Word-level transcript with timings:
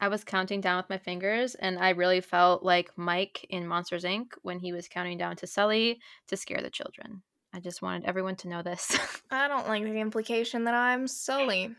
I 0.00 0.08
was 0.08 0.24
counting 0.24 0.60
down 0.60 0.76
with 0.78 0.90
my 0.90 0.98
fingers, 0.98 1.54
and 1.56 1.78
I 1.78 1.90
really 1.90 2.20
felt 2.20 2.62
like 2.62 2.96
Mike 2.96 3.44
in 3.50 3.66
Monsters 3.66 4.04
Inc. 4.04 4.28
when 4.42 4.60
he 4.60 4.72
was 4.72 4.88
counting 4.88 5.18
down 5.18 5.36
to 5.36 5.46
Sully 5.46 6.00
to 6.28 6.36
scare 6.36 6.62
the 6.62 6.70
children. 6.70 7.22
I 7.52 7.60
just 7.60 7.82
wanted 7.82 8.04
everyone 8.04 8.36
to 8.36 8.48
know 8.48 8.62
this. 8.62 8.96
I 9.30 9.48
don't 9.48 9.66
like 9.66 9.82
the 9.82 10.00
implication 10.00 10.64
that 10.64 10.74
I'm 10.74 11.06
Sully. 11.06 11.74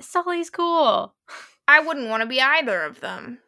Sully's 0.00 0.50
cool. 0.50 1.14
I 1.68 1.80
wouldn't 1.80 2.08
want 2.08 2.22
to 2.22 2.28
be 2.28 2.40
either 2.40 2.82
of 2.82 3.00
them. 3.00 3.38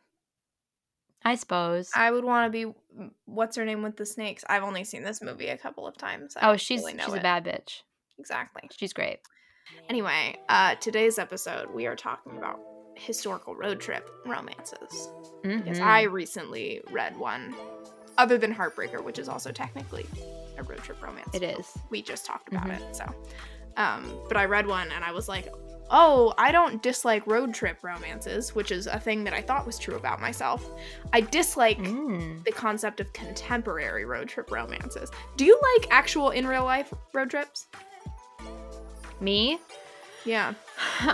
I 1.24 1.34
suppose. 1.34 1.90
I 1.94 2.10
would 2.10 2.24
want 2.24 2.46
to 2.46 2.50
be 2.50 2.72
what's 3.24 3.56
her 3.56 3.64
name 3.64 3.82
with 3.82 3.96
the 3.96 4.06
snakes. 4.06 4.44
I've 4.48 4.62
only 4.62 4.84
seen 4.84 5.02
this 5.02 5.20
movie 5.20 5.48
a 5.48 5.58
couple 5.58 5.86
of 5.86 5.96
times. 5.96 6.36
I 6.36 6.50
oh, 6.50 6.56
she's 6.56 6.80
really 6.80 6.98
she's 6.98 7.14
it. 7.14 7.18
a 7.18 7.22
bad 7.22 7.44
bitch. 7.44 7.82
Exactly. 8.18 8.68
She's 8.76 8.92
great. 8.92 9.18
Anyway, 9.88 10.36
uh, 10.48 10.76
today's 10.76 11.18
episode 11.18 11.70
we 11.74 11.86
are 11.86 11.96
talking 11.96 12.38
about 12.38 12.60
historical 12.96 13.54
road 13.54 13.80
trip 13.80 14.10
romances. 14.24 15.08
Mm-hmm. 15.44 15.58
Because 15.58 15.80
I 15.80 16.02
recently 16.02 16.82
read 16.90 17.16
one, 17.16 17.54
other 18.18 18.38
than 18.38 18.54
Heartbreaker, 18.54 19.02
which 19.02 19.18
is 19.18 19.28
also 19.28 19.52
technically 19.52 20.06
a 20.58 20.62
road 20.62 20.78
trip 20.78 21.02
romance. 21.02 21.34
It 21.34 21.42
is. 21.42 21.76
We 21.90 22.02
just 22.02 22.26
talked 22.26 22.48
about 22.48 22.66
mm-hmm. 22.66 22.82
it, 22.82 22.96
so. 22.96 23.14
Um, 23.76 24.18
but 24.28 24.36
I 24.36 24.46
read 24.46 24.66
one 24.66 24.90
and 24.90 25.04
I 25.04 25.12
was 25.12 25.28
like, 25.28 25.52
oh, 25.90 26.34
I 26.38 26.50
don't 26.50 26.82
dislike 26.82 27.26
road 27.26 27.54
trip 27.54 27.78
romances, 27.82 28.54
which 28.54 28.72
is 28.72 28.86
a 28.86 28.98
thing 28.98 29.24
that 29.24 29.32
I 29.32 29.42
thought 29.42 29.66
was 29.66 29.78
true 29.78 29.96
about 29.96 30.20
myself. 30.20 30.68
I 31.12 31.20
dislike 31.20 31.78
mm. 31.78 32.42
the 32.44 32.52
concept 32.52 33.00
of 33.00 33.12
contemporary 33.12 34.04
road 34.04 34.28
trip 34.28 34.50
romances. 34.50 35.10
Do 35.36 35.44
you 35.44 35.60
like 35.74 35.88
actual 35.90 36.30
in 36.30 36.46
real 36.46 36.64
life 36.64 36.92
road 37.12 37.30
trips? 37.30 37.66
Me? 39.20 39.58
Yeah. 40.24 40.54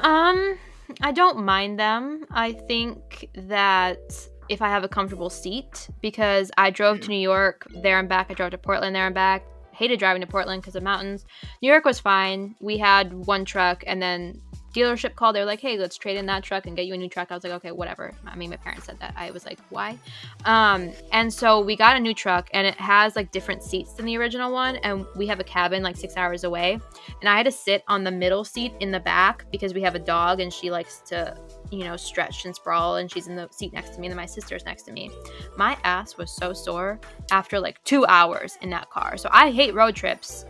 Um, 0.02 0.58
I 1.00 1.12
don't 1.12 1.44
mind 1.44 1.78
them. 1.78 2.26
I 2.30 2.52
think 2.52 3.28
that 3.34 4.00
if 4.48 4.60
I 4.60 4.68
have 4.68 4.84
a 4.84 4.88
comfortable 4.88 5.30
seat, 5.30 5.88
because 6.00 6.50
I 6.58 6.70
drove 6.70 7.00
to 7.00 7.08
New 7.08 7.20
York 7.20 7.66
there 7.82 7.98
and 7.98 8.08
back, 8.08 8.30
I 8.30 8.34
drove 8.34 8.50
to 8.50 8.58
Portland 8.58 8.94
there 8.94 9.06
and 9.06 9.14
back. 9.14 9.44
Hated 9.72 9.98
driving 9.98 10.20
to 10.20 10.26
Portland 10.26 10.62
because 10.62 10.76
of 10.76 10.82
mountains. 10.82 11.24
New 11.62 11.68
York 11.68 11.84
was 11.84 11.98
fine. 11.98 12.54
We 12.60 12.76
had 12.76 13.12
one 13.12 13.44
truck, 13.44 13.82
and 13.86 14.02
then 14.02 14.40
dealership 14.72 15.14
called. 15.14 15.36
They 15.36 15.40
were 15.40 15.46
like, 15.46 15.60
"Hey, 15.60 15.78
let's 15.78 15.96
trade 15.96 16.16
in 16.16 16.26
that 16.26 16.42
truck 16.42 16.66
and 16.66 16.76
get 16.76 16.86
you 16.86 16.94
a 16.94 16.96
new 16.96 17.08
truck." 17.08 17.30
I 17.30 17.34
was 17.34 17.44
like, 17.44 17.52
"Okay, 17.54 17.72
whatever." 17.72 18.14
I 18.26 18.36
mean, 18.36 18.50
my 18.50 18.56
parents 18.56 18.86
said 18.86 18.98
that. 19.00 19.14
I 19.16 19.30
was 19.30 19.44
like, 19.46 19.58
"Why?" 19.70 19.98
Um, 20.44 20.92
and 21.12 21.32
so 21.32 21.60
we 21.60 21.76
got 21.76 21.96
a 21.96 22.00
new 22.00 22.14
truck, 22.14 22.48
and 22.52 22.66
it 22.66 22.74
has 22.76 23.16
like 23.16 23.30
different 23.32 23.62
seats 23.62 23.94
than 23.94 24.06
the 24.06 24.16
original 24.16 24.52
one, 24.52 24.76
and 24.76 25.06
we 25.16 25.26
have 25.26 25.40
a 25.40 25.44
cabin 25.44 25.82
like 25.82 25.96
six 25.96 26.16
hours 26.16 26.44
away, 26.44 26.78
and 27.20 27.28
I 27.28 27.36
had 27.36 27.46
to 27.46 27.52
sit 27.52 27.84
on 27.88 28.04
the 28.04 28.10
middle 28.10 28.44
seat 28.44 28.72
in 28.80 28.90
the 28.90 29.00
back 29.00 29.44
because 29.50 29.74
we 29.74 29.82
have 29.82 29.94
a 29.94 30.00
dog, 30.00 30.40
and 30.40 30.52
she 30.52 30.70
likes 30.70 31.00
to, 31.06 31.36
you 31.70 31.84
know, 31.84 31.96
stretch 31.96 32.44
and 32.44 32.54
sprawl, 32.54 32.96
and 32.96 33.10
she's 33.10 33.28
in 33.28 33.36
the 33.36 33.48
seat 33.50 33.72
next 33.72 33.90
to 33.94 34.00
me, 34.00 34.06
and 34.06 34.12
then 34.12 34.16
my 34.16 34.26
sister's 34.26 34.64
next 34.64 34.84
to 34.84 34.92
me. 34.92 35.10
My 35.56 35.76
ass 35.84 36.16
was 36.16 36.30
so 36.30 36.52
sore 36.52 37.00
after 37.30 37.60
like 37.60 37.82
two 37.84 38.04
hours 38.06 38.58
in 38.62 38.70
that 38.70 38.90
car. 38.90 39.16
So 39.16 39.28
I 39.32 39.50
hate 39.50 39.74
road 39.74 39.94
trips 39.94 40.44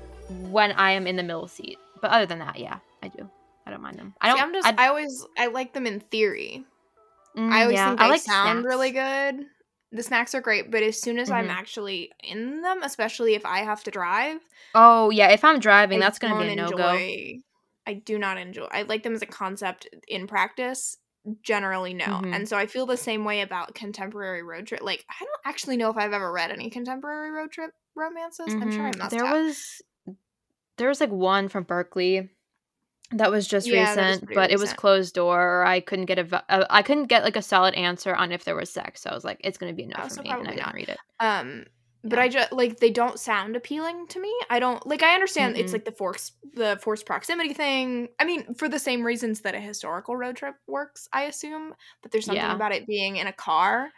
when 0.51 0.73
I 0.73 0.92
am 0.92 1.07
in 1.07 1.17
the 1.17 1.23
middle 1.23 1.48
seat. 1.48 1.79
But 2.01 2.11
other 2.11 2.27
than 2.27 2.39
that, 2.41 2.59
yeah, 2.59 2.79
I 3.03 3.09
do. 3.09 3.29
I 3.67 3.71
don't 3.71 3.83
mind 3.83 3.99
them. 3.99 4.15
I 4.21 4.29
don't. 4.29 4.39
See, 4.39 4.43
I'm 4.43 4.53
just. 4.53 4.67
I, 4.67 4.75
I, 4.85 4.89
always. 4.89 5.27
I 5.39 5.47
like 5.47 5.73
them 5.73 5.87
in 5.87 6.01
theory. 6.01 6.65
Mm, 7.37 7.51
I 7.51 7.63
always 7.63 7.75
yeah, 7.75 7.89
think 7.89 8.01
they 8.01 8.09
like 8.09 8.21
sound 8.21 8.61
snacks. 8.61 8.65
really 8.67 8.91
good. 8.91 9.47
The 9.93 10.03
snacks 10.03 10.35
are 10.35 10.41
great, 10.41 10.71
but 10.71 10.83
as 10.83 11.01
soon 11.01 11.19
as 11.19 11.29
mm-hmm. 11.29 11.37
I'm 11.37 11.51
actually 11.51 12.11
in 12.23 12.63
them, 12.63 12.83
especially 12.83 13.35
if 13.35 13.45
I 13.45 13.59
have 13.59 13.85
to 13.85 13.91
drive. 13.91 14.41
Oh 14.75 15.11
yeah, 15.11 15.29
if 15.29 15.45
I'm 15.45 15.59
driving, 15.61 15.99
I 15.99 16.07
that's 16.07 16.19
gonna 16.19 16.39
be 16.39 16.53
a 16.53 16.57
no 16.57 16.71
go. 16.71 16.97
I 17.87 17.95
do 17.95 18.19
not 18.19 18.39
enjoy. 18.39 18.69
I 18.71 18.83
like 18.83 19.03
them 19.03 19.15
as 19.15 19.23
a 19.23 19.27
concept 19.27 19.89
in 20.09 20.27
practice. 20.27 20.99
Generally, 21.43 21.95
no. 21.95 22.07
Mm-hmm. 22.07 22.33
And 22.33 22.49
so 22.49 22.57
I 22.57 22.67
feel 22.67 22.85
the 22.85 22.97
same 22.97 23.25
way 23.25 23.43
about 23.43 23.75
contemporary 23.75 24.43
road 24.43 24.67
trip. 24.67 24.83
Like 24.83 25.05
I 25.09 25.25
don't 25.25 25.31
actually 25.45 25.77
know 25.77 25.91
if 25.91 25.97
I've 25.97 26.13
ever 26.13 26.33
read 26.33 26.51
any 26.51 26.71
contemporary 26.71 27.31
road 27.31 27.53
trip 27.53 27.71
romances. 27.95 28.49
Mm-hmm. 28.49 28.63
I'm 28.63 28.73
sure 28.73 28.87
I 28.87 28.91
mm-hmm. 28.91 28.98
must. 28.98 29.11
There 29.11 29.27
have. 29.27 29.36
was 29.36 29.83
there 30.79 30.89
was 30.89 31.01
like 31.01 31.11
one 31.11 31.48
from 31.48 31.65
Berkeley 31.65 32.31
that 33.12 33.30
was 33.30 33.46
just 33.46 33.67
yeah, 33.67 33.90
recent, 33.90 34.20
was 34.23 34.34
but 34.34 34.36
recent. 34.36 34.52
it 34.52 34.58
was 34.61 34.73
closed 34.73 35.14
door. 35.14 35.64
I 35.64 35.80
couldn't 35.80 36.06
get 36.06 36.18
a, 36.18 36.45
a, 36.48 36.67
I 36.70 36.83
couldn't 36.83 37.06
get 37.06 37.24
like 37.24 37.36
a 37.36 37.42
solid 37.42 37.74
answer 37.74 38.14
on 38.14 38.33
if 38.33 38.45
there 38.45 38.56
was 38.56 38.70
sex. 38.70 39.02
So 39.02 39.11
I 39.11 39.14
was 39.14 39.24
like, 39.24 39.40
it's 39.45 39.58
gonna 39.58 39.73
be 39.73 39.86
no 39.86 39.96
oh, 39.98 40.02
for 40.05 40.11
so 40.11 40.23
me, 40.23 40.30
and 40.30 40.46
I 40.46 40.50
didn't 40.50 40.67
not. 40.67 40.74
read 40.74 40.89
it. 40.89 40.98
Um, 41.20 41.64
but 42.05 42.18
yeah. 42.18 42.24
I 42.24 42.28
just 42.28 42.52
like 42.52 42.80
they 42.80 42.90
don't 42.90 43.18
sound 43.18 43.55
appealing 43.55 44.06
to 44.08 44.20
me. 44.20 44.33
I 44.50 44.58
don't 44.58 44.84
like. 44.86 45.02
I 45.02 45.14
understand 45.14 45.55
mm-hmm. 45.55 45.64
it's 45.64 45.73
like 45.73 45.84
the 45.84 45.92
force, 45.92 46.33
the 46.55 46.78
forced 46.83 47.06
proximity 47.06 47.55
thing. 47.55 48.08
I 48.18 48.24
mean, 48.24 48.55
for 48.55 48.68
the 48.68 48.78
same 48.78 49.05
reasons 49.05 49.42
that 49.42 49.55
a 49.55 49.61
historical 49.61 50.17
road 50.17 50.36
trip 50.36 50.56
works, 50.67 51.08
I 51.12 51.24
assume. 51.24 51.74
But 52.02 52.11
there's 52.11 52.27
something 52.27 52.42
yeah. 52.42 52.55
about 52.55 52.73
it 52.73 52.86
being 52.86 53.17
in 53.17 53.29
a 53.29 53.33
car 53.33 53.90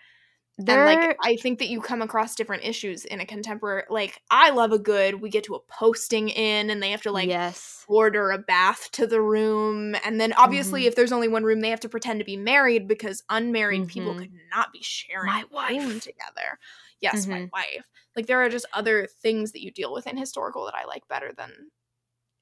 there... 0.58 0.86
And 0.86 1.00
like 1.00 1.16
I 1.22 1.36
think 1.36 1.58
that 1.58 1.68
you 1.68 1.80
come 1.80 2.02
across 2.02 2.34
different 2.34 2.64
issues 2.64 3.04
in 3.04 3.20
a 3.20 3.26
contemporary 3.26 3.84
like 3.90 4.20
I 4.30 4.50
love 4.50 4.72
a 4.72 4.78
good 4.78 5.20
we 5.20 5.30
get 5.30 5.44
to 5.44 5.54
a 5.54 5.60
posting 5.60 6.28
inn 6.28 6.70
and 6.70 6.82
they 6.82 6.90
have 6.90 7.02
to 7.02 7.12
like 7.12 7.28
yes. 7.28 7.84
order 7.88 8.30
a 8.30 8.38
bath 8.38 8.90
to 8.92 9.06
the 9.06 9.20
room 9.20 9.96
and 10.04 10.20
then 10.20 10.32
obviously 10.34 10.82
mm-hmm. 10.82 10.88
if 10.88 10.96
there's 10.96 11.12
only 11.12 11.28
one 11.28 11.44
room 11.44 11.60
they 11.60 11.70
have 11.70 11.80
to 11.80 11.88
pretend 11.88 12.20
to 12.20 12.24
be 12.24 12.36
married 12.36 12.86
because 12.86 13.22
unmarried 13.30 13.82
mm-hmm. 13.82 13.88
people 13.88 14.14
could 14.14 14.32
not 14.54 14.72
be 14.72 14.82
sharing 14.82 15.26
my 15.26 15.44
wife 15.50 16.02
together. 16.02 16.58
Yes, 17.00 17.22
mm-hmm. 17.22 17.32
my 17.32 17.50
wife. 17.52 17.86
Like 18.16 18.26
there 18.26 18.42
are 18.42 18.48
just 18.48 18.66
other 18.72 19.08
things 19.20 19.52
that 19.52 19.62
you 19.62 19.70
deal 19.70 19.92
with 19.92 20.06
in 20.06 20.16
historical 20.16 20.64
that 20.66 20.74
I 20.74 20.84
like 20.84 21.06
better 21.08 21.32
than 21.36 21.50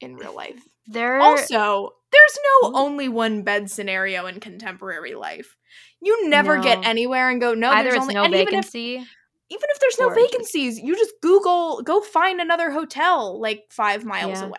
in 0.03 0.17
real 0.17 0.35
life. 0.35 0.63
There 0.87 1.21
also 1.21 1.95
there's 2.13 2.39
no 2.63 2.71
hmm? 2.71 2.77
only 2.77 3.09
one 3.09 3.43
bed 3.43 3.71
scenario 3.71 4.27
in 4.27 4.41
contemporary 4.41 5.15
life. 5.15 5.57
You 6.01 6.29
never 6.29 6.57
no. 6.57 6.63
get 6.63 6.85
anywhere 6.85 7.31
and 7.31 7.41
go 7.41 7.55
no. 7.55 7.71
Either 7.71 7.91
there's 7.91 8.03
only 8.03 8.15
no 8.15 8.29
vacancy. 8.29 8.81
Even 8.81 9.03
if, 9.03 9.09
even 9.51 9.69
if 9.71 9.81
there's 9.81 9.99
no 9.99 10.11
vacancies, 10.11 10.79
you 10.79 10.97
just 10.97 11.15
Google 11.23 11.83
go 11.83 12.01
find 12.01 12.41
another 12.41 12.71
hotel 12.71 13.41
like 13.41 13.65
five 13.71 14.05
miles 14.05 14.41
yeah. 14.41 14.47
away. 14.47 14.59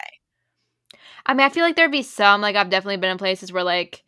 I 1.25 1.33
mean, 1.33 1.45
I 1.45 1.49
feel 1.49 1.63
like 1.63 1.75
there'd 1.75 1.91
be 1.91 2.03
some 2.03 2.41
like 2.41 2.55
I've 2.55 2.69
definitely 2.69 2.97
been 2.97 3.11
in 3.11 3.17
places 3.17 3.51
where 3.51 3.63
like 3.63 4.03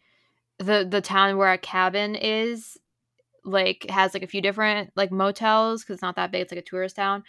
the 0.59 0.87
the 0.89 1.01
town 1.01 1.37
where 1.37 1.51
a 1.51 1.57
cabin 1.57 2.15
is 2.15 2.77
like 3.43 3.85
has 3.89 4.13
like 4.13 4.23
a 4.23 4.27
few 4.27 4.41
different 4.41 4.91
like 4.95 5.11
motels 5.11 5.83
because 5.83 5.95
it's 5.95 6.01
not 6.01 6.15
that 6.15 6.31
big. 6.31 6.41
It's 6.41 6.51
like 6.51 6.59
a 6.59 6.63
tourist 6.69 6.95
town, 6.95 7.23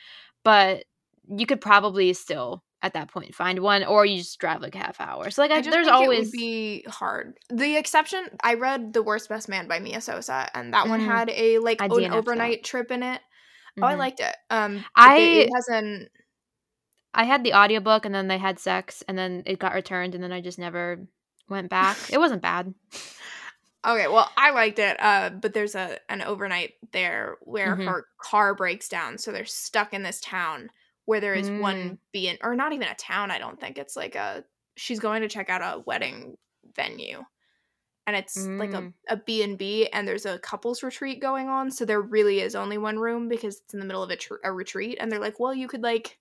but 0.44 0.84
you 1.28 1.46
could 1.46 1.60
probably 1.60 2.12
still 2.12 2.62
at 2.86 2.94
that 2.94 3.10
point 3.10 3.34
find 3.34 3.58
one 3.58 3.84
or 3.84 4.06
you 4.06 4.18
just 4.18 4.38
drive 4.38 4.62
like 4.62 4.74
a 4.74 4.78
half 4.78 5.00
hour 5.00 5.30
so 5.30 5.42
like 5.42 5.50
I, 5.50 5.56
I 5.56 5.60
there's 5.60 5.88
always 5.88 6.30
be 6.30 6.84
hard 6.88 7.36
the 7.50 7.76
exception 7.76 8.24
i 8.42 8.54
read 8.54 8.92
the 8.92 9.02
worst 9.02 9.28
best 9.28 9.48
man 9.48 9.68
by 9.68 9.80
mia 9.80 10.00
sosa 10.00 10.48
and 10.54 10.72
that 10.72 10.82
mm-hmm. 10.82 10.90
one 10.90 11.00
had 11.00 11.28
a 11.30 11.58
like 11.58 11.82
an 11.82 12.12
overnight 12.12 12.64
trip 12.64 12.90
in 12.90 13.02
it 13.02 13.20
mm-hmm. 13.20 13.82
oh 13.82 13.86
i 13.86 13.90
mm-hmm. 13.90 14.00
liked 14.00 14.20
it 14.20 14.36
um 14.50 14.84
i 14.94 15.18
it 15.18 15.50
has 15.54 15.68
an 15.68 16.08
i 17.12 17.24
had 17.24 17.44
the 17.44 17.54
audiobook 17.54 18.06
and 18.06 18.14
then 18.14 18.28
they 18.28 18.38
had 18.38 18.58
sex 18.58 19.02
and 19.08 19.18
then 19.18 19.42
it 19.46 19.58
got 19.58 19.74
returned 19.74 20.14
and 20.14 20.22
then 20.22 20.32
i 20.32 20.40
just 20.40 20.58
never 20.58 21.06
went 21.48 21.68
back 21.68 21.96
it 22.10 22.18
wasn't 22.18 22.40
bad 22.40 22.72
Okay, 23.86 24.08
well, 24.08 24.28
I 24.36 24.50
liked 24.50 24.80
it, 24.80 24.96
uh, 24.98 25.30
but 25.30 25.54
there's 25.54 25.76
a 25.76 25.98
an 26.08 26.20
overnight 26.20 26.72
there 26.92 27.36
where 27.42 27.76
mm-hmm. 27.76 27.86
her 27.86 28.06
car 28.20 28.52
breaks 28.52 28.88
down, 28.88 29.16
so 29.16 29.30
they're 29.30 29.44
stuck 29.44 29.94
in 29.94 30.02
this 30.02 30.20
town 30.20 30.70
where 31.06 31.20
there 31.20 31.34
is 31.34 31.48
mm. 31.48 31.60
one 31.60 31.98
being 32.12 32.36
or 32.42 32.54
not 32.54 32.72
even 32.72 32.88
a 32.88 32.94
town 32.94 33.30
i 33.30 33.38
don't 33.38 33.60
think 33.60 33.78
it's 33.78 33.96
like 33.96 34.14
a 34.14 34.44
she's 34.76 35.00
going 35.00 35.22
to 35.22 35.28
check 35.28 35.48
out 35.48 35.62
a 35.62 35.80
wedding 35.86 36.36
venue 36.74 37.22
and 38.06 38.14
it's 38.14 38.38
mm. 38.38 38.58
like 38.58 38.74
a, 38.74 38.82
mm. 38.82 38.92
a 39.08 39.16
b&b 39.16 39.88
and 39.92 40.06
there's 40.06 40.26
a 40.26 40.38
couples 40.40 40.82
retreat 40.82 41.20
going 41.20 41.48
on 41.48 41.70
so 41.70 41.84
there 41.84 42.00
really 42.00 42.40
is 42.40 42.54
only 42.54 42.78
one 42.78 42.98
room 42.98 43.28
because 43.28 43.60
it's 43.64 43.74
in 43.74 43.80
the 43.80 43.86
middle 43.86 44.02
of 44.02 44.10
a, 44.10 44.16
tr- 44.16 44.34
a 44.44 44.52
retreat 44.52 44.98
and 45.00 45.10
they're 45.10 45.20
like 45.20 45.40
well 45.40 45.54
you 45.54 45.68
could 45.68 45.82
like 45.82 46.18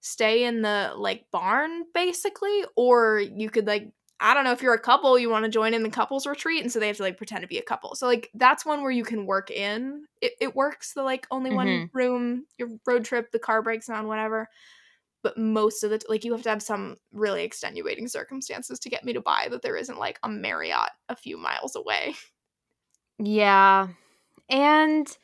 stay 0.00 0.44
in 0.44 0.62
the 0.62 0.92
like 0.96 1.24
barn 1.32 1.84
basically 1.92 2.64
or 2.76 3.18
you 3.18 3.50
could 3.50 3.66
like 3.66 3.90
I 4.20 4.34
don't 4.34 4.44
know 4.44 4.52
if 4.52 4.62
you're 4.62 4.74
a 4.74 4.80
couple, 4.80 5.18
you 5.18 5.30
want 5.30 5.44
to 5.44 5.50
join 5.50 5.74
in 5.74 5.82
the 5.82 5.90
couples 5.90 6.26
retreat, 6.26 6.62
and 6.62 6.72
so 6.72 6.80
they 6.80 6.88
have 6.88 6.96
to 6.96 7.02
like 7.02 7.16
pretend 7.16 7.42
to 7.42 7.48
be 7.48 7.58
a 7.58 7.62
couple. 7.62 7.94
So 7.94 8.06
like 8.06 8.30
that's 8.34 8.66
one 8.66 8.82
where 8.82 8.90
you 8.90 9.04
can 9.04 9.26
work 9.26 9.50
in. 9.50 10.04
It, 10.20 10.32
it 10.40 10.56
works. 10.56 10.92
The 10.94 11.02
like 11.02 11.26
only 11.30 11.50
mm-hmm. 11.50 11.56
one 11.56 11.90
room, 11.92 12.46
your 12.58 12.68
road 12.86 13.04
trip, 13.04 13.30
the 13.30 13.38
car 13.38 13.62
breaks 13.62 13.86
down, 13.86 14.08
whatever. 14.08 14.48
But 15.22 15.38
most 15.38 15.84
of 15.84 15.90
the 15.90 16.00
like 16.08 16.24
you 16.24 16.32
have 16.32 16.42
to 16.42 16.48
have 16.48 16.62
some 16.62 16.96
really 17.12 17.44
extenuating 17.44 18.08
circumstances 18.08 18.78
to 18.80 18.90
get 18.90 19.04
me 19.04 19.12
to 19.12 19.20
buy 19.20 19.48
that 19.50 19.62
there 19.62 19.76
isn't 19.76 19.98
like 19.98 20.18
a 20.22 20.28
Marriott 20.28 20.90
a 21.08 21.16
few 21.16 21.36
miles 21.36 21.76
away. 21.76 22.14
Yeah, 23.18 23.88
and 24.48 25.16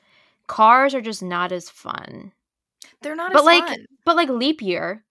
cars 0.46 0.94
are 0.94 1.00
just 1.00 1.22
not 1.22 1.52
as 1.52 1.68
fun. 1.68 2.32
They're 3.02 3.16
not, 3.16 3.32
as 3.32 3.34
but 3.34 3.44
like, 3.44 3.66
fun. 3.66 3.86
but 4.04 4.16
like 4.16 4.28
leap 4.28 4.62
year 4.62 5.04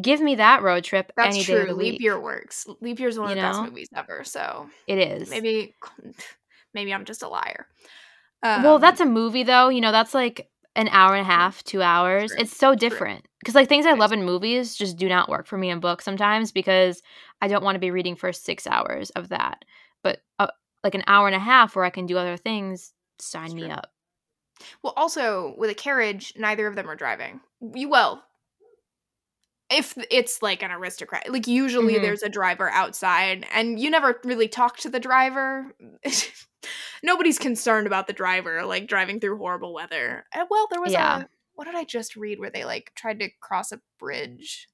Give 0.00 0.20
me 0.20 0.36
that 0.36 0.62
road 0.62 0.84
trip 0.84 1.12
That's 1.16 1.34
any 1.34 1.44
true. 1.44 1.64
day 1.64 1.70
of 1.70 1.76
Leap 1.76 1.92
week. 1.92 2.00
Year 2.00 2.18
works. 2.18 2.66
Leap 2.80 2.98
Year 2.98 3.08
is 3.08 3.18
one 3.18 3.28
you 3.28 3.32
of 3.32 3.36
the 3.36 3.42
know? 3.42 3.62
best 3.62 3.70
movies 3.70 3.88
ever. 3.94 4.24
So 4.24 4.68
it 4.86 4.98
is. 4.98 5.30
Maybe, 5.30 5.74
maybe 6.74 6.94
I'm 6.94 7.04
just 7.04 7.22
a 7.22 7.28
liar. 7.28 7.66
Um, 8.42 8.62
well, 8.62 8.78
that's 8.78 9.00
a 9.00 9.06
movie 9.06 9.42
though. 9.42 9.68
You 9.68 9.80
know, 9.80 9.92
that's 9.92 10.14
like 10.14 10.48
an 10.76 10.88
hour 10.88 11.14
and 11.14 11.22
a 11.22 11.30
half, 11.30 11.62
two 11.64 11.82
hours. 11.82 12.30
True. 12.30 12.40
It's 12.40 12.56
so 12.56 12.74
different 12.74 13.26
because 13.40 13.54
like 13.54 13.68
things 13.68 13.86
I 13.86 13.92
love 13.92 14.12
in 14.12 14.24
movies 14.24 14.76
just 14.76 14.96
do 14.96 15.08
not 15.08 15.28
work 15.28 15.46
for 15.46 15.58
me 15.58 15.70
in 15.70 15.80
books 15.80 16.04
sometimes 16.04 16.52
because 16.52 17.02
I 17.42 17.48
don't 17.48 17.64
want 17.64 17.74
to 17.74 17.80
be 17.80 17.90
reading 17.90 18.16
for 18.16 18.32
six 18.32 18.66
hours 18.66 19.10
of 19.10 19.30
that. 19.30 19.64
But 20.02 20.20
a, 20.38 20.48
like 20.84 20.94
an 20.94 21.04
hour 21.06 21.26
and 21.26 21.36
a 21.36 21.40
half 21.40 21.74
where 21.74 21.84
I 21.84 21.90
can 21.90 22.06
do 22.06 22.16
other 22.16 22.36
things, 22.36 22.92
sign 23.18 23.54
me 23.54 23.70
up. 23.70 23.90
Well, 24.82 24.92
also 24.96 25.54
with 25.58 25.70
a 25.70 25.74
carriage, 25.74 26.34
neither 26.36 26.66
of 26.66 26.76
them 26.76 26.88
are 26.88 26.96
driving. 26.96 27.40
You 27.74 27.88
well, 27.88 28.22
if 29.70 29.96
it's 30.10 30.42
like 30.42 30.62
an 30.62 30.72
aristocrat, 30.72 31.30
like 31.30 31.46
usually 31.46 31.94
mm-hmm. 31.94 32.02
there's 32.02 32.22
a 32.22 32.28
driver 32.28 32.68
outside, 32.70 33.46
and 33.52 33.78
you 33.78 33.90
never 33.90 34.20
really 34.24 34.48
talk 34.48 34.78
to 34.78 34.90
the 34.90 35.00
driver. 35.00 35.74
Nobody's 37.02 37.38
concerned 37.38 37.86
about 37.86 38.06
the 38.06 38.12
driver 38.12 38.64
like 38.64 38.88
driving 38.88 39.20
through 39.20 39.38
horrible 39.38 39.72
weather. 39.72 40.24
And, 40.34 40.48
well, 40.50 40.66
there 40.70 40.80
was 40.80 40.92
yeah. 40.92 41.20
a 41.20 41.24
what 41.54 41.64
did 41.64 41.76
I 41.76 41.84
just 41.84 42.16
read 42.16 42.40
where 42.40 42.50
they 42.50 42.64
like 42.64 42.92
tried 42.94 43.20
to 43.20 43.30
cross 43.40 43.70
a 43.70 43.80
bridge 43.98 44.68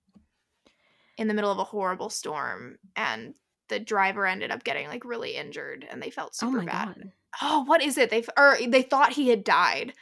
in 1.18 1.28
the 1.28 1.34
middle 1.34 1.52
of 1.52 1.58
a 1.58 1.64
horrible 1.64 2.10
storm, 2.10 2.78
and 2.96 3.34
the 3.68 3.78
driver 3.78 4.26
ended 4.26 4.50
up 4.50 4.64
getting 4.64 4.88
like 4.88 5.04
really 5.04 5.36
injured, 5.36 5.86
and 5.88 6.02
they 6.02 6.10
felt 6.10 6.36
oh 6.42 6.46
super 6.46 6.62
oh 6.62 6.66
bad. 6.66 6.86
God. 6.86 7.12
Oh, 7.42 7.64
what 7.64 7.82
is 7.82 7.98
it? 7.98 8.08
They 8.08 8.24
or 8.38 8.56
they 8.66 8.82
thought 8.82 9.12
he 9.12 9.28
had 9.28 9.44
died 9.44 9.92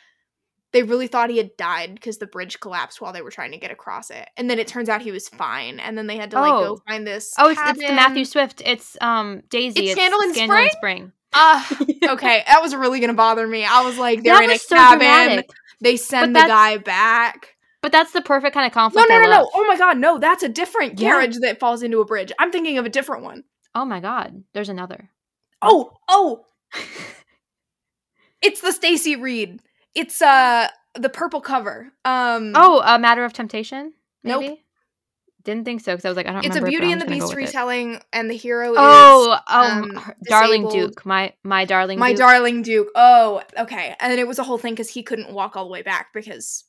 they 0.75 0.83
really 0.83 1.07
thought 1.07 1.31
he 1.31 1.39
had 1.39 1.57
died 1.57 1.95
because 1.95 2.19
the 2.19 2.27
bridge 2.27 2.59
collapsed 2.59 3.01
while 3.01 3.13
they 3.13 3.23
were 3.23 3.31
trying 3.31 3.53
to 3.53 3.59
get 3.59 3.71
across 3.71 4.11
it. 4.11 4.29
And 4.37 4.51
then 4.51 4.59
it 4.59 4.67
turns 4.67 4.89
out 4.89 5.03
he 5.03 5.13
was 5.13 5.29
fine. 5.29 5.79
And 5.79 5.97
then 5.97 6.09
they 6.09 6.17
had 6.17 6.33
to 6.33 6.41
like 6.41 6.53
oh. 6.53 6.65
go 6.65 6.83
find 6.87 7.07
this. 7.07 7.33
Oh, 7.39 7.49
it's, 7.49 7.61
it's, 7.65 7.79
the 7.79 7.95
Matthew 7.95 8.25
Swift. 8.25 8.61
It's 8.67 8.99
um 9.01 9.45
Daisy. 9.49 9.79
It's, 9.79 9.93
it's 9.93 9.93
Scandal 9.93 10.21
in 10.23 10.35
Scandal 10.35 10.57
Spring. 10.57 10.71
Spring. 10.73 11.13
Uh, 11.33 11.65
okay, 12.15 12.43
that 12.47 12.61
was 12.61 12.75
really 12.75 12.99
gonna 12.99 13.15
bother 13.15 13.47
me. 13.47 13.65
I 13.65 13.85
was 13.85 13.97
like, 13.99 14.25
they're 14.25 14.35
that 14.35 14.45
in 14.45 14.51
a 14.51 14.59
so 14.59 14.75
cabin. 14.75 14.99
Dramatic. 14.99 15.51
They 15.81 15.97
send 15.97 16.35
the 16.35 16.41
guy 16.41 16.77
back. 16.79 17.55
But 17.81 17.93
that's 17.93 18.13
the 18.13 18.23
perfect 18.23 18.55
kind 18.55 18.67
of 18.67 18.73
conflict. 18.73 19.09
No, 19.09 19.17
no, 19.17 19.25
no, 19.25 19.31
no. 19.31 19.51
Oh 19.55 19.67
my 19.69 19.77
god, 19.77 19.99
no, 19.99 20.19
that's 20.19 20.43
a 20.43 20.49
different 20.49 20.99
carriage 20.99 21.37
that 21.39 21.61
falls 21.61 21.85
into 21.85 22.01
a 22.01 22.05
bridge. 22.05 22.33
I'm 22.39 22.51
thinking 22.51 22.79
of 22.79 22.87
a 22.87 22.89
different 22.89 23.23
one. 23.23 23.45
Oh 23.77 23.85
my 23.85 24.01
god, 24.01 24.43
there's 24.55 24.69
another. 24.69 25.11
Oh, 25.63 25.93
oh. 26.09 26.47
it's 28.43 28.61
the 28.61 28.73
Stacy 28.73 29.15
Reid. 29.15 29.61
It's 29.95 30.23
uh 30.23 30.69
the 30.95 31.09
purple 31.09 31.41
cover. 31.41 31.93
Um 32.05 32.53
Oh, 32.55 32.83
a 32.85 32.99
matter 32.99 33.25
of 33.25 33.33
temptation? 33.33 33.93
Maybe? 34.23 34.49
Nope. 34.49 34.59
Didn't 35.45 35.67
think 35.67 35.83
so 35.83 35.93
because 35.93 36.07
I 36.07 36.09
was 36.09 36.17
like, 36.17 36.27
I 36.27 36.33
don't. 36.33 36.43
Know. 36.43 36.49
It's 36.49 36.57
a 36.57 36.63
Beauty 36.63 36.91
and 36.91 36.99
the 36.99 37.05
Beast 37.05 37.35
retelling, 37.35 38.01
and 38.15 38.31
the 38.31 38.35
hero 38.35 38.73
oh, 38.79 39.35
is 39.35 39.41
oh, 39.47 39.61
um, 39.61 40.15
darling 40.23 40.71
Duke, 40.71 41.05
my 41.05 41.35
my 41.43 41.67
darling, 41.67 41.99
my 41.99 42.13
Duke. 42.13 42.19
darling 42.19 42.63
Duke. 42.63 42.89
Oh, 42.95 43.43
okay, 43.59 43.95
and 44.01 44.19
it 44.19 44.27
was 44.27 44.39
a 44.39 44.43
whole 44.43 44.57
thing 44.57 44.73
because 44.73 44.89
he 44.89 45.03
couldn't 45.03 45.35
walk 45.35 45.55
all 45.55 45.67
the 45.67 45.71
way 45.71 45.83
back 45.83 46.15
because 46.15 46.65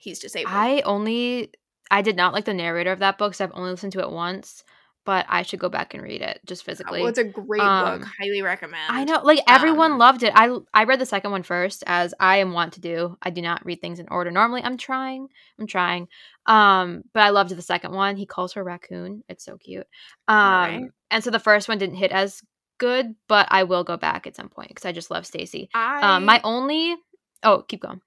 he's 0.00 0.18
disabled. 0.18 0.52
I 0.52 0.80
only, 0.80 1.52
I 1.88 2.02
did 2.02 2.16
not 2.16 2.32
like 2.32 2.44
the 2.44 2.54
narrator 2.54 2.90
of 2.90 2.98
that 2.98 3.18
book, 3.18 3.34
so 3.34 3.44
I've 3.44 3.52
only 3.54 3.70
listened 3.70 3.92
to 3.92 4.00
it 4.00 4.10
once 4.10 4.64
but 5.06 5.24
I 5.28 5.42
should 5.42 5.60
go 5.60 5.68
back 5.68 5.94
and 5.94 6.02
read 6.02 6.20
it 6.20 6.40
just 6.44 6.64
physically. 6.64 7.00
Well, 7.00 7.08
it's 7.08 7.18
a 7.18 7.24
great 7.24 7.62
um, 7.62 8.00
book. 8.00 8.08
Highly 8.18 8.42
recommend. 8.42 8.90
I 8.90 9.04
know, 9.04 9.20
like 9.22 9.40
everyone 9.48 9.92
um, 9.92 9.98
loved 9.98 10.24
it. 10.24 10.32
I 10.34 10.54
I 10.74 10.84
read 10.84 11.00
the 11.00 11.06
second 11.06 11.30
one 11.30 11.44
first, 11.44 11.84
as 11.86 12.12
I 12.20 12.38
am 12.38 12.52
wont 12.52 12.74
to 12.74 12.80
do. 12.80 13.16
I 13.22 13.30
do 13.30 13.40
not 13.40 13.64
read 13.64 13.80
things 13.80 14.00
in 14.00 14.08
order. 14.10 14.30
Normally, 14.30 14.62
I'm 14.62 14.76
trying. 14.76 15.28
I'm 15.58 15.68
trying. 15.68 16.08
Um, 16.44 17.04
but 17.14 17.22
I 17.22 17.30
loved 17.30 17.50
the 17.50 17.62
second 17.62 17.94
one. 17.94 18.16
He 18.16 18.26
calls 18.26 18.54
her 18.54 18.64
raccoon. 18.64 19.22
It's 19.28 19.44
so 19.44 19.56
cute. 19.56 19.86
Um, 20.28 20.36
right. 20.36 20.82
and 21.10 21.24
so 21.24 21.30
the 21.30 21.38
first 21.38 21.68
one 21.68 21.78
didn't 21.78 21.96
hit 21.96 22.10
as 22.10 22.42
good, 22.78 23.14
but 23.28 23.46
I 23.50 23.62
will 23.62 23.84
go 23.84 23.96
back 23.96 24.26
at 24.26 24.36
some 24.36 24.48
point 24.48 24.68
because 24.68 24.84
I 24.84 24.92
just 24.92 25.10
love 25.10 25.24
Stacy. 25.24 25.70
Um, 25.74 26.24
my 26.24 26.40
only. 26.42 26.96
Oh, 27.44 27.62
keep 27.62 27.82
going. 27.82 28.00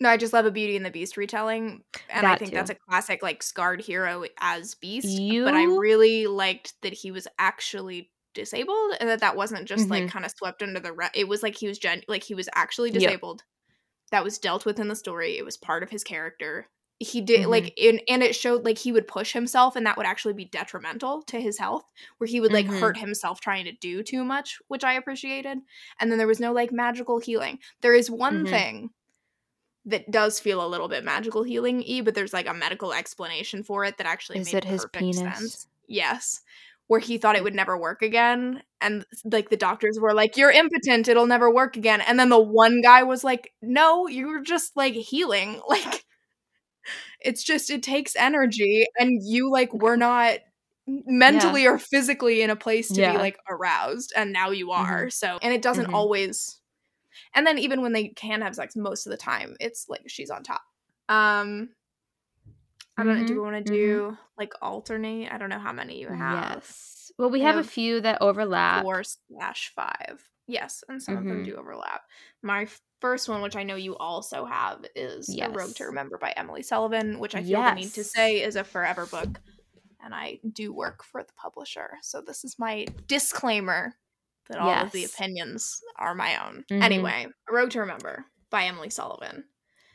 No, 0.00 0.08
I 0.08 0.16
just 0.16 0.32
love 0.32 0.46
a 0.46 0.50
Beauty 0.50 0.76
and 0.76 0.86
the 0.86 0.90
Beast 0.90 1.16
retelling, 1.16 1.82
and 2.08 2.24
that 2.24 2.34
I 2.34 2.36
think 2.36 2.52
too. 2.52 2.56
that's 2.56 2.70
a 2.70 2.74
classic, 2.74 3.22
like 3.22 3.42
scarred 3.42 3.80
hero 3.80 4.24
as 4.38 4.74
Beast. 4.76 5.08
You... 5.08 5.44
But 5.44 5.54
I 5.54 5.64
really 5.64 6.26
liked 6.26 6.74
that 6.82 6.92
he 6.92 7.10
was 7.10 7.26
actually 7.38 8.10
disabled, 8.32 8.94
and 9.00 9.08
that 9.08 9.20
that 9.20 9.36
wasn't 9.36 9.66
just 9.66 9.84
mm-hmm. 9.84 10.04
like 10.04 10.08
kind 10.08 10.24
of 10.24 10.30
swept 10.30 10.62
under 10.62 10.78
the 10.78 10.92
rug. 10.92 11.10
It 11.14 11.26
was 11.26 11.42
like 11.42 11.56
he 11.56 11.66
was 11.66 11.78
gen- 11.78 12.02
like 12.06 12.22
he 12.22 12.34
was 12.34 12.48
actually 12.54 12.90
disabled. 12.90 13.42
Yep. 13.42 13.46
That 14.12 14.24
was 14.24 14.38
dealt 14.38 14.64
with 14.64 14.78
in 14.78 14.88
the 14.88 14.94
story. 14.94 15.36
It 15.36 15.44
was 15.44 15.56
part 15.56 15.82
of 15.82 15.90
his 15.90 16.04
character. 16.04 16.68
He 17.00 17.20
did 17.20 17.42
mm-hmm. 17.42 17.50
like 17.50 17.74
in, 17.76 18.00
and 18.08 18.22
it 18.22 18.36
showed 18.36 18.64
like 18.64 18.78
he 18.78 18.92
would 18.92 19.08
push 19.08 19.32
himself, 19.32 19.74
and 19.74 19.84
that 19.86 19.96
would 19.96 20.06
actually 20.06 20.34
be 20.34 20.44
detrimental 20.44 21.22
to 21.22 21.40
his 21.40 21.58
health, 21.58 21.82
where 22.18 22.28
he 22.28 22.40
would 22.40 22.52
like 22.52 22.66
mm-hmm. 22.66 22.78
hurt 22.78 22.98
himself 22.98 23.40
trying 23.40 23.64
to 23.64 23.72
do 23.72 24.04
too 24.04 24.24
much, 24.24 24.58
which 24.68 24.84
I 24.84 24.92
appreciated. 24.94 25.58
And 25.98 26.10
then 26.10 26.18
there 26.18 26.28
was 26.28 26.40
no 26.40 26.52
like 26.52 26.70
magical 26.70 27.18
healing. 27.18 27.58
There 27.82 27.94
is 27.94 28.08
one 28.08 28.44
mm-hmm. 28.44 28.46
thing 28.46 28.90
that 29.86 30.10
does 30.10 30.38
feel 30.38 30.64
a 30.64 30.68
little 30.68 30.88
bit 30.88 31.04
magical 31.04 31.42
healing 31.42 31.84
y, 31.88 32.00
but 32.04 32.14
there's 32.14 32.32
like 32.32 32.46
a 32.46 32.54
medical 32.54 32.92
explanation 32.92 33.62
for 33.62 33.84
it 33.84 33.96
that 33.98 34.06
actually 34.06 34.38
Is 34.38 34.52
made 34.52 34.58
it 34.58 34.64
his 34.64 34.86
penis? 34.92 35.18
sense. 35.18 35.66
Yes. 35.86 36.42
Where 36.88 37.00
he 37.00 37.18
thought 37.18 37.36
it 37.36 37.44
would 37.44 37.54
never 37.54 37.76
work 37.76 38.02
again. 38.02 38.62
And 38.80 39.04
like 39.24 39.50
the 39.50 39.56
doctors 39.56 39.98
were 40.00 40.14
like, 40.14 40.36
You're 40.36 40.50
impotent, 40.50 41.08
it'll 41.08 41.26
never 41.26 41.52
work 41.52 41.76
again. 41.76 42.00
And 42.00 42.18
then 42.18 42.28
the 42.28 42.38
one 42.38 42.80
guy 42.82 43.02
was 43.02 43.24
like, 43.24 43.52
No, 43.62 44.06
you're 44.06 44.42
just 44.42 44.76
like 44.76 44.94
healing. 44.94 45.60
Like 45.68 46.04
it's 47.20 47.42
just 47.42 47.70
it 47.70 47.82
takes 47.82 48.16
energy 48.16 48.86
and 48.98 49.20
you 49.22 49.50
like 49.50 49.72
were 49.74 49.96
not 49.98 50.38
mentally 50.86 51.64
yeah. 51.64 51.70
or 51.70 51.78
physically 51.78 52.40
in 52.40 52.50
a 52.50 52.56
place 52.56 52.88
to 52.88 53.00
yeah. 53.00 53.12
be 53.12 53.18
like 53.18 53.38
aroused 53.48 54.12
and 54.16 54.32
now 54.32 54.50
you 54.50 54.68
mm-hmm. 54.68 54.82
are. 54.82 55.00
Mm-hmm. 55.02 55.10
So 55.10 55.38
and 55.42 55.52
it 55.52 55.62
doesn't 55.62 55.86
mm-hmm. 55.86 55.94
always 55.94 56.58
and 57.34 57.46
then 57.46 57.58
even 57.58 57.82
when 57.82 57.92
they 57.92 58.08
can 58.08 58.42
have 58.42 58.54
sex, 58.54 58.76
most 58.76 59.06
of 59.06 59.10
the 59.10 59.16
time 59.16 59.56
it's 59.60 59.86
like 59.88 60.02
she's 60.06 60.30
on 60.30 60.42
top. 60.42 60.62
Um 61.08 61.70
I 62.98 63.04
don't 63.04 63.14
mm-hmm. 63.14 63.26
Do 63.26 63.34
we 63.34 63.40
want 63.40 63.64
to 63.64 63.72
do 63.72 64.02
mm-hmm. 64.02 64.14
like 64.36 64.52
alternate? 64.60 65.32
I 65.32 65.38
don't 65.38 65.50
know 65.50 65.60
how 65.60 65.72
many 65.72 66.00
you 66.00 66.08
have. 66.08 66.54
Yes. 66.56 67.12
Well, 67.16 67.30
we 67.30 67.40
have, 67.42 67.54
have, 67.54 67.64
a 67.64 67.68
few 67.68 68.00
that 68.00 68.20
overlap. 68.20 68.82
Four 68.82 69.04
slash 69.04 69.72
five. 69.74 70.28
Yes, 70.48 70.82
and 70.88 71.00
some 71.00 71.14
mm-hmm. 71.14 71.22
of 71.22 71.28
them 71.28 71.36
mm-hmm. 71.44 71.52
do 71.52 71.56
overlap. 71.56 72.02
My 72.42 72.66
first 73.00 73.28
one, 73.28 73.40
which 73.40 73.54
I 73.54 73.62
know 73.62 73.76
you 73.76 73.96
also 73.96 74.44
have, 74.44 74.84
is 74.96 75.32
yes. 75.32 75.48
A 75.48 75.52
Rogue 75.52 75.74
to 75.76 75.84
Remember 75.84 76.18
by 76.18 76.32
Emily 76.36 76.62
Sullivan, 76.62 77.20
which 77.20 77.36
I 77.36 77.40
feel 77.40 77.50
yes. 77.50 77.74
the 77.74 77.80
need 77.80 77.92
to 77.94 78.04
say 78.04 78.42
is 78.42 78.56
a 78.56 78.64
forever 78.64 79.06
book. 79.06 79.40
And 80.02 80.14
I 80.14 80.40
do 80.52 80.72
work 80.72 81.04
for 81.04 81.22
the 81.22 81.32
publisher. 81.34 81.90
So 82.02 82.20
this 82.20 82.44
is 82.44 82.58
my 82.58 82.86
disclaimer 83.06 83.94
that 84.48 84.58
all 84.58 84.68
yes. 84.68 84.84
of 84.84 84.92
the 84.92 85.04
opinions 85.04 85.80
are 85.96 86.14
my 86.14 86.46
own. 86.46 86.64
Mm-hmm. 86.70 86.82
Anyway, 86.82 87.26
A 87.48 87.52
Rogue 87.52 87.70
to 87.70 87.80
Remember 87.80 88.24
by 88.50 88.64
Emily 88.64 88.90
Sullivan. 88.90 89.44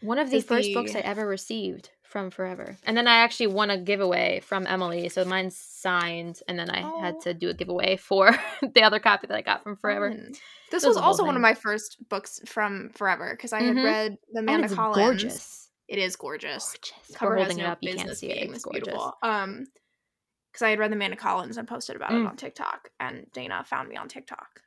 One 0.01 0.19
of 0.19 0.29
the 0.29 0.41
first 0.41 0.67
the... 0.67 0.73
books 0.73 0.95
I 0.95 0.99
ever 0.99 1.25
received 1.25 1.89
from 2.13 2.29
Forever. 2.29 2.77
And 2.83 2.95
then 2.95 3.07
I 3.07 3.15
actually 3.15 3.47
won 3.47 3.71
a 3.71 3.77
giveaway 3.77 4.39
from 4.41 4.67
Emily. 4.67 5.09
So 5.09 5.25
mine's 5.25 5.57
signed, 5.57 6.41
and 6.47 6.59
then 6.59 6.69
I 6.69 6.83
oh. 6.83 7.01
had 7.01 7.19
to 7.21 7.33
do 7.33 7.49
a 7.49 7.53
giveaway 7.53 7.97
for 7.97 8.37
the 8.61 8.83
other 8.83 8.99
copy 8.99 9.27
that 9.27 9.35
I 9.35 9.41
got 9.41 9.63
from 9.63 9.77
Forever. 9.77 10.11
Mm. 10.11 10.37
This 10.69 10.85
was, 10.85 10.95
was 10.95 10.97
also 10.97 11.25
one 11.25 11.35
of 11.35 11.41
my 11.41 11.55
first 11.55 11.97
books 12.09 12.39
from 12.45 12.91
Forever 12.93 13.33
because 13.35 13.51
I 13.51 13.61
had 13.61 13.75
mm-hmm. 13.75 13.85
read 13.85 14.17
the 14.31 14.41
Amanda 14.41 14.67
and 14.67 14.75
Collins. 14.75 14.97
Gorgeous. 14.97 15.69
It 15.87 15.97
is 15.97 16.15
gorgeous. 16.15 16.75
gorgeous. 16.75 17.15
Cover 17.15 17.31
We're 17.31 17.37
holding 17.37 17.59
it 17.59 17.65
up. 17.65 17.79
You 17.81 17.95
can't 17.95 18.15
see 18.15 18.27
it. 18.27 18.49
It's 18.49 18.63
gorgeous. 18.63 18.83
Beautiful. 18.83 19.13
Um, 19.23 19.65
because 20.53 20.65
I 20.65 20.69
had 20.69 20.79
read 20.79 20.91
the 20.91 20.95
Amanda 20.95 21.17
Collins 21.17 21.57
and 21.57 21.67
posted 21.67 21.95
about 21.95 22.11
mm. 22.11 22.21
it 22.21 22.27
on 22.27 22.37
TikTok, 22.37 22.89
and 22.99 23.25
Dana 23.33 23.63
found 23.65 23.89
me 23.89 23.97
on 23.97 24.07
TikTok. 24.07 24.61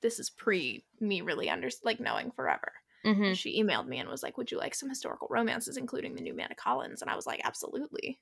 This 0.00 0.20
is 0.20 0.30
pre 0.30 0.84
me 1.00 1.20
really 1.20 1.50
under 1.50 1.68
like 1.84 2.00
knowing 2.00 2.30
forever. 2.30 2.72
Mm-hmm. 3.04 3.32
She 3.32 3.60
emailed 3.60 3.88
me 3.88 3.98
and 3.98 4.08
was 4.08 4.22
like, 4.22 4.38
"Would 4.38 4.52
you 4.52 4.58
like 4.58 4.76
some 4.76 4.88
historical 4.88 5.26
romances, 5.28 5.76
including 5.76 6.14
the 6.14 6.22
new 6.22 6.32
Amanda 6.32 6.54
Collins?" 6.54 7.02
And 7.02 7.10
I 7.10 7.16
was 7.16 7.26
like, 7.26 7.40
"Absolutely." 7.44 8.20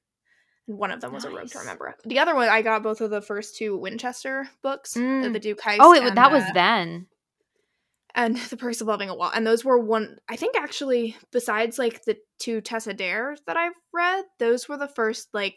And 0.67 0.79
one 0.79 0.91
of 0.91 1.03
them 1.03 1.13
was 1.13 1.25
nice. 1.25 1.33
a 1.33 1.37
Rogue 1.37 1.49
to 1.49 1.59
Remember. 1.59 1.95
The 2.05 2.19
other 2.19 2.35
one, 2.35 2.49
I 2.49 2.63
got 2.63 2.83
both 2.83 3.03
of 3.03 3.11
the 3.11 3.21
first 3.21 3.57
two 3.57 3.79
Wynchester 3.79 4.47
books, 4.63 4.95
mm. 4.95 5.31
the 5.33 5.39
Duke 5.39 5.61
Heist. 5.61 5.79
Oh, 5.81 5.93
it, 5.93 6.15
that 6.15 6.33
was 6.33 6.45
then. 6.55 7.07
And 8.15 8.37
the 8.51 8.57
Perks 8.57 8.81
of 8.81 8.87
Loving 8.87 9.11
a 9.11 9.15
Wall, 9.15 9.31
and 9.35 9.47
those 9.47 9.67
were 9.67 9.79
one. 9.79 10.17
I 10.31 10.37
think 10.37 10.57
actually, 10.57 11.17
besides 11.31 11.79
like 11.79 12.05
the 12.05 12.17
two 12.39 12.63
Tessa 12.63 12.95
Dare 12.95 13.37
that 13.47 13.59
I've 13.59 13.75
read, 13.93 14.25
those 14.39 14.67
were 14.67 14.79
the 14.79 14.89
first 14.89 15.29
like 15.35 15.57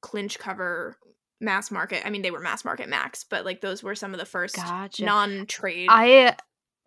clinch 0.00 0.38
cover 0.38 0.96
mass 1.40 1.70
market. 1.70 2.02
I 2.04 2.10
mean, 2.10 2.22
they 2.22 2.30
were 2.30 2.40
mass 2.40 2.64
market 2.64 2.88
max, 2.88 3.24
but 3.24 3.44
like 3.44 3.60
those 3.60 3.82
were 3.82 3.94
some 3.94 4.12
of 4.12 4.20
the 4.20 4.26
first 4.26 4.56
gotcha. 4.56 5.04
non-trade. 5.04 5.88
I 5.90 6.36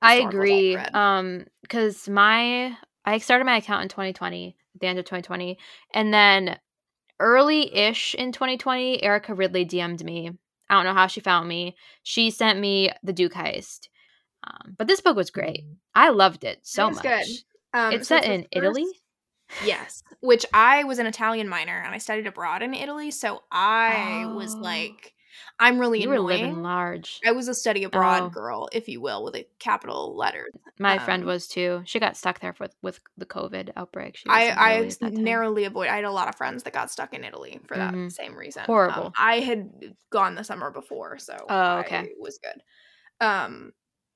I 0.02 0.16
agree. 0.16 0.76
Um, 0.76 1.46
because 1.62 2.08
my 2.10 2.78
I 3.06 3.18
started 3.18 3.46
my 3.46 3.58
account 3.58 3.84
in 3.84 3.90
2020, 3.90 4.56
at 4.76 4.82
the 4.82 4.88
end 4.88 5.00
of 5.00 5.06
2020, 5.06 5.58
and 5.94 6.14
then 6.14 6.58
early-ish 7.20 8.16
in 8.16 8.32
2020, 8.32 9.04
Erica 9.04 9.34
Ridley 9.34 9.66
DM'd 9.66 10.04
me. 10.04 10.32
I 10.70 10.76
don't 10.76 10.86
know 10.86 10.94
how 10.94 11.08
she 11.08 11.20
found 11.20 11.48
me. 11.48 11.76
She 12.04 12.32
sent 12.32 12.60
me 12.60 12.92
the 13.04 13.14
Duke 13.14 13.34
Heist. 13.34 13.88
Um, 14.46 14.76
but 14.78 14.88
this 14.88 15.02
book 15.02 15.16
was 15.16 15.32
great. 15.32 15.64
I 15.96 16.10
loved 16.10 16.44
it 16.44 16.60
so 16.64 16.88
it 16.88 16.96
much. 16.96 17.04
Good. 17.04 17.28
Um, 17.74 17.94
it's 17.94 18.08
so 18.08 18.18
set 18.18 18.26
in 18.26 18.48
Italy. 18.52 18.86
Yes, 19.66 20.04
which 20.22 20.46
I 20.54 20.84
was 20.84 21.00
an 21.00 21.06
Italian 21.06 21.48
minor 21.48 21.82
and 21.84 21.94
I 21.94 21.98
studied 21.98 22.28
abroad 22.28 22.62
in 22.62 22.74
Italy, 22.74 23.12
so 23.12 23.44
I 23.52 24.24
oh. 24.26 24.36
was 24.36 24.56
like 24.56 25.14
I'm 25.60 25.80
really 25.80 26.02
you 26.02 26.12
annoying. 26.12 26.24
were 26.24 26.34
living 26.34 26.64
large. 26.64 27.20
I 27.26 27.32
was 27.32 27.48
a 27.48 27.54
study 27.54 27.84
abroad 27.84 28.24
oh. 28.24 28.30
girl, 28.30 28.70
if 28.72 28.88
you 28.88 29.02
will, 29.02 29.24
with 29.24 29.36
a 29.36 29.48
capital 29.60 30.16
letter. 30.16 30.48
My 30.80 30.98
um, 30.98 31.06
friend 31.06 31.26
was 31.26 31.48
too. 31.48 31.82
She 31.86 32.00
got 32.00 32.18
stuck 32.18 32.40
there 32.40 32.56
with 32.60 32.76
with 32.82 33.00
the 33.18 33.26
COVID 33.26 33.72
outbreak. 33.76 34.20
I 34.28 34.50
I 34.50 35.10
narrowly 35.12 35.66
avoid. 35.66 35.90
I 35.90 35.96
had 35.96 36.06
a 36.06 36.12
lot 36.12 36.28
of 36.28 36.36
friends 36.36 36.64
that 36.64 36.74
got 36.74 36.92
stuck 36.92 37.14
in 37.14 37.24
Italy 37.24 37.60
for 37.68 37.76
mm-hmm. 37.76 38.06
that 38.06 38.12
same 38.12 38.36
reason. 38.36 38.64
Horrible. 38.66 39.08
Um, 39.08 39.14
I 39.18 39.40
had 39.40 39.70
gone 40.10 40.36
the 40.36 40.44
summer 40.44 40.72
before, 40.72 41.18
so 41.20 41.38
oh 41.50 41.78
okay, 41.80 41.98
I 41.98 42.10
was 42.20 42.40
good. 42.40 43.26
Um, 43.26 43.74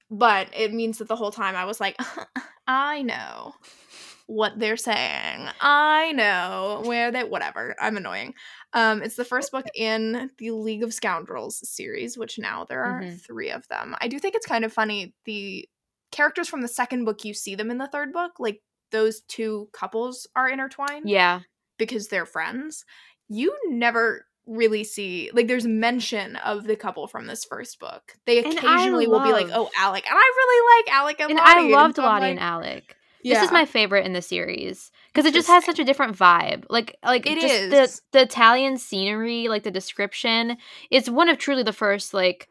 but 0.10 0.50
it 0.56 0.74
means 0.74 0.98
that 0.98 1.08
the 1.08 1.16
whole 1.16 1.32
time 1.32 1.56
I 1.56 1.66
was 1.66 1.80
like, 1.80 1.98
I 2.68 3.04
know 3.04 3.54
what 4.28 4.60
they're 4.60 4.78
saying. 4.78 5.48
I 5.62 6.12
know 6.12 6.84
where 6.86 7.12
they 7.12 7.24
whatever. 7.24 7.76
I'm 7.80 7.98
annoying. 7.98 8.34
Um, 8.74 9.02
it's 9.02 9.16
the 9.16 9.26
first 9.26 9.52
book 9.52 9.66
in 9.74 10.30
the 10.38 10.52
League 10.52 10.84
of 10.84 10.94
Scoundrels 10.94 11.68
series, 11.68 12.18
which 12.18 12.38
now 12.38 12.66
there 12.66 12.84
are 12.84 13.02
Mhm. 13.02 13.26
three 13.26 13.50
of 13.50 13.68
them. 13.70 13.96
I 14.02 14.08
do 14.10 14.20
think 14.20 14.36
it's 14.36 14.46
kind 14.46 14.66
of 14.66 14.74
funny. 14.74 15.14
The 15.26 15.68
characters 16.12 16.48
from 16.50 16.62
the 16.62 16.68
second 16.68 17.06
book, 17.06 17.24
you 17.26 17.34
see 17.34 17.56
them 17.56 17.72
in 17.72 17.78
the 17.78 17.88
third 17.88 18.12
book. 18.14 18.34
Like 18.40 18.62
those 18.92 19.22
two 19.22 19.70
couples 19.74 20.28
are 20.36 20.50
intertwined 20.50 21.10
Yeah. 21.10 21.42
because 21.78 22.08
they're 22.10 22.26
friends. 22.26 22.86
You 23.30 23.56
never 23.70 24.26
really 24.46 24.84
see 24.86 25.30
like 25.34 25.48
there's 25.48 25.68
mention 25.68 26.38
of 26.38 26.64
the 26.64 26.76
couple 26.78 27.06
from 27.08 27.28
this 27.28 27.44
first 27.44 27.80
book. 27.80 28.14
They 28.26 28.42
And 28.44 28.58
occasionally 28.58 29.06
will 29.08 29.20
be 29.20 29.32
like, 29.34 29.50
"Oh, 29.54 29.70
Alec," 29.78 30.06
and 30.10 30.18
I 30.18 30.22
really 30.38 30.78
like 30.86 30.96
Alec 30.96 31.20
and, 31.20 31.30
And 31.32 31.40
Lottie. 31.40 31.74
I 31.74 31.76
loved 31.76 31.96
so 31.98 32.04
Lottie 32.04 32.22
like, 32.22 32.32
and 32.32 32.40
Alec. 32.40 32.96
Yeah. 33.24 33.36
This 33.36 33.44
is 33.44 33.52
my 33.52 33.66
favorite 33.66 34.06
in 34.06 34.14
the 34.14 34.22
series 34.22 34.92
because 35.14 35.26
it 35.26 35.34
just 35.34 35.48
has 35.48 35.66
such 35.66 35.80
a 35.80 35.84
different 35.84 36.16
vibe. 36.18 36.66
Like, 36.70 36.98
like 37.04 37.26
It 37.26 37.38
is. 37.40 37.72
the 37.72 38.02
the 38.12 38.22
Italian 38.24 38.78
scenery, 38.78 39.48
like 39.48 39.64
the 39.64 39.72
description. 39.72 40.58
It's 40.92 41.10
one 41.10 41.28
of 41.30 41.38
truly 41.38 41.64
the 41.64 41.74
first 41.74 42.14
like. 42.14 42.48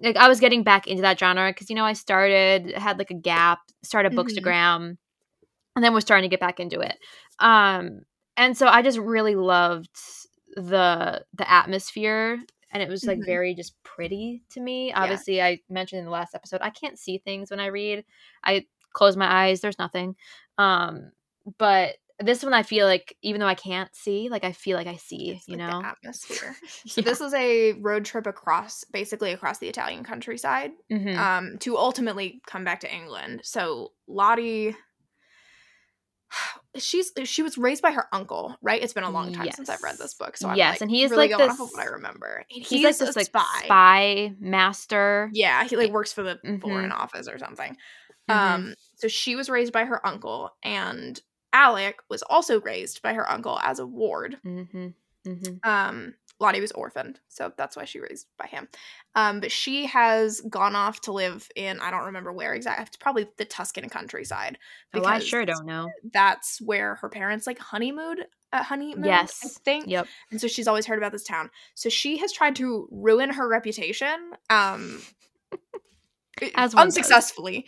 Like 0.00 0.16
I 0.16 0.26
was 0.26 0.40
getting 0.40 0.64
back 0.64 0.88
into 0.88 1.02
that 1.02 1.16
genre 1.20 1.50
because 1.50 1.70
you 1.70 1.76
know 1.76 1.84
I 1.84 1.92
started 1.92 2.72
had 2.72 2.98
like 2.98 3.12
a 3.12 3.14
gap, 3.14 3.60
started 3.84 4.12
Mhm. 4.12 4.16
Bookstagram, 4.16 4.96
and 5.76 5.84
then 5.84 5.94
was 5.94 6.02
starting 6.02 6.28
to 6.28 6.32
get 6.34 6.40
back 6.40 6.58
into 6.58 6.80
it. 6.80 6.98
Um, 7.38 8.00
and 8.36 8.56
so 8.58 8.66
I 8.66 8.82
just 8.82 8.98
really 8.98 9.36
loved 9.36 9.96
the 10.56 11.24
the 11.34 11.48
atmosphere, 11.48 12.40
and 12.72 12.82
it 12.82 12.88
was 12.88 13.06
like 13.06 13.20
Mhm. 13.20 13.26
very 13.26 13.54
just 13.54 13.80
pretty 13.84 14.42
to 14.50 14.60
me. 14.60 14.92
Obviously, 14.92 15.40
I 15.40 15.60
mentioned 15.68 16.00
in 16.00 16.04
the 16.06 16.10
last 16.10 16.34
episode 16.34 16.60
I 16.62 16.70
can't 16.70 16.98
see 16.98 17.18
things 17.18 17.50
when 17.52 17.60
I 17.60 17.66
read. 17.66 18.04
I 18.42 18.66
close 18.92 19.16
my 19.16 19.46
eyes. 19.46 19.60
There's 19.60 19.78
nothing. 19.78 20.16
Um, 20.58 21.12
but 21.58 21.96
this 22.20 22.44
one 22.44 22.54
I 22.54 22.62
feel 22.62 22.86
like 22.86 23.16
even 23.22 23.40
though 23.40 23.46
I 23.48 23.54
can't 23.56 23.92
see, 23.94 24.28
like 24.28 24.44
I 24.44 24.52
feel 24.52 24.76
like 24.76 24.86
I 24.86 24.96
see. 24.96 25.30
It's 25.32 25.48
you 25.48 25.56
like 25.56 25.66
know, 25.70 25.80
the 25.80 25.86
atmosphere. 25.88 26.54
So 26.86 27.00
Yeah. 27.00 27.04
this 27.04 27.20
is 27.20 27.34
a 27.34 27.72
road 27.72 28.04
trip 28.04 28.26
across, 28.26 28.84
basically 28.92 29.32
across 29.32 29.58
the 29.58 29.68
Italian 29.68 30.04
countryside, 30.04 30.70
Mhm. 30.90 31.16
um, 31.16 31.58
to 31.60 31.76
ultimately 31.76 32.40
come 32.46 32.62
back 32.64 32.80
to 32.80 32.94
England. 32.94 33.40
So 33.44 33.92
Lottie, 34.06 34.76
she's 36.76 37.12
she 37.24 37.42
was 37.42 37.58
raised 37.58 37.82
by 37.82 37.90
her 37.92 38.06
uncle, 38.12 38.56
right? 38.62 38.82
It's 38.82 38.92
been 38.92 39.04
a 39.04 39.10
long 39.10 39.32
time 39.32 39.50
since 39.50 39.68
I've 39.68 39.82
read 39.82 39.98
this 39.98 40.14
book, 40.14 40.36
so 40.36 40.48
I'm 40.48 40.56
Yes, 40.56 40.74
like, 40.74 40.80
and 40.82 40.90
he 40.90 41.02
is 41.02 41.10
really 41.10 41.28
like 41.28 41.36
going 41.36 41.48
this- 41.50 41.60
off 41.60 41.66
of 41.68 41.72
what 41.74 41.82
I 41.82 41.90
remember. 41.90 42.44
And 42.50 42.64
he's, 42.64 42.84
like 42.84 42.96
this 42.98 43.16
like 43.16 43.26
spy. 43.26 43.60
spy 43.64 44.32
master. 44.38 45.28
Yeah, 45.32 45.64
he 45.64 45.76
like 45.76 45.90
works 45.92 46.12
for 46.12 46.22
the 46.22 46.38
Mhm. 46.44 46.60
foreign 46.60 46.92
office 46.92 47.28
or 47.28 47.38
something. 47.38 47.76
Mhm. 48.32 48.54
Um, 48.54 48.74
so 48.94 49.08
she 49.08 49.36
was 49.36 49.48
raised 49.48 49.72
by 49.72 49.84
her 49.84 50.04
uncle, 50.06 50.50
and 50.62 51.20
Alec 51.52 52.00
was 52.08 52.22
also 52.22 52.60
raised 52.60 53.02
by 53.02 53.14
her 53.14 53.30
uncle 53.30 53.58
as 53.62 53.78
a 53.78 53.86
ward. 53.86 54.38
Mm-hmm. 54.44 54.88
Mm-hmm. 55.26 55.68
Um, 55.68 56.14
Lottie 56.40 56.60
was 56.60 56.72
orphaned, 56.72 57.20
so 57.28 57.52
that's 57.56 57.76
why 57.76 57.84
she 57.84 58.00
raised 58.00 58.26
by 58.36 58.46
him. 58.46 58.68
Um, 59.14 59.38
but 59.40 59.52
she 59.52 59.86
has 59.86 60.40
gone 60.40 60.74
off 60.74 61.00
to 61.02 61.12
live 61.12 61.48
in 61.54 61.78
I 61.80 61.90
don't 61.90 62.06
remember 62.06 62.32
where 62.32 62.52
exactly. 62.52 62.84
It's 62.84 62.96
probably 62.96 63.28
the 63.36 63.44
Tuscan 63.44 63.88
countryside. 63.88 64.58
Oh, 64.92 65.04
I 65.04 65.20
sure 65.20 65.44
don't 65.44 65.66
know. 65.66 65.88
That's 66.12 66.60
where 66.60 66.96
her 66.96 67.08
parents 67.08 67.46
like 67.46 67.60
honeymooned. 67.60 68.26
Uh, 68.52 68.62
honeymoon, 68.62 69.04
yes. 69.04 69.40
I 69.44 69.48
think. 69.64 69.86
Yep. 69.86 70.06
And 70.30 70.40
so 70.40 70.48
she's 70.48 70.66
always 70.66 70.84
heard 70.84 70.98
about 70.98 71.12
this 71.12 71.22
town. 71.22 71.50
So 71.74 71.88
she 71.88 72.18
has 72.18 72.32
tried 72.32 72.56
to 72.56 72.88
ruin 72.90 73.30
her 73.30 73.48
reputation. 73.48 74.32
Um 74.50 75.00
As 76.54 76.74
one 76.74 76.86
does. 76.86 76.96
unsuccessfully. 76.96 77.66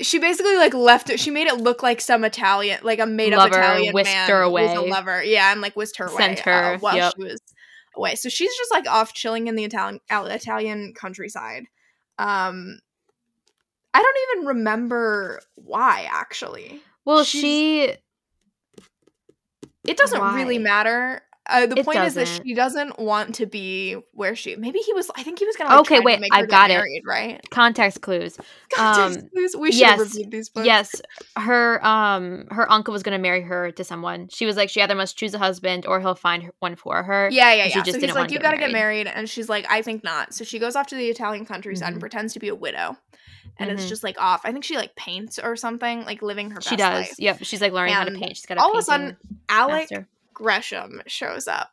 She 0.00 0.18
basically 0.18 0.56
like 0.56 0.74
left 0.74 1.10
it. 1.10 1.20
She 1.20 1.30
made 1.30 1.46
it 1.46 1.58
look 1.58 1.82
like 1.82 2.00
some 2.00 2.24
Italian, 2.24 2.80
like 2.82 2.98
a 2.98 3.06
made 3.06 3.32
up 3.32 3.48
Italian 3.48 3.92
whisked 3.92 4.12
man 4.12 4.30
her 4.30 4.48
was 4.48 4.70
a 4.70 4.76
away. 4.76 4.90
lover. 4.90 5.22
Yeah, 5.22 5.52
and 5.52 5.60
like 5.60 5.76
whisked 5.76 5.98
her 5.98 6.08
Sent 6.08 6.44
away 6.46 6.52
uh, 6.52 6.62
her, 6.72 6.78
while 6.78 6.96
yep. 6.96 7.12
she 7.16 7.24
was 7.24 7.40
away. 7.96 8.14
So 8.14 8.28
she's 8.28 8.54
just 8.56 8.70
like 8.70 8.88
off 8.88 9.12
chilling 9.12 9.46
in 9.46 9.56
the 9.56 9.64
Italian 9.64 10.00
Italian 10.10 10.94
countryside. 10.94 11.64
Um, 12.18 12.78
I 13.94 14.02
don't 14.02 14.38
even 14.38 14.48
remember 14.48 15.40
why 15.56 16.08
actually. 16.10 16.80
Well, 17.04 17.24
She's- 17.24 17.42
she 17.42 17.94
It 19.90 19.96
doesn't 19.96 20.20
really 20.34 20.58
matter. 20.58 21.22
Uh, 21.48 21.66
the 21.66 21.78
It 21.78 21.84
point 21.86 21.98
is 22.00 22.12
that 22.14 22.28
she 22.28 22.52
doesn't 22.54 22.98
want 22.98 23.34
to 23.36 23.46
be 23.46 23.94
where 24.12 24.36
she. 24.36 24.54
Maybe 24.56 24.80
he 24.80 24.92
was. 24.92 25.10
I 25.16 25.22
think 25.22 25.38
he 25.38 25.46
was 25.46 25.56
gonna. 25.56 25.70
Like, 25.70 25.80
Okay, 25.80 25.96
to 25.96 26.02
wait, 26.02 26.22
I 26.30 26.42
get 26.42 26.50
got 26.50 26.70
it. 26.70 26.82
Right. 27.06 27.40
context 27.50 28.02
clues. 28.02 28.36
Context, 28.70 29.18
Um, 29.24 29.28
please. 29.32 29.56
We 29.56 29.72
should 29.72 29.80
yes, 29.80 29.98
reviewed 29.98 30.30
these 30.30 30.50
books. 30.50 30.66
Yes, 30.66 31.00
her 31.38 31.84
um 31.86 32.46
her 32.50 32.70
uncle 32.70 32.92
was 32.92 33.02
gonna 33.02 33.18
marry 33.18 33.40
her 33.40 33.70
to 33.72 33.82
someone. 33.84 34.28
She 34.28 34.44
was 34.44 34.56
like 34.56 34.68
she 34.68 34.82
either 34.82 34.94
must 34.94 35.16
choose 35.16 35.32
a 35.32 35.38
husband 35.38 35.86
or 35.86 36.00
he'll 36.00 36.14
find 36.14 36.50
one 36.58 36.76
for 36.76 37.02
her. 37.02 37.30
Yeah, 37.32 37.52
yeah, 37.54 37.64
yeah. 37.64 37.68
she 37.70 37.78
just 37.82 37.92
so 38.00 38.06
he's 38.06 38.14
like, 38.14 38.30
"You 38.30 38.38
got 38.40 38.50
to 38.50 38.58
get 38.58 38.70
married." 38.70 39.04
married," 39.04 39.06
and 39.08 39.28
she's 39.28 39.48
like, 39.48 39.64
"I 39.70 39.80
think 39.82 40.04
not." 40.04 40.34
So 40.34 40.44
she 40.44 40.58
goes 40.58 40.76
off 40.76 40.86
to 40.88 40.96
the 40.96 41.08
Italian 41.08 41.46
countryside 41.46 41.88
Mhm. 41.88 41.92
and 41.92 42.00
pretends 42.00 42.32
to 42.34 42.38
be 42.40 42.48
a 42.48 42.54
widow, 42.54 42.96
and 43.58 43.70
Mhm. 43.70 43.74
it's 43.74 43.88
just 43.88 44.04
like 44.04 44.20
off. 44.20 44.42
I 44.44 44.52
think 44.52 44.64
she 44.64 44.76
like 44.76 44.94
paints 44.96 45.38
or 45.38 45.56
something, 45.56 46.04
like 46.04 46.20
living 46.20 46.50
her 46.50 46.56
best 46.56 46.68
She 46.68 46.76
does. 46.76 47.06
life. 47.08 47.14
Yep. 47.18 47.38
She's 47.42 47.60
like 47.62 47.72
learning 47.72 47.94
how 47.94 48.04
to 48.04 48.10
paint. 48.12 48.36
She's 48.36 48.44
got 48.46 48.58
a 48.58 48.60
All 48.60 48.72
of 48.72 48.78
a 48.78 48.82
sudden, 48.82 49.16
Alec 49.48 49.90
master. 49.90 50.08
Gresham 50.38 51.02
shows 51.06 51.46
up, 51.46 51.70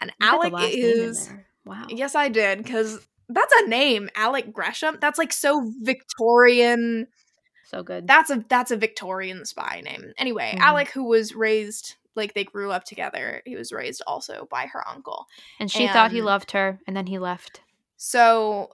and 0.00 0.12
You 0.20 0.26
Alec 0.28 0.52
last 0.52 0.74
name 0.74 0.84
in 0.84 0.90
is 1.08 1.30
wow. 1.64 1.86
yes, 1.88 2.14
I 2.14 2.28
did 2.28 2.58
because 2.58 3.06
that's 3.28 3.54
a 3.62 3.68
name, 3.68 4.10
Alec 4.14 4.52
Gresham. 4.52 4.98
That's 5.00 5.18
like 5.18 5.32
so 5.32 5.72
Victorian. 5.80 7.06
So 7.66 7.82
good. 7.82 8.06
That's 8.06 8.30
a 8.30 8.44
that's 8.48 8.70
a 8.70 8.76
Victorian 8.76 9.44
spy 9.44 9.82
name. 9.84 10.12
Anyway, 10.18 10.54
Mhm. 10.56 10.60
Alec, 10.60 10.88
who 10.90 11.04
was 11.04 11.34
raised 11.34 11.94
like 12.14 12.34
they 12.34 12.44
grew 12.44 12.72
up 12.72 12.84
together, 12.84 13.42
he 13.44 13.54
was 13.56 13.70
raised 13.72 14.02
also 14.06 14.48
by 14.50 14.66
her 14.66 14.86
uncle. 14.88 15.26
and 15.60 15.70
she 15.70 15.86
thought 15.86 16.10
he 16.10 16.20
loved 16.22 16.50
her, 16.52 16.80
and 16.86 16.96
then 16.96 17.06
he 17.06 17.18
left. 17.18 17.60
So 17.96 18.70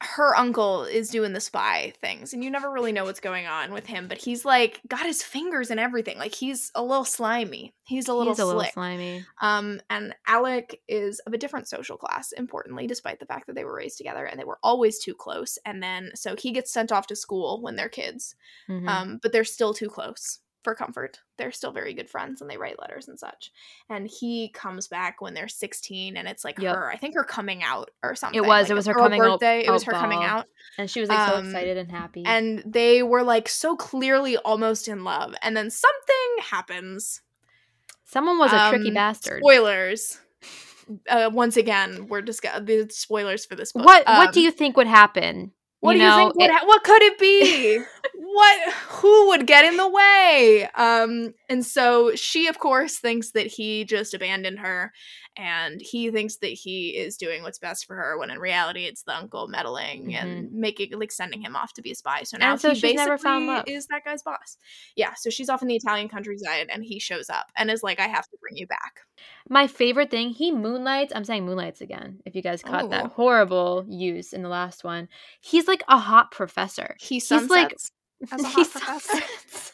her 0.00 0.34
uncle 0.36 0.84
is 0.84 1.10
doing 1.10 1.32
the 1.34 1.40
spy 1.40 1.92
things 2.00 2.32
and 2.32 2.42
you 2.42 2.50
never 2.50 2.70
really 2.70 2.92
know 2.92 3.04
what's 3.04 3.20
going 3.20 3.46
on 3.46 3.72
with 3.72 3.84
him 3.86 4.08
but 4.08 4.16
he's 4.16 4.44
like 4.44 4.80
got 4.88 5.04
his 5.04 5.22
fingers 5.22 5.70
in 5.70 5.78
everything 5.78 6.16
like 6.18 6.34
he's 6.34 6.70
a 6.74 6.82
little 6.82 7.04
slimy 7.04 7.74
he's 7.84 8.08
a 8.08 8.14
little 8.14 8.32
He's 8.32 8.38
a 8.38 8.46
little 8.46 8.64
slimy. 8.64 9.26
um 9.42 9.80
and 9.90 10.14
alec 10.26 10.80
is 10.88 11.18
of 11.20 11.34
a 11.34 11.38
different 11.38 11.68
social 11.68 11.98
class 11.98 12.32
importantly 12.32 12.86
despite 12.86 13.20
the 13.20 13.26
fact 13.26 13.46
that 13.46 13.56
they 13.56 13.64
were 13.64 13.76
raised 13.76 13.98
together 13.98 14.24
and 14.24 14.40
they 14.40 14.44
were 14.44 14.58
always 14.62 14.98
too 14.98 15.14
close 15.14 15.58
and 15.66 15.82
then 15.82 16.12
so 16.14 16.34
he 16.36 16.50
gets 16.52 16.70
sent 16.72 16.90
off 16.90 17.06
to 17.08 17.16
school 17.16 17.60
when 17.60 17.76
they're 17.76 17.88
kids 17.88 18.34
Mhm. 18.68 18.88
um, 18.88 19.18
but 19.22 19.32
they're 19.32 19.44
still 19.44 19.74
too 19.74 19.88
close 19.88 20.38
for 20.64 20.74
comfort. 20.74 21.20
They're 21.36 21.52
still 21.52 21.70
very 21.72 21.94
good 21.94 22.10
friends 22.10 22.40
and 22.40 22.50
they 22.50 22.56
write 22.56 22.80
letters 22.80 23.08
and 23.08 23.18
such. 23.18 23.50
And 23.88 24.08
he 24.08 24.48
comes 24.50 24.88
back 24.88 25.20
when 25.20 25.32
they're 25.34 25.48
16 25.48 26.16
and 26.16 26.26
it's 26.28 26.44
like 26.44 26.58
Yep. 26.58 26.74
her, 26.74 26.90
I 26.90 26.96
think 26.96 27.14
her 27.14 27.24
coming 27.24 27.62
out 27.62 27.90
or 28.02 28.14
something. 28.14 28.36
It 28.36 28.46
was, 28.46 28.64
like 28.64 28.70
it 28.70 28.74
was 28.74 28.86
her 28.86 28.94
coming 28.94 29.20
out- 29.20 29.40
birthday. 29.40 29.64
It 29.64 29.70
was 29.70 29.84
her 29.84 29.94
out 29.94 30.00
coming 30.00 30.22
out. 30.24 30.46
and 30.76 30.90
she 30.90 31.00
was 31.00 31.08
like 31.08 31.28
so 31.30 31.36
um, 31.36 31.46
excited 31.46 31.76
and 31.78 31.90
happy. 31.90 32.24
And 32.26 32.62
they 32.66 33.02
were 33.02 33.22
like 33.22 33.48
so 33.48 33.76
clearly 33.76 34.36
almost 34.38 34.88
in 34.88 35.04
love. 35.04 35.34
And 35.42 35.56
then 35.56 35.70
something 35.70 36.26
happens. 36.42 37.22
Someone 38.04 38.38
was 38.38 38.52
a 38.52 38.70
tricky 38.70 38.88
um, 38.88 38.94
bastard. 38.94 39.40
Spoilers. 39.40 40.18
Uh, 41.08 41.28
once 41.32 41.58
again, 41.58 42.06
we're 42.08 42.22
discussing 42.22 42.64
the 42.64 42.88
spoilers 42.90 43.44
for 43.44 43.54
this 43.54 43.72
book. 43.72 43.84
What 43.84 44.06
What 44.06 44.32
do 44.32 44.40
Um, 44.40 44.44
you 44.44 44.50
think 44.50 44.76
would 44.78 44.86
happen? 44.86 45.52
What 45.80 45.92
you 45.94 45.98
do 46.00 46.04
you 46.04 46.10
think? 46.12 46.34
Would 46.36 46.50
it- 46.50 46.52
ha- 46.52 46.66
what 46.66 46.82
could 46.84 47.02
it 47.02 47.18
be? 47.18 47.78
what? 48.14 48.72
Who 48.88 49.28
would 49.28 49.46
get 49.46 49.64
in 49.64 49.76
the 49.76 49.88
way? 49.88 50.68
Um, 50.74 51.34
and 51.48 51.64
so 51.64 52.14
she, 52.14 52.46
of 52.48 52.58
course, 52.58 52.98
thinks 52.98 53.30
that 53.32 53.46
he 53.46 53.84
just 53.84 54.14
abandoned 54.14 54.58
her, 54.60 54.92
and 55.38 55.80
he 55.80 56.10
thinks 56.10 56.36
that 56.38 56.48
he 56.48 56.90
is 56.96 57.16
doing 57.16 57.42
what's 57.42 57.58
best 57.58 57.86
for 57.86 57.94
her. 57.96 58.18
When 58.18 58.30
in 58.30 58.38
reality, 58.40 58.84
it's 58.84 59.04
the 59.04 59.16
uncle 59.16 59.48
meddling 59.48 60.14
and 60.16 60.52
making 60.52 60.98
like 60.98 61.12
sending 61.12 61.40
him 61.40 61.56
off 61.56 61.72
to 61.74 61.82
be 61.82 61.92
a 61.92 61.94
spy. 61.94 62.24
So 62.24 62.36
now 62.36 62.46
Mm-hmm. 62.46 62.52
And 62.52 62.60
so 62.60 62.68
he 62.70 62.74
she's 62.74 62.82
basically 62.82 63.04
never 63.04 63.18
found 63.18 63.46
love. 63.46 63.64
is 63.68 63.86
that 63.86 64.04
guy's 64.04 64.22
boss. 64.22 64.56
Yeah. 64.96 65.14
So 65.14 65.30
she's 65.30 65.48
off 65.48 65.62
in 65.62 65.68
the 65.68 65.76
Italian 65.76 66.08
countryside, 66.08 66.66
and 66.70 66.82
he 66.84 66.98
shows 66.98 67.30
up 67.30 67.46
and 67.56 67.70
is 67.70 67.82
like, 67.82 68.00
"I 68.00 68.08
have 68.08 68.24
to 68.28 68.36
bring 68.40 68.56
you 68.56 68.66
back." 68.66 69.00
My 69.48 69.66
favorite 69.68 70.10
thing, 70.10 70.30
he 70.30 70.50
moonlights. 70.52 71.12
I'm 71.14 71.24
saying 71.24 71.46
moonlights 71.46 71.80
again. 71.80 72.18
If 72.26 72.34
you 72.34 72.42
guys 72.42 72.62
caught 72.62 72.90
that 72.90 73.04
Oh. 73.06 73.08
horrible 73.08 73.86
use 73.88 74.32
in 74.32 74.42
the 74.42 74.48
last 74.48 74.82
one, 74.84 75.08
he's 75.40 75.68
like 75.68 75.84
a 75.88 75.98
hot 75.98 76.32
professor. 76.32 76.96
He 76.98 77.14
He's 77.16 77.30
like- 77.30 77.72
as 77.72 77.90
a 78.32 78.36
He 78.48 78.64
hot 78.64 78.70
professor. 78.72 79.72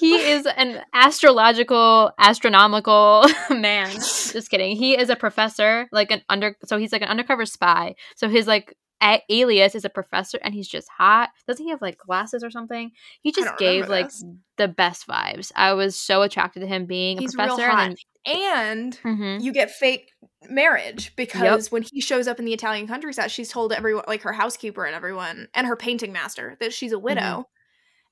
He 0.00 0.14
is 0.14 0.46
an 0.46 0.80
astrological, 0.94 2.12
astronomical 2.18 3.24
man. 3.50 3.90
Just 3.92 4.50
kidding. 4.50 4.76
He 4.76 4.96
is 4.98 5.10
a 5.10 5.16
professor, 5.16 5.88
like 5.92 6.10
an 6.10 6.22
under. 6.28 6.56
So 6.64 6.78
he's 6.78 6.92
like 6.92 7.02
an 7.02 7.08
undercover 7.08 7.46
spy. 7.46 7.94
So 8.16 8.28
his 8.28 8.46
like 8.46 8.74
a- 9.02 9.22
alias 9.28 9.74
is 9.74 9.84
a 9.84 9.90
professor, 9.90 10.38
and 10.42 10.54
he's 10.54 10.68
just 10.68 10.88
hot. 10.88 11.30
Doesn't 11.46 11.64
he 11.64 11.70
have 11.70 11.82
like 11.82 11.98
glasses 11.98 12.42
or 12.44 12.50
something? 12.50 12.92
He 13.22 13.32
just 13.32 13.56
gave 13.58 13.88
like 13.88 14.06
this. 14.06 14.24
the 14.58 14.68
best 14.68 15.06
vibes. 15.06 15.52
I 15.56 15.72
was 15.74 15.96
so 15.96 16.22
attracted 16.22 16.60
to 16.60 16.66
him 16.66 16.86
being 16.86 17.18
a 17.18 17.20
He's 17.20 17.34
real 17.36 17.56
professor, 17.56 17.70
and 17.70 17.96
then 17.96 17.96
and 18.24 18.98
Mhm. 19.04 19.42
you 19.42 19.52
get 19.52 19.70
fake 19.72 20.10
marriage 20.48 21.14
because 21.16 21.72
when 21.72 21.82
he 21.92 22.00
shows 22.00 22.28
up 22.28 22.38
in 22.38 22.44
the 22.44 22.52
Italian 22.52 22.86
countryside, 22.86 23.30
she's 23.32 23.48
told 23.50 23.72
everyone, 23.72 24.04
like 24.06 24.22
her 24.22 24.32
housekeeper 24.32 24.84
and 24.84 24.94
everyone, 24.94 25.48
and 25.54 25.66
her 25.66 25.74
painting 25.76 26.12
master, 26.12 26.56
that 26.60 26.72
she's 26.72 26.92
a 26.92 26.96
Mm-hmm. 26.96 27.02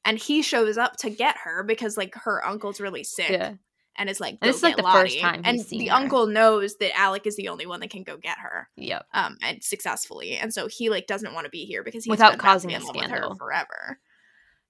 And 0.04 0.19
he 0.19 0.42
shows 0.42 0.78
up 0.78 0.97
to 0.99 1.11
get 1.11 1.37
her 1.45 1.62
because 1.62 1.97
like 1.97 2.14
her 2.14 2.45
uncle's 2.47 2.80
really 2.80 3.04
sick 3.04 3.30
Yeah. 3.30 3.54
and 3.97 4.09
is 4.09 4.19
like, 4.21 4.38
And 4.40 4.49
is, 4.50 4.62
like, 4.62 4.76
the 4.76 4.83
first 4.83 5.19
time 5.21 5.42
and 5.45 5.61
the 5.61 5.87
her. 5.88 5.95
uncle 5.95 6.26
knows 6.26 6.76
that 6.76 6.97
Alec 6.99 7.26
is 7.26 7.37
the 7.37 7.49
only 7.49 7.66
one 7.66 7.80
that 7.80 7.90
can 7.90 8.02
go 8.02 8.16
get 8.16 8.38
her, 8.38 8.69
Yep. 8.76 9.07
um, 9.12 9.37
and 9.42 9.62
successfully. 9.62 10.37
And 10.37 10.54
so 10.54 10.69
he 10.69 10.88
like 10.88 11.07
doesn't 11.07 11.35
want 11.35 11.45
to 11.45 11.50
be 11.50 11.64
here 11.66 11.83
because 11.85 12.04
he's 12.04 12.11
Without 12.11 12.38
causing 12.38 12.73
a 12.73 12.76
in 12.76 12.80
with 12.87 12.97
her 12.97 13.02
scandal. 13.09 13.35
forever. 13.37 13.99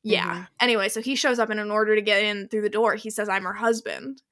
Yeah. 0.03 0.35
Mhm. 0.35 0.49
Anyway, 0.61 0.89
so 0.89 1.01
he 1.03 1.15
shows 1.15 1.39
up, 1.39 1.51
and 1.51 1.61
in 1.61 1.71
order 1.71 1.95
to 1.95 2.01
get 2.03 2.23
in 2.25 2.49
through 2.49 2.63
the 2.63 2.71
door, 2.71 2.95
he 2.95 3.11
says, 3.11 3.29
"I'm 3.29 3.45
her 3.45 3.53
husband." 3.55 4.23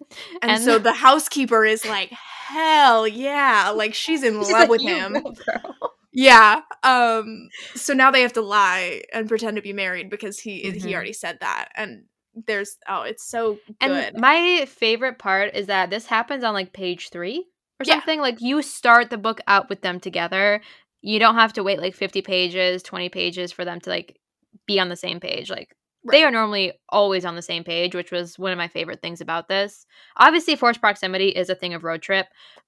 And, 0.42 0.50
And- 0.50 0.62
so 0.62 0.78
the 0.80 0.92
housekeeper 0.92 1.64
is 1.64 1.86
like, 1.86 2.10
"Hell 2.10 3.06
yeah!" 3.06 3.70
Like 3.74 3.94
she's 3.94 4.22
in 4.24 4.34
She's 4.40 4.50
love 4.50 4.62
like, 4.62 4.70
with 4.70 4.82
"You 4.82 4.88
him. 4.96 5.12
girl." 5.12 5.94
Yeah. 6.12 6.60
Um. 6.82 7.48
So 7.74 7.94
now 7.94 8.10
they 8.10 8.22
have 8.22 8.34
to 8.34 8.42
lie 8.42 9.02
and 9.12 9.28
pretend 9.28 9.56
to 9.56 9.62
be 9.62 9.72
married 9.72 10.10
because 10.10 10.38
he 10.38 10.62
Mhm. 10.64 10.82
he 10.82 10.94
already 10.94 11.12
said 11.12 11.38
that. 11.40 11.68
And 11.76 12.04
there's 12.46 12.76
oh, 12.88 13.02
it's 13.02 13.24
so 13.28 13.58
And 13.80 13.92
good. 13.92 14.18
my 14.20 14.64
favorite 14.66 15.18
part 15.18 15.54
is 15.54 15.66
that 15.66 15.90
this 15.90 16.06
happens 16.06 16.44
on 16.44 16.54
like 16.54 16.72
page 16.72 17.10
three 17.10 17.46
or 17.80 17.84
Yeah. 17.84 17.94
something. 17.94 18.20
Like 18.20 18.40
you 18.40 18.62
start 18.62 19.10
the 19.10 19.18
book 19.18 19.40
out 19.46 19.68
with 19.68 19.80
them 19.82 20.00
together. 20.00 20.60
You 21.00 21.18
don't 21.18 21.34
have 21.34 21.54
to 21.54 21.62
wait 21.62 21.80
like 21.80 21.94
50 21.94 22.22
pages, 22.22 22.82
20 22.82 23.08
pages 23.08 23.50
for 23.52 23.64
them 23.64 23.80
to 23.80 23.90
like 23.90 24.18
be 24.66 24.78
on 24.78 24.88
the 24.88 24.96
same 24.96 25.18
page. 25.18 25.50
Like 25.50 25.74
they 26.10 26.24
are 26.24 26.30
normally 26.30 26.72
always 26.88 27.24
on 27.24 27.36
the 27.36 27.42
same 27.42 27.64
page, 27.64 27.94
which 27.94 28.10
was 28.12 28.38
one 28.38 28.52
of 28.52 28.58
my 28.58 28.68
favorite 28.68 29.00
things 29.02 29.20
about 29.20 29.48
this. 29.48 29.86
Obviously, 30.16 30.56
forced 30.56 30.80
proximity 30.80 31.28
is 31.28 31.48
a 31.48 31.54
thing 31.54 31.74
of 31.74 31.84
road 31.84 32.02
trip. 32.02 32.26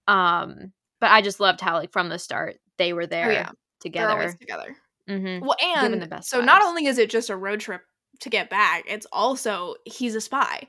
Um, 0.09 0.73
but 1.01 1.11
I 1.11 1.23
just 1.23 1.41
loved 1.41 1.61
how 1.61 1.75
like 1.77 1.93
from 1.93 2.09
the 2.09 2.19
start 2.19 2.57
they 2.79 2.93
were 2.93 3.07
there 3.07 3.29
Oh, 3.29 3.31
yeah. 3.33 3.51
They're 3.51 3.53
together. 3.81 4.13
always 4.13 4.35
together. 4.37 4.77
hmm 5.09 5.39
Well, 5.41 5.57
and 5.63 6.03
the 6.03 6.07
best 6.07 6.31
so 6.31 6.41
not 6.41 6.63
only 6.63 6.87
is 6.87 6.99
it 6.99 7.11
just 7.11 7.31
a 7.31 7.37
road 7.37 7.61
trip 7.61 7.83
to 8.21 8.31
get 8.31 8.51
back, 8.51 8.85
it's 8.87 9.07
also 9.13 9.75
he's 9.85 10.15
a 10.15 10.21
spy. 10.21 10.69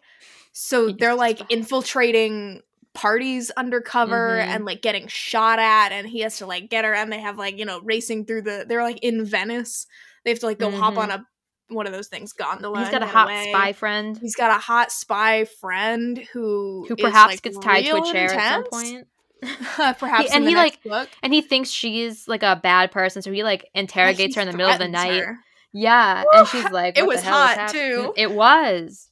So 0.54 0.88
He 0.88 0.94
they're 0.94 1.16
like 1.16 1.40
infiltrating 1.52 2.62
parties 2.94 3.52
undercover 3.58 4.40
Mhm. 4.40 4.48
and 4.56 4.66
like 4.66 4.82
getting 4.82 5.08
shot 5.08 5.60
at 5.60 5.92
and 5.92 6.08
he 6.08 6.22
has 6.22 6.38
to 6.38 6.46
like 6.46 6.70
get 6.70 6.86
her 6.86 6.94
and 6.94 7.12
they 7.12 7.20
have 7.20 7.38
like 7.38 7.58
you 7.60 7.66
know 7.66 7.82
racing 7.82 8.26
through 8.26 8.42
the 8.44 8.66
they're 8.68 8.84
like 8.84 9.00
in 9.04 9.26
venice 9.26 9.86
they 10.24 10.32
have 10.32 10.40
to 10.40 10.46
like 10.46 10.60
go 10.60 10.72
hop 10.72 10.98
on 10.98 11.12
a 11.12 11.26
one 11.68 11.88
of 11.88 11.92
those 11.94 12.08
things 12.08 12.32
gondola 12.32 12.80
He's 12.80 12.90
got 12.90 13.04
a 13.04 13.06
hot 13.06 13.28
away. 13.28 13.46
spy 13.50 13.74
friend 13.74 14.18
he's 14.22 14.36
got 14.36 14.50
a 14.52 14.60
hot 14.60 14.92
spy 14.94 15.44
friend 15.46 16.20
who 16.32 16.86
who 16.88 16.96
is, 16.98 17.02
perhaps 17.02 17.34
like, 17.34 17.42
gets 17.42 17.58
tied 17.58 17.86
to 17.88 17.98
a 17.98 18.02
chair 18.02 18.34
at 18.34 18.44
some 18.46 18.64
point. 18.64 19.08
perhaps 20.00 20.32
and 20.32 20.40
in 20.40 20.44
the 20.46 20.50
he, 20.50 20.56
next 20.56 20.80
like, 20.84 20.84
book 20.84 21.10
And 21.22 21.34
he 21.34 21.42
thinks 21.42 21.70
she's 21.70 22.28
like 22.28 22.44
a 22.44 22.56
bad 22.62 22.92
person, 22.92 23.22
so 23.22 23.32
he 23.32 23.44
like 23.44 23.62
Like, 23.62 23.70
interrogates 23.74 24.36
he 24.36 24.40
her 24.40 24.42
in 24.42 24.52
the 24.52 24.58
middle 24.58 24.72
of 24.72 24.80
the 24.80 24.88
night. 24.88 25.24
her. 25.24 25.38
Yeah, 25.74 26.24
Woo! 26.24 26.40
and 26.40 26.48
she's 26.48 26.70
like, 26.72 26.98
It 26.98 27.06
was 27.06 27.22
hot, 27.22 27.70
too. 27.72 28.14
It 28.16 28.32
was. 28.32 29.10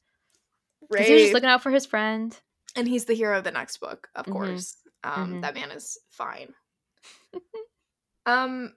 he 0.90 0.96
was 0.98 1.06
just 1.08 1.34
looking 1.34 1.48
out 1.50 1.62
for 1.62 1.70
his 1.70 1.86
friend. 1.86 2.36
and 2.76 2.88
he's 2.88 3.04
the 3.04 3.14
hero 3.14 3.38
of 3.38 3.44
the 3.44 3.50
next 3.52 3.76
book 3.78 4.08
of 4.14 4.26
Mhm. 4.26 4.32
course 4.32 4.76
um 5.04 5.34
Mhm. 5.34 5.42
that 5.42 5.54
man 5.54 5.70
is 5.70 5.98
fine 6.10 6.52
um 8.26 8.72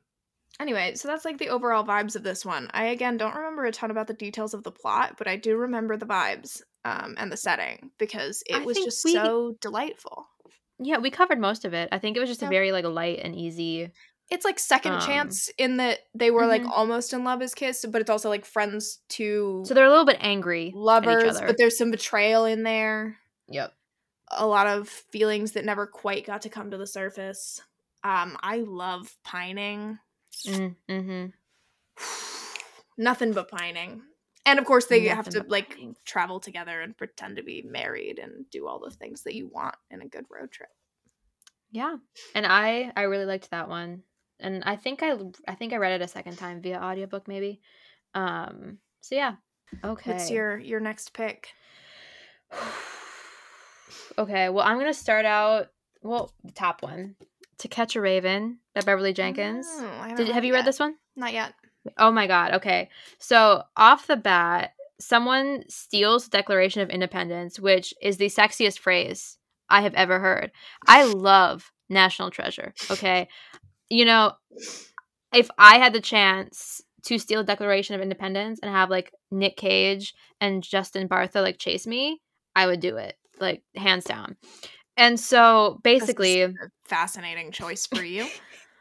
anyway 0.59 0.93
so 0.95 1.07
that's 1.07 1.25
like 1.25 1.37
the 1.37 1.49
overall 1.49 1.83
vibes 1.85 2.15
of 2.15 2.23
this 2.23 2.45
one 2.45 2.69
i 2.73 2.85
again 2.85 3.17
don't 3.17 3.35
remember 3.35 3.65
a 3.65 3.71
ton 3.71 3.91
about 3.91 4.07
the 4.07 4.13
details 4.13 4.53
of 4.53 4.63
the 4.63 4.71
plot 4.71 5.15
but 5.17 5.27
i 5.27 5.35
do 5.35 5.55
remember 5.55 5.95
the 5.97 6.05
vibes 6.05 6.61
um 6.85 7.15
and 7.17 7.31
the 7.31 7.37
setting 7.37 7.91
because 7.97 8.43
it 8.47 8.55
I 8.57 8.65
was 8.65 8.77
just 8.77 9.03
we- 9.05 9.13
so 9.13 9.55
delightful 9.61 10.27
Yeah, 10.79 10.97
we 10.99 11.09
covered 11.09 11.39
most 11.39 11.65
of 11.65 11.73
it. 11.73 11.89
I 11.91 11.99
think 11.99 12.15
it 12.17 12.19
was 12.19 12.29
just 12.29 12.41
Yeah. 12.41 12.47
a 12.47 12.51
very 12.51 12.71
like 12.71 12.85
light 12.85 13.19
and 13.23 13.35
easy. 13.35 13.91
it's 14.29 14.43
like 14.43 14.59
second 14.59 14.91
Um, 14.91 14.99
chance 14.99 15.49
in 15.57 15.77
that 15.77 15.99
they 16.13 16.31
were 16.31 16.45
like 16.47 16.61
Mhm. 16.61 16.69
almost 16.75 17.13
in 17.13 17.23
love 17.23 17.41
as 17.41 17.55
kiss 17.55 17.85
but 17.89 18.01
it's 18.01 18.09
also 18.09 18.27
like 18.27 18.43
friends 18.43 18.99
to 19.07 19.63
So 19.65 19.73
they're 19.73 19.85
a 19.85 19.89
little 19.89 20.03
bit 20.05 20.17
angry. 20.19 20.73
lovers 20.75 21.23
at 21.23 21.29
each 21.29 21.35
other. 21.37 21.47
but 21.47 21.57
there's 21.57 21.77
some 21.77 21.91
betrayal 21.91 22.43
in 22.43 22.63
there 22.63 23.17
Yep. 23.47 23.73
a 24.31 24.45
lot 24.45 24.67
of 24.67 24.89
feelings 24.89 25.53
that 25.53 25.63
never 25.63 25.87
quite 25.87 26.25
got 26.25 26.41
to 26.41 26.49
come 26.49 26.71
to 26.71 26.77
the 26.77 26.85
surface. 26.87 27.61
Um, 28.03 28.37
I 28.43 28.57
love 28.57 29.15
pining. 29.23 29.97
Mm-hmm. 30.45 31.27
Nothing 32.97 33.31
but 33.31 33.49
pining. 33.49 34.01
And 34.47 34.59
of 34.59 34.65
course 34.65 34.85
they 34.85 35.05
have 35.07 35.27
to 35.29 35.43
like 35.47 35.71
pining. 35.71 35.95
travel 36.05 36.39
together 36.39 36.79
and 36.81 36.95
pretend 36.95 37.35
to 37.35 37.43
be 37.43 37.61
married 37.61 38.17
and 38.17 38.49
do 38.49 38.65
all 38.65 38.79
the 38.79 38.89
things 38.89 39.23
that 39.23 39.35
you 39.35 39.47
want 39.47 39.75
in 39.91 40.01
a 40.01 40.07
good 40.07 40.25
road 40.29 40.51
trip. 40.51 40.69
Yeah, 41.69 41.97
and 42.33 42.45
I 42.45 42.93
I 42.95 43.03
really 43.03 43.25
liked 43.25 43.51
that 43.51 43.67
one, 43.67 44.03
and 44.39 44.63
I 44.65 44.77
think 44.77 45.03
I 45.03 45.17
I 45.47 45.55
think 45.55 45.73
I 45.73 45.77
read 45.77 45.99
it 45.99 46.03
a 46.03 46.07
second 46.07 46.37
time 46.37 46.61
via 46.61 46.79
audiobook 46.79 47.27
maybe. 47.27 47.59
Um. 48.13 48.77
So 49.01 49.15
yeah. 49.15 49.33
Okay. 49.83 50.13
What's 50.13 50.31
your 50.31 50.57
your 50.57 50.79
next 50.79 51.11
pick? 51.11 51.49
okay, 54.17 54.47
well, 54.47 54.65
I'm 54.65 54.79
gonna 54.79 54.93
start 54.93 55.25
out. 55.25 55.67
Well, 56.01 56.31
the 56.45 56.53
top 56.53 56.83
one, 56.83 57.17
"To 57.57 57.67
Catch 57.67 57.97
a 57.97 58.01
Raven" 58.01 58.59
by 58.73 58.81
Beverly 58.81 59.11
Jenkins. 59.11 59.67
Oh, 59.69 60.13
Did, 60.15 60.29
have 60.29 60.45
you 60.45 60.53
read 60.53 60.63
this 60.63 60.79
one? 60.79 60.95
Not 61.17 61.33
yet. 61.33 61.53
Oh 61.97 62.11
my 62.11 62.27
god. 62.27 62.53
Okay, 62.55 62.89
so 63.19 63.63
off 63.75 64.07
the 64.07 64.15
bat, 64.17 64.71
someone 64.99 65.63
steals 65.67 66.25
the 66.25 66.37
Declaration 66.37 66.81
of 66.81 66.89
Independence, 66.89 67.59
which 67.59 67.93
is 68.01 68.17
the 68.17 68.27
sexiest 68.27 68.79
phrase 68.79 69.37
I 69.69 69.81
have 69.81 69.93
ever 69.93 70.19
heard. 70.19 70.51
I 70.87 71.03
love 71.03 71.71
National 71.89 72.31
Treasure. 72.31 72.73
Okay, 72.91 73.27
you 73.89 74.05
know, 74.05 74.33
if 75.33 75.49
I 75.57 75.77
had 75.77 75.93
the 75.93 76.01
chance 76.01 76.81
to 77.03 77.17
steal 77.19 77.43
Declaration 77.43 77.95
of 77.95 78.01
Independence 78.01 78.59
and 78.61 78.71
have 78.71 78.89
like 78.89 79.13
Nic 79.31 79.55
Cage 79.55 80.13
and 80.41 80.63
Justin 80.63 81.07
Bartha 81.07 81.41
like 81.41 81.57
chase 81.57 81.87
me, 81.87 82.21
I 82.55 82.65
would 82.65 82.79
do 82.79 82.97
it, 82.97 83.15
like 83.39 83.63
hands 83.75 84.05
down. 84.05 84.35
And 84.97 85.19
so 85.19 85.79
basically, 85.83 86.53
fascinating 86.85 87.51
choice 87.51 87.85
for 87.85 88.03
you. 88.03 88.25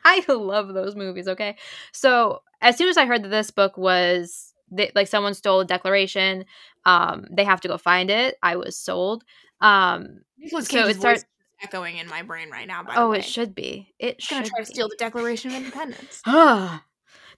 I 0.06 0.24
love 0.32 0.72
those 0.72 0.94
movies. 0.94 1.26
Okay, 1.28 1.56
so 1.92 2.42
as 2.60 2.76
soon 2.78 2.88
as 2.88 2.96
I 2.96 3.06
heard 3.06 3.22
that 3.24 3.28
this 3.28 3.50
book 3.50 3.76
was 3.76 4.52
they, 4.70 4.90
like 4.94 5.08
someone 5.08 5.34
stole 5.34 5.60
a 5.60 5.64
declaration, 5.64 6.44
um, 6.84 7.26
they 7.30 7.44
have 7.44 7.60
to 7.62 7.68
go 7.68 7.76
find 7.76 8.10
it. 8.10 8.36
I 8.42 8.56
was 8.56 8.78
sold. 8.78 9.24
Um, 9.60 10.20
Nicolas 10.38 10.66
So 10.68 10.78
it 10.80 10.84
voice 10.86 10.96
start- 11.00 11.16
is 11.18 11.24
echoing 11.62 11.96
in 11.96 12.06
my 12.08 12.22
brain 12.22 12.50
right 12.50 12.68
now. 12.68 12.82
By 12.84 12.94
oh, 12.96 13.02
the 13.04 13.08
way, 13.08 13.18
it 13.18 13.24
should 13.24 13.54
be. 13.54 13.92
It 13.98 14.16
He's 14.20 14.28
gonna 14.28 14.44
should 14.44 14.50
try 14.52 14.60
to 14.60 14.66
steal 14.66 14.88
the 14.88 14.96
Declaration 14.98 15.50
of 15.50 15.56
Independence. 15.56 16.20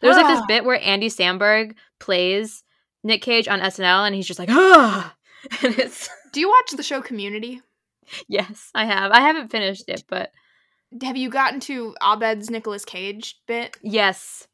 There's 0.01 0.17
like 0.17 0.27
this 0.29 0.41
Ah. 0.43 0.47
bit 0.47 0.65
where 0.65 0.81
Andy 0.81 1.09
Samberg 1.09 1.75
plays 1.99 2.63
Nic 3.03 3.23
Cage 3.23 3.49
on 3.49 3.61
SNL, 3.61 4.07
and 4.07 4.15
he's 4.15 4.27
just 4.27 4.39
like, 4.39 4.51
ah, 4.51 5.15
and 5.63 5.79
it's 5.79 6.09
Do 6.33 6.41
you 6.41 6.49
watch 6.49 6.73
the 6.77 6.83
show 6.83 7.01
Community? 7.01 7.63
yes, 8.29 8.71
I 8.75 8.85
have. 8.85 9.11
I 9.13 9.21
haven't 9.21 9.49
finished 9.51 9.85
it, 9.89 10.05
but 10.09 10.31
Have 11.03 11.17
you 11.17 11.29
gotten 11.29 11.61
to 11.61 11.95
Abed's 12.03 12.51
Nicolas 12.51 12.85
Cage 12.85 13.41
bit? 13.47 13.77
yes. 13.83 14.47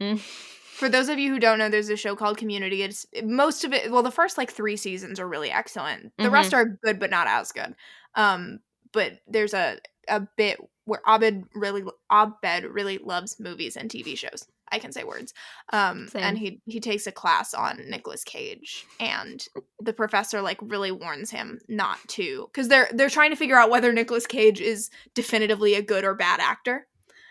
Mm. 0.00 0.18
For 0.18 0.88
those 0.88 1.10
of 1.10 1.18
you 1.18 1.30
who 1.30 1.38
don't 1.38 1.58
know, 1.58 1.68
there's 1.68 1.90
a 1.90 1.96
show 1.96 2.16
called 2.16 2.38
Community. 2.38 2.82
It's 2.82 3.04
most 3.22 3.64
of 3.64 3.74
it. 3.74 3.92
Well, 3.92 4.02
the 4.02 4.10
first 4.10 4.38
like 4.38 4.50
three 4.50 4.78
seasons 4.78 5.20
are 5.20 5.28
really 5.28 5.50
excellent. 5.50 6.12
The 6.16 6.30
rest 6.30 6.54
are 6.54 6.78
good, 6.82 6.98
but 6.98 7.10
not 7.10 7.26
as 7.26 7.52
good. 7.52 7.74
Um, 8.14 8.60
but 8.92 9.20
there's 9.28 9.52
a 9.52 9.78
a 10.08 10.26
bit 10.38 10.58
where 10.86 11.02
Abed 11.06 11.44
really 11.54 11.84
Abed 12.10 12.64
really 12.64 12.96
loves 12.96 13.38
movies 13.38 13.76
and 13.76 13.90
TV 13.90 14.16
shows. 14.16 14.46
I 14.72 14.78
can 14.78 14.92
say 14.92 15.04
words. 15.04 15.34
Um, 15.72 16.08
Same. 16.08 16.22
and 16.22 16.38
he 16.38 16.60
he 16.66 16.80
takes 16.80 17.06
a 17.06 17.12
class 17.12 17.54
on 17.54 17.82
Nicolas 17.88 18.24
Cage, 18.24 18.86
and 18.98 19.44
the 19.80 19.92
professor 19.92 20.40
like 20.42 20.58
really 20.62 20.92
warns 20.92 21.30
him 21.30 21.60
not 21.68 21.98
to 22.08 22.48
because 22.52 22.68
they're 22.68 22.88
they're 22.92 23.08
trying 23.10 23.30
to 23.30 23.36
figure 23.36 23.56
out 23.58 23.70
whether 23.70 23.92
Nicolas 23.92 24.26
Cage 24.26 24.60
is 24.60 24.90
definitively 25.14 25.74
a 25.74 25.82
good 25.82 26.04
or 26.04 26.14
bad 26.14 26.40
actor. 26.40 26.86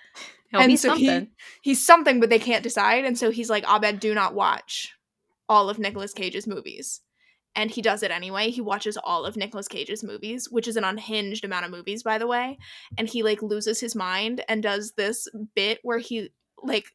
He'll 0.52 0.62
And 0.62 0.80
so 0.80 0.96
he- 0.96 1.06
something. 1.08 1.32
he's 1.62 1.86
something, 1.86 2.20
but 2.20 2.30
they 2.30 2.40
can't 2.40 2.64
decide. 2.64 3.06
And 3.06 3.18
so 3.18 3.30
he's 3.32 3.50
like, 3.50 3.64
Abed, 3.70 4.00
do 4.00 4.14
not 4.16 4.34
watch 4.34 4.94
all 5.48 5.70
of 5.70 5.78
Nicolas 5.80 6.14
Cage's 6.14 6.48
movies. 6.48 7.02
And 7.56 7.72
he 7.72 7.82
does 7.82 8.04
it 8.04 8.12
anyway. 8.12 8.52
He 8.52 8.62
watches 8.62 8.96
all 9.04 9.26
of 9.26 9.36
Nicolas 9.36 9.68
Cage's 9.68 10.04
movies, 10.04 10.48
which 10.52 10.68
is 10.68 10.78
an 10.78 10.84
unhinged 10.84 11.44
amount 11.44 11.66
of 11.66 11.72
movies, 11.72 12.04
by 12.04 12.18
the 12.20 12.28
way. 12.28 12.58
And 12.98 13.08
he 13.08 13.24
like 13.24 13.42
loses 13.42 13.80
his 13.80 13.96
mind 13.96 14.44
and 14.48 14.62
does 14.64 14.94
this 14.94 15.28
bit 15.56 15.80
where 15.84 15.98
he 15.98 16.30
like 16.62 16.86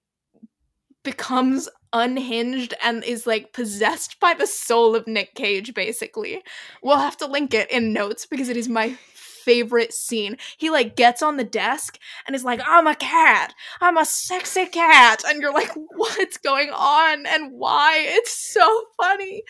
becomes 1.04 1.68
unhinged 1.92 2.74
and 2.82 3.04
is 3.04 3.26
like 3.26 3.52
possessed 3.52 4.18
by 4.18 4.34
the 4.34 4.46
soul 4.46 4.96
of 4.96 5.06
Nic 5.06 5.34
Cage, 5.34 5.74
basically. 5.74 6.42
We'll 6.82 6.98
have 6.98 7.16
to 7.18 7.26
link 7.26 7.54
it 7.54 7.70
in 7.70 7.92
notes 7.92 8.26
because 8.26 8.48
it 8.48 8.56
is 8.56 8.68
my 8.68 8.96
favorite 9.14 9.92
scene. 9.92 10.36
He 10.56 10.70
like 10.70 10.96
gets 10.96 11.22
on 11.22 11.36
the 11.36 11.44
desk 11.44 11.98
and 12.26 12.34
is 12.34 12.44
like, 12.44 12.60
I'm 12.66 12.86
a 12.86 12.96
cat. 12.96 13.54
I'm 13.80 13.96
a 13.96 14.04
sexy 14.04 14.66
cat. 14.66 15.22
And 15.26 15.40
you're 15.40 15.52
like, 15.52 15.70
what's 15.96 16.38
going 16.38 16.70
on 16.70 17.26
and 17.26 17.52
why? 17.52 18.04
It's 18.06 18.32
so 18.32 18.84
funny. 19.00 19.44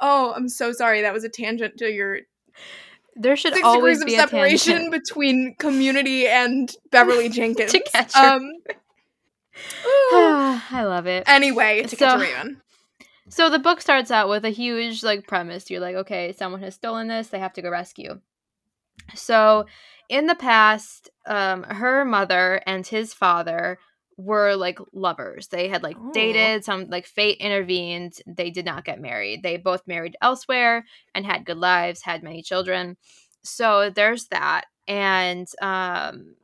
Oh, 0.00 0.32
I'm 0.34 0.48
so 0.48 0.72
sorry. 0.72 1.02
That 1.02 1.12
was 1.12 1.24
a 1.24 1.28
tangent 1.28 1.76
to 1.78 1.90
your 1.92 2.20
there 3.16 3.36
should 3.36 3.54
Six 3.54 3.64
always 3.64 3.98
degrees 4.00 4.16
be 4.16 4.20
of 4.20 4.24
a 4.24 4.28
separation 4.28 4.90
between 4.90 5.54
Community 5.58 6.26
and 6.26 6.74
Beverly 6.90 7.28
Jenkins. 7.30 7.70
to 7.72 7.80
catch 7.80 8.12
her. 8.14 8.20
Um. 8.20 8.50
I 9.84 10.82
love 10.84 11.06
it. 11.06 11.24
anyway, 11.26 11.82
to 11.82 11.96
catch 11.96 12.10
So- 12.10 12.16
a 12.16 12.18
raven. 12.20 12.60
So 13.30 13.48
the 13.48 13.58
book 13.58 13.80
starts 13.80 14.10
out 14.10 14.28
with 14.28 14.44
a 14.44 14.50
huge 14.50 15.02
like 15.02 15.26
premise. 15.26 15.70
You're 15.70 15.80
like, 15.80 15.96
okay, 15.96 16.34
someone 16.36 16.60
has 16.60 16.74
stolen 16.74 17.08
this, 17.08 17.28
they 17.28 17.38
have 17.38 17.54
to 17.54 17.62
go 17.62 17.70
rescue. 17.70 18.20
So 19.14 19.64
in 20.10 20.26
the 20.26 20.34
past, 20.34 21.08
um, 21.26 21.62
her 21.62 22.04
mother 22.04 22.60
and 22.66 22.86
his 22.86 23.14
father 23.14 23.78
were 24.18 24.54
like 24.56 24.78
lovers. 24.92 25.48
They 25.48 25.68
had 25.68 25.82
like 25.82 25.96
Ooh. 25.96 26.12
dated, 26.12 26.64
some 26.66 26.88
like 26.90 27.06
fate 27.06 27.38
intervened. 27.38 28.12
They 28.26 28.50
did 28.50 28.66
not 28.66 28.84
get 28.84 29.00
married. 29.00 29.42
They 29.42 29.56
both 29.56 29.86
married 29.86 30.16
elsewhere 30.20 30.84
and 31.14 31.24
had 31.24 31.46
good 31.46 31.56
lives, 31.58 32.02
had 32.02 32.22
many 32.22 32.42
children. 32.42 32.98
So 33.42 33.88
there's 33.88 34.26
that. 34.28 34.66
And 34.86 35.48
um 35.62 36.34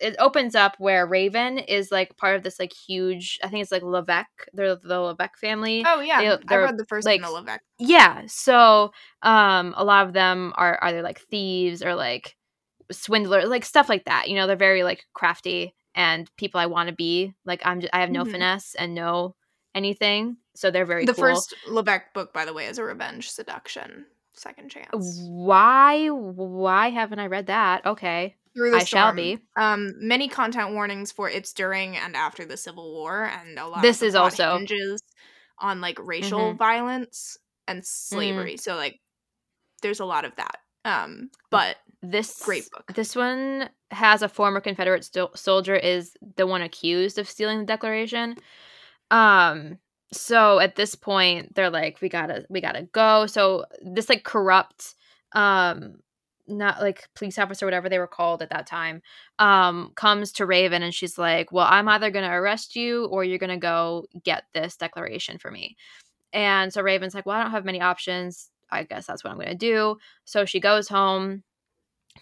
it 0.00 0.16
opens 0.18 0.54
up 0.54 0.76
where 0.78 1.06
Raven 1.06 1.58
is 1.58 1.90
like 1.92 2.16
part 2.16 2.36
of 2.36 2.42
this 2.42 2.58
like 2.58 2.72
huge 2.72 3.38
I 3.44 3.48
think 3.48 3.62
it's 3.62 3.72
like 3.72 3.82
LeVeq. 3.82 4.24
They're 4.52 4.76
the 4.76 4.94
LeVeq 4.96 5.30
family. 5.40 5.84
Oh 5.86 6.00
yeah, 6.00 6.36
They- 6.38 6.54
I 6.54 6.56
read 6.56 6.78
the 6.78 6.86
first 6.86 7.06
like, 7.06 7.22
one, 7.22 7.44
LeVeq. 7.46 7.58
Yeah. 7.78 8.22
So 8.26 8.92
um 9.22 9.74
a 9.76 9.84
lot 9.84 10.06
of 10.06 10.12
them 10.12 10.52
are 10.56 10.78
either 10.82 11.02
like 11.02 11.20
thieves 11.30 11.82
or 11.82 11.94
like 11.94 12.36
swindlers, 12.92 13.48
like 13.48 13.64
stuff 13.64 13.88
like 13.88 14.04
that. 14.06 14.28
You 14.28 14.36
know, 14.36 14.46
they're 14.46 14.56
very 14.56 14.82
like 14.82 15.04
crafty 15.14 15.74
and 15.94 16.28
people 16.36 16.60
I 16.60 16.66
want 16.66 16.88
to 16.88 16.94
be. 16.94 17.34
Like 17.44 17.60
I'm 17.64 17.80
just, 17.80 17.94
I 17.94 18.00
have 18.00 18.10
no 18.10 18.24
Mhm. 18.24 18.32
finesse 18.32 18.74
and 18.76 18.94
no 18.94 19.34
anything. 19.74 20.36
So 20.56 20.70
they're 20.70 20.86
very 20.86 21.04
The 21.06 21.14
cool. 21.14 21.22
first 21.24 21.54
LeVeq 21.68 22.02
book, 22.14 22.32
by 22.32 22.44
the 22.44 22.52
way, 22.52 22.66
is 22.66 22.78
a 22.78 22.84
revenge 22.84 23.30
seduction. 23.30 24.06
Second 24.32 24.70
chance. 24.70 24.88
Why 24.92 26.08
why 26.08 26.90
haven't 26.90 27.18
I 27.18 27.26
read 27.26 27.46
that? 27.46 27.84
Okay. 27.84 28.36
Through 28.54 28.72
the 28.72 28.78
I 28.78 28.84
shall 28.84 29.12
be. 29.12 29.38
Um, 29.56 29.92
many 29.98 30.28
content 30.28 30.72
warnings 30.72 31.12
for 31.12 31.28
it's 31.30 31.52
during 31.52 31.96
and 31.96 32.16
after 32.16 32.44
the 32.44 32.56
Civil 32.56 32.92
War, 32.92 33.24
and 33.24 33.58
a 33.58 33.66
lot. 33.68 33.82
This 33.82 34.02
is 34.02 34.14
also- 34.14 34.56
hinges 34.56 35.00
on 35.58 35.80
like 35.80 35.98
racial 36.00 36.54
Mhm. 36.54 36.58
violence 36.58 37.36
and 37.68 37.84
slavery. 37.86 38.56
So 38.56 38.74
like, 38.76 39.00
there's 39.82 40.00
a 40.00 40.04
lot 40.04 40.24
of 40.24 40.34
that. 40.36 40.56
Um, 40.84 41.30
but 41.50 41.76
This 42.02 42.42
Great 42.42 42.68
book. 42.70 42.92
This 42.94 43.14
one 43.14 43.68
has 43.90 44.22
a 44.22 44.28
former 44.28 44.60
Confederate 44.60 45.04
sto- 45.04 45.30
soldier 45.36 45.76
is 45.76 46.16
the 46.36 46.46
one 46.46 46.62
accused 46.62 47.18
of 47.18 47.28
stealing 47.28 47.58
the 47.60 47.66
Declaration. 47.66 48.36
Um 49.10 49.78
so 50.12 50.58
at 50.58 50.76
this 50.76 50.94
point 50.94 51.54
they're 51.54 51.70
like 51.70 52.00
we 52.00 52.08
got 52.08 52.26
to 52.28 52.46
we 52.48 52.60
got 52.62 52.72
to 52.72 52.82
go. 52.92 53.26
So 53.26 53.66
this 53.82 54.08
like 54.08 54.24
corrupt 54.24 54.94
um 55.32 55.96
not 56.50 56.80
like 56.80 57.08
police 57.14 57.38
officer 57.38 57.66
whatever 57.66 57.88
they 57.88 57.98
were 57.98 58.06
called 58.06 58.42
at 58.42 58.50
that 58.50 58.66
time 58.66 59.02
um 59.38 59.92
comes 59.94 60.32
to 60.32 60.46
Raven 60.46 60.82
and 60.82 60.94
she's 60.94 61.18
like, 61.18 61.52
"Well, 61.52 61.66
I'm 61.68 61.88
either 61.88 62.10
going 62.10 62.24
to 62.24 62.34
arrest 62.34 62.76
you 62.76 63.06
or 63.06 63.24
you're 63.24 63.38
going 63.38 63.50
to 63.50 63.56
go 63.56 64.06
get 64.24 64.44
this 64.54 64.76
declaration 64.76 65.38
for 65.38 65.50
me." 65.50 65.76
And 66.32 66.72
so 66.72 66.82
Raven's 66.82 67.14
like, 67.14 67.26
"Well, 67.26 67.38
I 67.38 67.42
don't 67.42 67.52
have 67.52 67.64
many 67.64 67.80
options. 67.80 68.50
I 68.70 68.84
guess 68.84 69.06
that's 69.06 69.24
what 69.24 69.30
I'm 69.30 69.36
going 69.38 69.48
to 69.48 69.54
do." 69.54 69.96
So 70.24 70.44
she 70.44 70.60
goes 70.60 70.88
home 70.88 71.42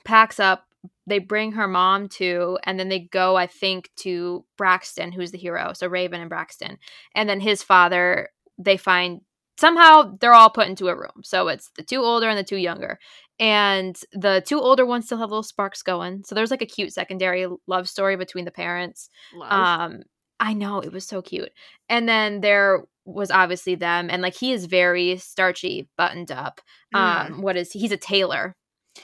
packs 0.04 0.38
up 0.38 0.64
they 1.06 1.18
bring 1.18 1.52
her 1.52 1.66
mom 1.66 2.08
to 2.08 2.58
and 2.64 2.78
then 2.78 2.88
they 2.88 3.00
go 3.00 3.36
i 3.36 3.46
think 3.46 3.90
to 3.96 4.44
braxton 4.56 5.12
who's 5.12 5.32
the 5.32 5.38
hero 5.38 5.72
so 5.72 5.86
raven 5.86 6.20
and 6.20 6.30
braxton 6.30 6.78
and 7.14 7.28
then 7.28 7.40
his 7.40 7.62
father 7.62 8.28
they 8.58 8.76
find 8.76 9.20
somehow 9.56 10.16
they're 10.20 10.34
all 10.34 10.50
put 10.50 10.68
into 10.68 10.88
a 10.88 10.96
room 10.96 11.22
so 11.22 11.48
it's 11.48 11.70
the 11.76 11.82
two 11.82 12.00
older 12.00 12.28
and 12.28 12.38
the 12.38 12.44
two 12.44 12.56
younger 12.56 12.98
and 13.40 14.00
the 14.12 14.42
two 14.46 14.60
older 14.60 14.84
ones 14.84 15.06
still 15.06 15.18
have 15.18 15.30
little 15.30 15.42
sparks 15.42 15.82
going 15.82 16.22
so 16.24 16.34
there's 16.34 16.50
like 16.50 16.62
a 16.62 16.66
cute 16.66 16.92
secondary 16.92 17.46
love 17.66 17.88
story 17.88 18.16
between 18.16 18.44
the 18.44 18.50
parents 18.50 19.08
love. 19.34 19.52
um 19.52 20.02
i 20.40 20.52
know 20.52 20.80
it 20.80 20.92
was 20.92 21.06
so 21.06 21.22
cute 21.22 21.50
and 21.88 22.08
then 22.08 22.40
there 22.40 22.84
was 23.04 23.30
obviously 23.30 23.74
them 23.74 24.08
and 24.10 24.20
like 24.22 24.34
he 24.34 24.52
is 24.52 24.66
very 24.66 25.16
starchy 25.18 25.88
buttoned 25.96 26.30
up 26.30 26.60
Mm. 26.94 26.98
um 27.34 27.42
what 27.42 27.56
is 27.56 27.70
he's 27.72 27.92
a 27.92 27.96
tailor 27.98 28.56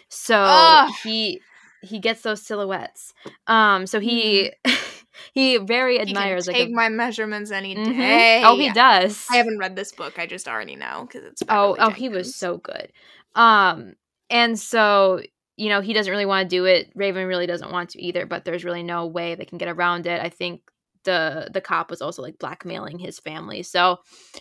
so 0.09 0.37
Ugh. 0.43 0.91
he 1.03 1.41
he 1.83 1.99
gets 1.99 2.23
those 2.23 2.41
silhouettes 2.47 3.13
um 3.47 3.87
so 3.87 4.01
he 4.01 4.53
he 5.35 5.59
very 5.59 5.99
Mm-hmm. 5.99 6.07
He 6.09 6.13
can 6.15 6.23
admires 6.23 6.47
like 6.49 6.57
take 6.57 6.71
a, 6.71 6.73
my 6.73 6.89
measurements 6.89 7.51
any 7.51 7.77
Mhm. 7.77 7.99
day. 7.99 8.43
oh 8.45 8.57
he 8.57 8.71
does 8.73 9.27
I 9.31 9.37
haven't 9.37 9.59
read 9.59 9.77
this 9.77 9.93
book. 9.93 10.19
I 10.19 10.27
just 10.27 10.49
already 10.49 10.77
know 10.77 11.07
because 11.07 11.25
it's. 11.25 11.43
oh 11.49 11.77
oh 11.79 11.91
he 11.91 12.09
was 12.09 12.35
so 12.35 12.57
good 12.59 12.91
um 13.35 13.95
and 14.31 14.59
so 14.59 15.21
you 15.57 15.69
know 15.69 15.81
he 15.81 15.93
doesn't 15.93 16.11
really 16.11 16.27
want 16.27 16.49
to 16.49 16.57
do 16.57 16.65
it. 16.65 16.91
Raven 16.95 17.27
really 17.27 17.47
doesn't 17.47 17.71
want 17.73 17.91
to 17.91 18.03
either 18.03 18.27
but 18.27 18.45
there's 18.45 18.65
really 18.65 18.83
no 18.83 19.07
way 19.07 19.35
they 19.35 19.45
can 19.45 19.59
get 19.59 19.69
around 19.69 20.07
it. 20.07 20.21
I 20.21 20.29
think 20.29 20.63
the 21.05 21.49
the 21.53 21.61
cop 21.61 21.91
was 21.91 22.03
also 22.03 22.23
like 22.23 22.39
blackmailing 22.39 22.99
his 22.99 23.19
family. 23.19 23.63
So 23.63 23.99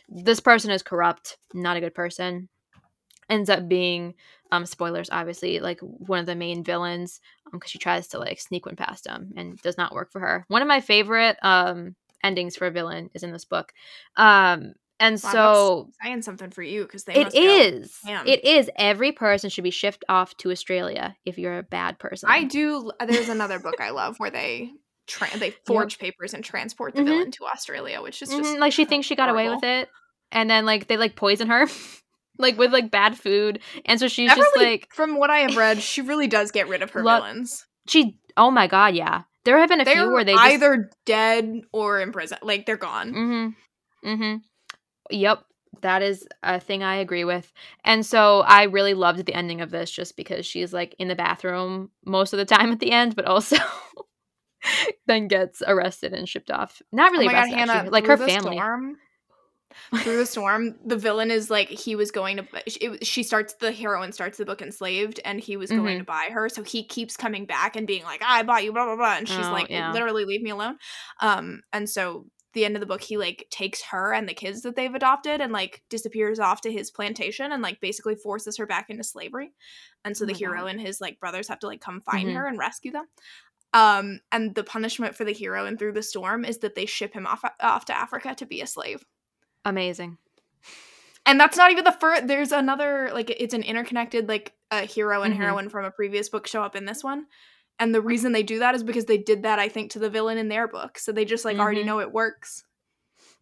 this 0.10 0.40
person 0.40 0.72
is 0.72 0.82
corrupt 0.82 1.38
not 1.54 1.78
a 1.78 1.82
good 1.82 1.96
person. 1.96 2.50
Ends 3.30 3.50
up 3.50 3.68
being 3.68 4.16
um 4.52 4.66
spoilers 4.66 5.10
obviously 5.12 5.60
like 5.60 5.80
one 5.82 6.20
of 6.20 6.26
the 6.26 6.36
main 6.36 6.64
villains 6.64 7.20
because 7.52 7.72
she 7.72 7.80
tries 7.80 8.08
to 8.10 8.20
like 8.20 8.40
sneak 8.40 8.66
one 8.66 8.76
past 8.76 9.08
him 9.08 9.34
and 9.36 9.58
does 9.62 9.78
not 9.78 9.94
work 9.94 10.12
for 10.12 10.20
her. 10.20 10.46
One 10.48 10.62
of 10.62 10.68
my 10.68 10.82
favorite 10.82 11.38
um 11.44 11.96
endings 12.24 12.56
for 12.56 12.68
a 12.68 12.72
villain 12.72 13.10
is 13.14 13.24
in 13.24 13.32
this 13.32 13.46
book. 13.46 13.74
Um 14.16 14.74
and 15.04 15.22
Wow, 15.24 15.32
so 15.32 15.90
saying 16.02 16.22
something 16.24 16.50
for 16.50 16.64
you 16.64 16.84
because 16.84 17.04
they. 17.04 17.14
it 17.14 17.34
is. 17.36 17.98
It 18.06 18.44
is. 18.46 18.70
Every 18.76 19.12
person 19.12 19.50
should 19.50 19.64
be 19.64 19.70
shipped 19.72 20.04
off 20.10 20.36
to 20.38 20.52
Australia 20.52 21.16
if 21.26 21.38
you're 21.38 21.58
a 21.58 21.64
bad 21.64 22.00
person. 22.00 22.30
I 22.30 22.44
do. 22.44 22.92
There's 23.06 23.30
another 23.30 23.60
book 23.60 23.80
I 23.80 23.90
love 23.92 24.18
where 24.20 24.30
they 24.32 24.72
tra- 25.08 25.38
they 25.38 25.52
forge 25.66 26.00
papers 26.00 26.34
and 26.34 26.44
transport 26.44 26.96
the 26.96 27.02
Mhm. 27.02 27.06
villain 27.06 27.32
to 27.32 27.46
Australia, 27.46 28.02
which 28.02 28.22
is 28.22 28.30
just 28.30 28.42
Mhm, 28.42 28.60
like 28.60 28.74
she 28.74 28.86
thinks 28.86 29.06
she 29.08 29.16
got 29.16 29.30
away 29.30 29.50
with 29.50 29.64
it, 29.64 29.90
and 30.32 30.50
then 30.50 30.66
like 30.66 30.88
they 30.88 30.98
like 30.98 31.16
poison 31.16 31.48
her, 31.50 31.68
like 32.38 32.58
with 32.58 32.72
like 32.72 32.90
bad 32.90 33.18
food, 33.18 33.60
and 33.86 34.00
so 34.00 34.08
she's 34.08 34.30
Beverly, 34.30 34.44
just 34.46 34.56
like 34.58 34.88
from 34.94 35.18
what 35.18 35.30
I 35.30 35.40
have 35.40 35.58
read, 35.58 35.82
she 35.84 36.02
really 36.02 36.28
does 36.28 36.52
get 36.52 36.68
rid 36.68 36.82
of 36.82 36.92
her 36.92 37.04
Lo- 37.04 37.18
villains. 37.18 37.66
she. 37.88 38.18
Oh 38.38 38.50
my 38.50 38.68
god, 38.68 38.96
yeah. 38.96 39.24
There 39.46 39.60
have 39.60 39.68
been 39.70 39.82
a 39.82 39.86
They're 39.86 39.96
few 39.96 40.12
where 40.12 40.24
they 40.24 40.34
just, 40.34 40.46
either 40.46 40.90
dead 41.06 41.62
or 41.74 42.00
in 42.00 42.14
prison. 42.14 42.38
Like 42.42 42.66
they're 42.66 42.78
gone. 42.78 43.12
Mm-hmm. 43.14 44.10
Mm-hmm. 44.10 44.36
Yep. 45.10 45.44
That 45.82 46.02
is 46.02 46.26
a 46.44 46.60
thing 46.60 46.84
I 46.84 46.96
agree 46.98 47.24
with. 47.26 47.52
And 47.84 48.06
so 48.06 48.42
I 48.42 48.64
really 48.64 48.94
loved 48.94 49.26
the 49.26 49.34
ending 49.34 49.60
of 49.60 49.72
this 49.72 49.92
just 49.92 50.16
because 50.16 50.46
she's 50.46 50.72
like 50.72 50.96
in 51.00 51.08
the 51.08 51.16
bathroom 51.16 51.90
most 52.06 52.32
of 52.32 52.38
the 52.38 52.46
time 52.46 52.72
at 52.72 52.80
the 52.80 52.92
end, 52.92 53.16
but 53.16 53.26
also 53.26 53.58
then 55.08 55.28
gets 55.28 55.62
arrested 55.66 56.14
and 56.14 56.30
shipped 56.30 56.52
off. 56.52 56.82
Not 56.92 57.12
really 57.12 57.26
oh 57.26 57.32
my 57.32 57.34
god, 57.34 57.50
Hannah! 57.50 57.74
actually. 57.74 57.90
like 57.90 58.06
through 58.06 58.18
her 58.18 58.26
the 58.26 58.32
family. 58.32 58.56
Storm, 58.58 58.98
through 60.04 60.18
the 60.18 60.26
storm, 60.26 60.76
the 60.86 60.96
villain 60.98 61.32
is 61.32 61.50
like 61.50 61.70
he 61.70 61.96
was 61.96 62.12
going 62.12 62.38
to. 62.38 62.48
It, 62.66 63.06
she 63.06 63.24
starts 63.24 63.56
the 63.56 63.72
heroine 63.72 64.12
starts 64.12 64.38
the 64.38 64.46
book 64.46 64.62
enslaved, 64.62 65.20
and 65.26 65.40
he 65.40 65.58
was 65.58 65.72
going 65.72 65.96
Mhm. 65.96 66.00
to 66.00 66.06
buy 66.06 66.30
her. 66.32 66.50
So 66.50 66.64
he 66.64 66.84
keeps 66.84 67.18
coming 67.18 67.46
back 67.46 67.76
and 67.76 67.86
being 67.88 68.04
like, 68.04 68.22
"I 68.24 68.44
bought 68.44 68.64
you," 68.64 68.72
blah 68.72 68.86
blah 68.86 68.96
blah, 68.96 69.18
and 69.18 69.28
she's 69.28 69.48
Oh, 69.48 69.52
like, 69.54 69.70
yeah. 69.70 69.92
"Literally, 69.92 70.26
leave 70.26 70.42
me 70.42 70.52
alone." 70.52 70.78
Um, 71.20 71.62
and 71.74 71.90
so 71.90 72.28
the 72.54 72.66
end 72.66 72.76
of 72.76 72.80
the 72.80 72.86
book, 72.86 73.02
he 73.02 73.18
like 73.18 73.48
takes 73.50 73.82
her 73.84 74.14
and 74.14 74.28
the 74.30 74.34
kids 74.34 74.62
that 74.62 74.76
they've 74.76 74.94
adopted 74.94 75.42
and 75.42 75.52
like 75.52 75.84
disappears 75.90 76.40
off 76.40 76.62
to 76.62 76.72
his 76.72 76.92
plantation 76.92 77.52
and 77.52 77.62
like 77.62 77.82
basically 77.82 78.16
forces 78.16 78.58
her 78.58 78.66
back 78.66 78.90
into 78.90 79.04
slavery. 79.04 79.52
And 80.06 80.16
so 80.16 80.24
Oh 80.24 80.28
the 80.28 80.34
hero 80.34 80.60
God. 80.62 80.68
and 80.68 80.82
his 80.82 81.02
like 81.02 81.20
brothers 81.20 81.48
have 81.48 81.60
to 81.60 81.68
like 81.68 81.82
come 81.82 82.02
find 82.02 82.30
Mhm. 82.30 82.36
her 82.36 82.48
and 82.48 82.58
rescue 82.60 82.92
them. 82.92 83.08
Um, 83.74 84.20
and 84.32 84.54
the 84.54 84.64
punishment 84.64 85.16
for 85.16 85.24
the 85.26 85.34
hero 85.34 85.66
and 85.66 85.80
through 85.80 85.94
the 85.94 86.04
storm 86.04 86.46
is 86.46 86.60
that 86.60 86.76
they 86.76 86.86
ship 86.86 87.14
him 87.14 87.26
off 87.26 87.44
off 87.60 87.86
to 87.86 87.98
Africa 87.98 88.36
to 88.36 88.46
be 88.46 88.62
a 88.62 88.68
slave. 88.68 89.04
Amazing. 89.66 90.18
And 91.26 91.40
that's 91.40 91.58
not 91.58 91.72
even 91.72 91.86
the 91.86 91.92
first. 91.92 92.28
There's 92.28 92.52
another 92.52 93.10
like 93.14 93.30
it's 93.30 93.54
an 93.54 93.64
interconnected 93.64 94.28
like 94.28 94.54
a 94.72 94.82
hero 94.82 95.24
and 95.24 95.34
Mhm. 95.34 95.38
heroine 95.38 95.70
from 95.70 95.86
a 95.86 95.92
previous 95.92 96.30
book 96.30 96.48
show 96.48 96.62
up 96.62 96.76
in 96.76 96.86
this 96.86 97.04
one. 97.04 97.28
And 97.80 97.94
the 97.94 98.02
reason 98.02 98.32
they 98.32 98.44
do 98.44 98.60
that 98.60 98.76
is 98.76 98.84
because 98.84 99.06
they 99.06 99.18
did 99.18 99.44
that, 99.44 99.60
I 99.60 99.68
think, 99.68 99.92
to 99.92 100.00
the 100.00 100.10
villain 100.10 100.38
in 100.38 100.48
their 100.48 100.68
book. 100.68 100.98
So 100.98 101.12
they 101.12 101.26
just 101.26 101.44
like 101.46 101.58
already 101.58 101.82
Mhm. 101.84 101.86
know 101.88 102.00
it 102.00 102.12
works. 102.12 102.64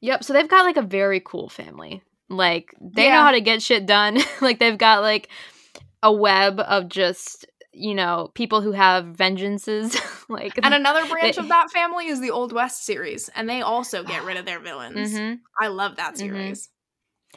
Yep. 0.01 0.23
So 0.23 0.33
they've 0.33 0.47
got 0.47 0.65
like 0.65 0.77
a 0.77 0.81
very 0.81 1.19
cool 1.19 1.49
family. 1.49 2.01
Like 2.29 2.73
they 2.79 3.09
know 3.09 3.21
how 3.21 3.31
to 3.31 3.41
get 3.41 3.61
shit 3.61 3.85
done. 3.85 4.17
like 4.41 4.57
they've 4.59 4.77
got 4.77 5.01
like 5.01 5.29
a 6.01 6.11
web 6.11 6.59
of 6.59 6.87
just, 6.87 7.45
you 7.73 7.93
know, 7.93 8.31
people 8.33 8.61
who 8.61 8.71
have 8.71 9.05
vengeances. 9.15 9.95
like 10.29 10.57
And 10.63 10.73
another 10.73 11.05
branch 11.07 11.35
They- 11.35 11.41
of 11.41 11.49
that 11.49 11.69
family 11.71 12.07
is 12.07 12.19
the 12.21 12.31
Old 12.31 12.53
West 12.53 12.85
series, 12.85 13.29
and 13.35 13.47
they 13.49 13.61
also 13.61 14.01
get 14.03 14.23
rid 14.23 14.37
of 14.37 14.45
their 14.45 14.59
villains. 14.69 15.13
Mhm. 15.13 15.39
I 15.59 15.67
love 15.67 15.97
that 15.97 16.13
Mhm. 16.15 16.17
series. 16.17 16.69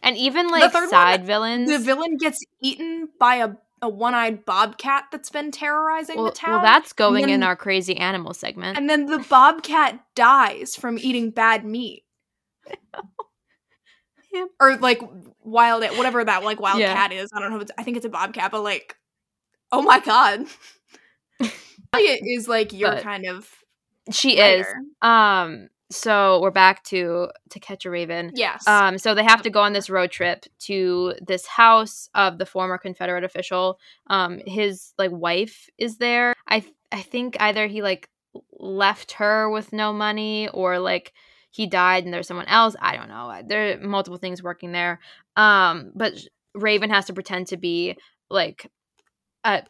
And 0.03 0.17
even 0.17 0.49
like 0.49 0.63
the 0.63 0.71
third 0.71 0.81
one, 0.83 0.91
side 0.91 1.25
villains. 1.27 1.69
The 1.71 1.79
villain 1.79 2.17
gets 2.17 2.39
eaten 2.61 3.09
by 3.19 3.37
a, 3.37 3.51
a 3.85 3.89
one-eyed 3.89 4.45
bobcat 4.45 5.05
that's 5.13 5.31
been 5.31 5.53
terrorizing 5.53 6.17
well, 6.17 6.27
the 6.27 6.33
town. 6.33 6.55
well, 6.55 6.63
that's 6.63 6.93
going 6.93 7.29
in 7.29 7.43
our 7.43 7.55
crazy 7.55 7.97
animal 7.97 8.35
segment. 8.35 8.77
and 8.77 8.91
then 8.91 9.07
the 9.07 9.19
bobcat 9.31 10.01
dies 10.17 10.75
from 10.75 10.99
eating 10.99 11.31
bad 11.31 11.65
meat. 11.65 12.05
Yep. 14.33 14.49
Or 14.61 14.77
like 14.79 15.01
wild 15.45 15.85
whatever 15.97 16.25
that 16.25 16.43
like 16.43 16.59
wild 16.59 16.81
Yeah. 16.81 16.93
cat 16.93 17.13
is. 17.13 17.31
I 17.33 17.39
don't 17.39 17.51
know 17.51 17.57
if 17.57 17.63
it's 17.63 17.71
I 17.79 17.85
think 17.85 17.97
it's 17.97 18.05
a 18.05 18.09
bobcat, 18.09 18.51
but 18.51 18.65
like 18.65 18.97
Oh 19.71 19.81
my 19.81 20.01
god. 20.01 20.47
Talia 21.93 22.17
is 22.21 22.49
like 22.49 22.73
your 22.73 22.91
but 22.91 23.05
kind 23.05 23.27
of 23.27 23.49
She 24.11 24.39
is. 24.39 24.67
Um 25.01 25.69
so 25.91 26.41
we're 26.41 26.51
back 26.51 26.83
to 26.85 27.29
to 27.51 27.61
catch 27.61 27.85
a 27.85 27.91
raven. 27.91 28.33
Yes. 28.35 28.67
Um 28.67 28.99
so 28.99 29.15
they 29.15 29.25
have 29.25 29.43
to 29.43 29.51
go 29.51 29.61
on 29.61 29.73
this 29.73 29.91
road 29.91 30.11
trip 30.11 30.47
to 30.61 31.15
this 31.27 31.47
house 31.47 32.09
of 32.15 32.39
the 32.39 32.47
former 32.47 32.79
confederate 32.79 33.25
official. 33.25 33.79
Um 34.09 34.41
his 34.47 34.93
like 34.99 35.11
wife 35.13 35.69
is 35.79 35.99
there. 35.99 36.35
I 36.49 36.65
i 36.91 37.03
think 37.03 37.37
either 37.41 37.67
he 37.67 37.83
like 37.83 38.09
left 38.59 39.13
her 39.13 39.51
with 39.51 39.73
no 39.73 39.93
money 39.93 40.49
or 40.49 40.79
like 40.79 41.13
he 41.51 41.67
died 41.67 42.05
and 42.05 42.13
there's 42.13 42.27
someone 42.27 42.49
else. 42.49 42.75
I 42.81 42.97
don't 42.97 43.09
know. 43.09 43.43
There 43.47 43.75
are 43.75 43.87
multiple 43.87 44.19
things 44.19 44.43
working 44.43 44.73
there. 44.73 45.01
Um 45.37 45.93
but 45.95 46.15
raven 46.55 46.91
has 46.91 47.07
to 47.07 47.13
pretend 47.13 47.49
to 47.49 47.57
be 47.57 47.97
like 48.31 48.71
a 49.45 49.63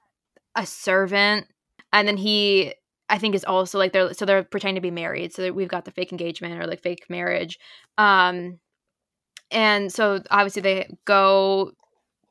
a 0.55 0.64
servant. 0.64 1.48
And 1.92 2.07
then 2.07 2.16
he 2.16 2.74
I 3.14 3.18
think 3.18 3.37
is 3.37 3.44
also 3.44 3.79
like 3.79 3.92
they're 3.92 4.12
so 4.12 4.24
they're 4.24 4.42
pretending 4.42 4.74
to 4.74 4.81
be 4.81 4.90
married. 4.90 5.33
So 5.33 5.53
we've 5.53 5.68
got 5.68 5.85
the 5.85 5.92
fake 5.92 6.11
engagement 6.11 6.61
or 6.61 6.66
like 6.66 6.83
fake 6.83 7.07
marriage. 7.09 7.61
Um 7.96 8.59
and 9.53 9.92
so 9.92 10.20
obviously 10.33 10.62
they 10.62 10.96
go 11.05 11.70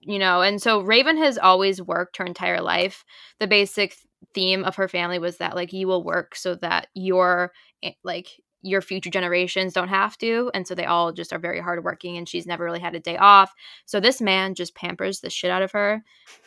you 0.02 0.20
know, 0.20 0.42
and 0.42 0.62
so 0.62 0.82
Raven 0.82 1.16
has 1.16 1.38
always 1.38 1.82
worked 1.82 2.18
her 2.18 2.26
entire 2.26 2.60
life. 2.60 3.06
The 3.40 3.48
basic 3.48 3.96
theme 4.34 4.66
of 4.66 4.76
her 4.76 4.90
family 4.90 5.20
was 5.20 5.38
that 5.38 5.56
like 5.56 5.72
you 5.72 5.88
will 5.88 6.04
work 6.04 6.36
so 6.36 6.56
that 6.56 6.88
your 6.94 7.54
eh, 7.82 7.94
like 8.04 8.28
your 8.62 8.82
future 8.82 9.10
generations 9.10 9.72
don't 9.72 9.88
have 9.88 10.18
to 10.18 10.52
and 10.54 10.68
so 10.68 10.76
they 10.76 10.86
all 10.86 11.14
just 11.14 11.32
are 11.32 11.40
very 11.40 11.62
hardworking 11.62 12.18
and 12.18 12.28
she's 12.28 12.46
never 12.46 12.64
really 12.64 12.80
had 12.80 12.96
a 12.96 13.00
day 13.00 13.18
off 13.18 13.54
so 13.86 14.00
this 14.00 14.22
man 14.22 14.56
just 14.56 14.74
pampers 14.74 15.20
the 15.20 15.30
shit 15.30 15.52
out 15.52 15.62
of 15.62 15.74
her 15.74 16.02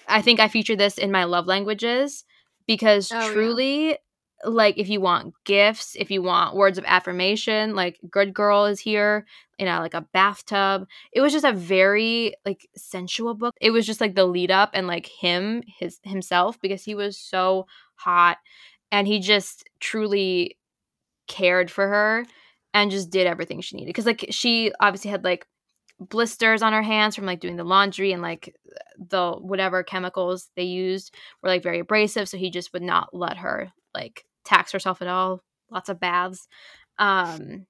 i 0.08 0.22
think 0.22 0.40
i 0.40 0.48
featured 0.48 0.78
this 0.78 0.96
in 0.96 1.12
my 1.12 1.24
love 1.24 1.46
languages 1.46 2.24
because 2.66 3.12
oh, 3.12 3.32
truly 3.32 3.88
yeah 3.90 3.96
like 4.44 4.78
if 4.78 4.88
you 4.88 5.00
want 5.00 5.34
gifts, 5.44 5.96
if 5.98 6.10
you 6.10 6.22
want 6.22 6.56
words 6.56 6.78
of 6.78 6.84
affirmation, 6.86 7.74
like 7.74 7.98
Good 8.10 8.34
Girl 8.34 8.66
is 8.66 8.80
here 8.80 9.26
in 9.58 9.68
a 9.68 9.80
like 9.80 9.94
a 9.94 10.06
bathtub. 10.12 10.86
It 11.12 11.20
was 11.20 11.32
just 11.32 11.44
a 11.44 11.52
very 11.52 12.34
like 12.44 12.68
sensual 12.76 13.34
book. 13.34 13.54
It 13.60 13.70
was 13.70 13.86
just 13.86 14.00
like 14.00 14.14
the 14.14 14.26
lead 14.26 14.50
up 14.50 14.70
and 14.74 14.86
like 14.86 15.06
him 15.06 15.62
his 15.78 15.98
himself 16.02 16.60
because 16.60 16.84
he 16.84 16.94
was 16.94 17.18
so 17.18 17.66
hot 17.94 18.38
and 18.92 19.06
he 19.06 19.20
just 19.20 19.64
truly 19.80 20.58
cared 21.28 21.70
for 21.70 21.88
her 21.88 22.24
and 22.74 22.90
just 22.90 23.10
did 23.10 23.26
everything 23.26 23.60
she 23.60 23.76
needed 23.76 23.94
cuz 23.94 24.06
like 24.06 24.26
she 24.30 24.70
obviously 24.80 25.10
had 25.10 25.24
like 25.24 25.46
blisters 25.98 26.62
on 26.62 26.72
her 26.72 26.82
hands 26.82 27.16
from 27.16 27.24
like 27.24 27.40
doing 27.40 27.56
the 27.56 27.64
laundry 27.64 28.12
and 28.12 28.22
like 28.22 28.54
the 28.98 29.32
whatever 29.32 29.82
chemicals 29.82 30.50
they 30.54 30.62
used 30.62 31.12
were 31.42 31.48
like 31.48 31.62
very 31.62 31.80
abrasive 31.80 32.28
so 32.28 32.36
he 32.36 32.50
just 32.50 32.72
would 32.72 32.82
not 32.82 33.08
let 33.14 33.38
her 33.38 33.72
like 33.96 34.24
tax 34.44 34.72
herself 34.72 35.02
at 35.02 35.08
all 35.08 35.42
lots 35.70 35.88
of 35.88 35.98
baths 35.98 36.46
um 36.98 37.66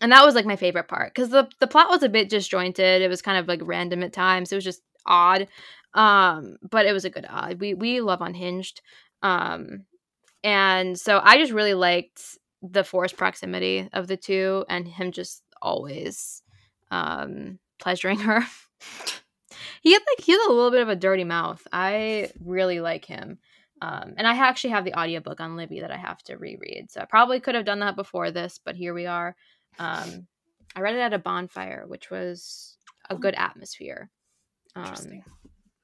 and 0.00 0.10
that 0.10 0.24
was 0.24 0.34
like 0.34 0.46
my 0.46 0.56
favorite 0.56 0.88
part 0.88 1.14
because 1.14 1.30
the 1.30 1.48
the 1.60 1.66
plot 1.66 1.90
was 1.90 2.02
a 2.02 2.08
bit 2.08 2.28
disjointed 2.28 3.02
it 3.02 3.08
was 3.08 3.22
kind 3.22 3.38
of 3.38 3.46
like 3.46 3.60
random 3.62 4.02
at 4.02 4.12
times 4.12 4.50
it 4.50 4.56
was 4.56 4.64
just 4.64 4.82
odd 5.06 5.46
um 5.94 6.56
but 6.68 6.86
it 6.86 6.92
was 6.92 7.04
a 7.04 7.10
good 7.10 7.26
odd 7.28 7.60
we 7.60 7.74
we 7.74 8.00
love 8.00 8.20
unhinged 8.20 8.80
um 9.22 9.84
and 10.42 10.98
so 10.98 11.20
i 11.22 11.36
just 11.36 11.52
really 11.52 11.74
liked 11.74 12.38
the 12.62 12.84
forced 12.84 13.16
proximity 13.16 13.88
of 13.92 14.06
the 14.06 14.16
two 14.16 14.64
and 14.68 14.88
him 14.88 15.12
just 15.12 15.42
always 15.60 16.42
um 16.90 17.58
pleasuring 17.78 18.18
her. 18.20 18.42
He 19.82 19.92
had 19.92 20.02
like 20.08 20.24
he 20.24 20.32
had 20.32 20.46
a 20.46 20.52
little 20.52 20.70
bit 20.70 20.80
of 20.80 20.88
a 20.88 20.96
dirty 20.96 21.24
mouth 21.24 21.66
i 21.72 22.30
really 22.40 22.80
like 22.80 23.04
him 23.04 23.38
um, 23.82 24.14
and 24.16 24.28
I 24.28 24.36
actually 24.36 24.70
have 24.70 24.84
the 24.84 24.96
audiobook 24.96 25.40
on 25.40 25.56
Libby 25.56 25.80
that 25.80 25.90
I 25.90 25.96
have 25.96 26.22
to 26.24 26.36
reread. 26.36 26.88
So 26.88 27.00
I 27.00 27.04
probably 27.04 27.40
could 27.40 27.56
have 27.56 27.64
done 27.64 27.80
that 27.80 27.96
before 27.96 28.30
this, 28.30 28.60
but 28.64 28.76
here 28.76 28.94
we 28.94 29.06
are. 29.06 29.34
Um, 29.76 30.28
I 30.76 30.80
read 30.80 30.94
it 30.94 31.00
at 31.00 31.12
a 31.12 31.18
bonfire, 31.18 31.82
which 31.88 32.08
was 32.08 32.76
a 33.10 33.16
good 33.16 33.34
atmosphere. 33.34 34.08
Um, 34.76 35.24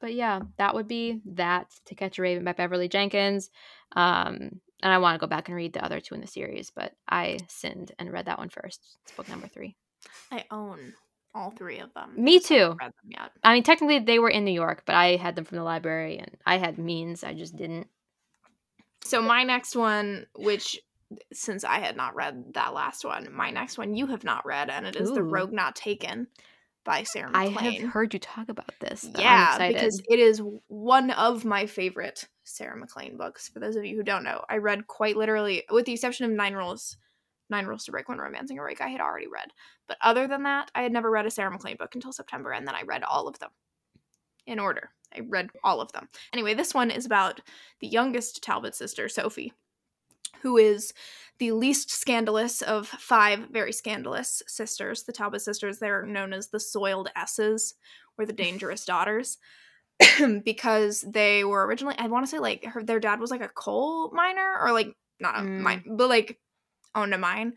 but 0.01 0.15
yeah, 0.15 0.43
that 0.59 0.77
would 0.77 0.87
be 0.87 1.23
that 1.27 1.75
To 1.87 1.97
Catch 1.97 2.21
a 2.21 2.23
Raven 2.23 2.45
by 2.45 2.53
Beverly 2.53 2.89
Jenkins. 2.89 3.51
Um, 3.97 4.61
and 4.81 4.93
I 4.93 4.99
want 4.99 5.17
to 5.17 5.19
go 5.19 5.27
back 5.29 5.49
and 5.49 5.57
read 5.57 5.73
the 5.73 5.85
other 5.85 5.99
two 5.99 6.15
in 6.15 6.21
the 6.21 6.29
series, 6.29 6.71
but 6.71 6.93
I 7.09 7.39
sinned 7.49 7.91
and 7.99 8.13
read 8.13 8.27
that 8.27 8.39
one 8.39 8.49
first. 8.49 8.81
It's 9.03 9.13
book 9.17 9.29
number 9.29 9.49
three. 9.49 9.75
I 10.31 10.45
own 10.53 10.95
all 11.39 11.51
three 11.53 11.79
of 11.79 11.95
them. 11.95 12.13
Me 12.17 12.41
too. 12.41 12.77
read 12.81 12.93
them 12.93 13.11
yet. 13.11 13.31
I 13.45 13.55
mean, 13.55 13.63
technically 13.63 14.01
they 14.01 14.19
were 14.19 14.29
in 14.29 14.45
New 14.45 14.53
York, 14.53 14.83
but 14.85 14.95
I 14.95 15.17
had 15.17 15.37
them 15.37 15.45
from 15.45 15.57
the 15.57 15.65
library, 15.65 16.19
and 16.19 16.37
I 16.45 16.59
had 16.59 16.79
means. 16.79 17.23
I 17.23 17.35
just 17.35 17.57
didn't. 17.57 17.87
So 19.05 19.23
my 19.23 19.45
next 19.45 19.77
one, 19.77 20.27
which 20.35 20.79
since 21.33 21.65
I 21.65 21.79
had 21.79 21.97
not 21.97 22.15
read 22.15 22.55
that 22.55 22.75
last 22.75 23.05
one, 23.05 23.33
my 23.33 23.51
next 23.51 23.79
one 23.79 23.95
you 23.95 24.09
have 24.09 24.25
not 24.25 24.45
read, 24.45 24.69
and 24.69 24.87
it 24.87 24.97
is 24.97 25.11
Ooh. 25.11 25.15
The 25.15 25.23
Rogue 25.23 25.53
Not 25.53 25.77
Taken 25.77 26.27
by 26.85 27.05
Sarah 27.05 27.31
MacLean. 27.31 27.59
I 27.59 27.71
have 27.71 27.91
heard 27.91 28.13
you 28.13 28.21
talk 28.21 28.49
about 28.49 28.73
this. 28.81 29.09
Yeah, 29.17 29.69
because 29.69 30.03
it 30.09 30.19
is 30.19 30.43
one 30.67 31.11
of 31.13 31.45
my 31.45 31.67
favorite 31.67 32.27
Sarah 32.45 32.77
MacLean 32.77 33.17
books. 33.17 33.49
For 33.49 33.61
those 33.61 33.77
of 33.77 33.85
you 33.85 33.97
who 33.97 34.03
don't 34.03 34.25
know, 34.25 34.45
I 34.49 34.57
read 34.57 34.87
quite 34.87 35.17
literally, 35.17 35.65
with 35.71 35.87
the 35.87 35.93
exception 35.93 36.27
of 36.27 36.33
Nine 36.33 36.55
Rules 36.55 36.97
Nine 37.51 37.67
Rules 37.67 37.85
to 37.85 37.93
Break 37.93 38.09
When 38.09 38.19
Romancing 38.19 38.59
a 38.59 38.63
Rake 38.63 38.81
I 38.81 38.89
had 38.89 39.01
already 39.01 39.27
read. 39.27 39.53
But 39.87 39.99
other 40.03 40.29
than 40.29 40.43
that, 40.45 40.71
I 40.75 40.83
had 40.83 40.93
never 40.93 41.11
read 41.11 41.27
a 41.27 41.31
Sarah 41.31 41.51
MacLean 41.51 41.77
book 41.77 41.95
until 41.95 42.13
September, 42.13 42.53
and 42.53 42.67
then 42.67 42.75
I 42.75 42.83
read 42.83 43.03
all 43.03 43.29
of 43.29 43.39
them 43.39 43.51
in 44.47 44.59
order. 44.59 44.91
I 45.15 45.21
read 45.21 45.51
all 45.65 45.81
of 45.81 45.93
them. 45.93 46.09
Anyway, 46.33 46.55
this 46.55 46.75
one 46.75 46.91
is 46.91 47.07
about 47.07 47.41
the 47.81 47.87
youngest 47.87 48.43
Talbot 48.43 48.75
sister, 48.75 49.09
Sophie, 49.09 49.53
who 50.43 50.57
is 50.57 50.93
the 51.39 51.53
least 51.53 51.91
scandalous 51.91 52.63
of 52.63 52.89
five 52.89 53.49
very 53.51 53.73
scandalous 53.73 54.43
sisters. 54.47 55.05
The 55.05 55.13
Talbot 55.13 55.43
sisters, 55.43 55.79
they're 55.79 56.05
known 56.05 56.33
as 56.33 56.49
the 56.49 56.61
soiled 56.61 57.11
S's 57.17 57.75
or 58.19 58.27
the 58.27 58.33
dangerous 58.33 58.85
daughters. 58.85 59.39
because 60.45 61.05
they 61.09 61.45
were 61.45 61.67
originally, 61.67 61.97
I 61.99 62.07
want 62.07 62.25
to 62.25 62.31
say, 62.31 62.39
like 62.39 62.65
her, 62.67 62.83
their 62.83 63.01
dad 63.01 63.21
was 63.21 63.31
like 63.31 63.41
a 63.41 63.49
coal 63.49 64.13
miner 64.13 64.55
or 64.61 64.73
like 64.73 64.95
not 65.21 65.37
a 65.37 65.41
mm. 65.41 65.61
mine, 65.61 65.85
but 65.97 66.09
like 66.09 66.39
owned 66.95 67.15
a 67.15 67.19
mine 67.19 67.55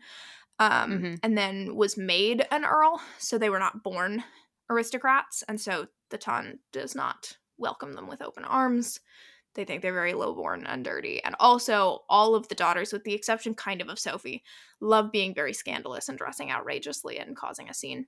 um, 0.58 0.90
mm-hmm. 0.90 1.14
and 1.22 1.36
then 1.36 1.76
was 1.76 1.96
made 1.96 2.46
an 2.50 2.64
earl. 2.64 3.00
So 3.18 3.38
they 3.38 3.50
were 3.50 3.58
not 3.58 3.82
born 3.82 4.24
aristocrats. 4.70 5.42
And 5.48 5.60
so 5.60 5.86
the 6.10 6.18
ton 6.18 6.58
does 6.72 6.94
not 6.94 7.36
welcome 7.58 7.94
them 7.94 8.08
with 8.08 8.22
open 8.22 8.44
arms. 8.44 9.00
They 9.54 9.64
think 9.64 9.82
they're 9.82 9.92
very 9.92 10.14
lowborn 10.14 10.64
and 10.66 10.84
dirty. 10.84 11.22
And 11.22 11.34
also, 11.38 12.00
all 12.08 12.34
of 12.34 12.48
the 12.48 12.54
daughters, 12.54 12.92
with 12.92 13.04
the 13.04 13.12
exception 13.12 13.54
kind 13.54 13.82
of 13.82 13.88
of 13.88 13.98
Sophie, 13.98 14.42
love 14.80 15.12
being 15.12 15.34
very 15.34 15.52
scandalous 15.52 16.08
and 16.08 16.16
dressing 16.16 16.50
outrageously 16.50 17.18
and 17.18 17.36
causing 17.36 17.68
a 17.68 17.74
scene. 17.74 18.06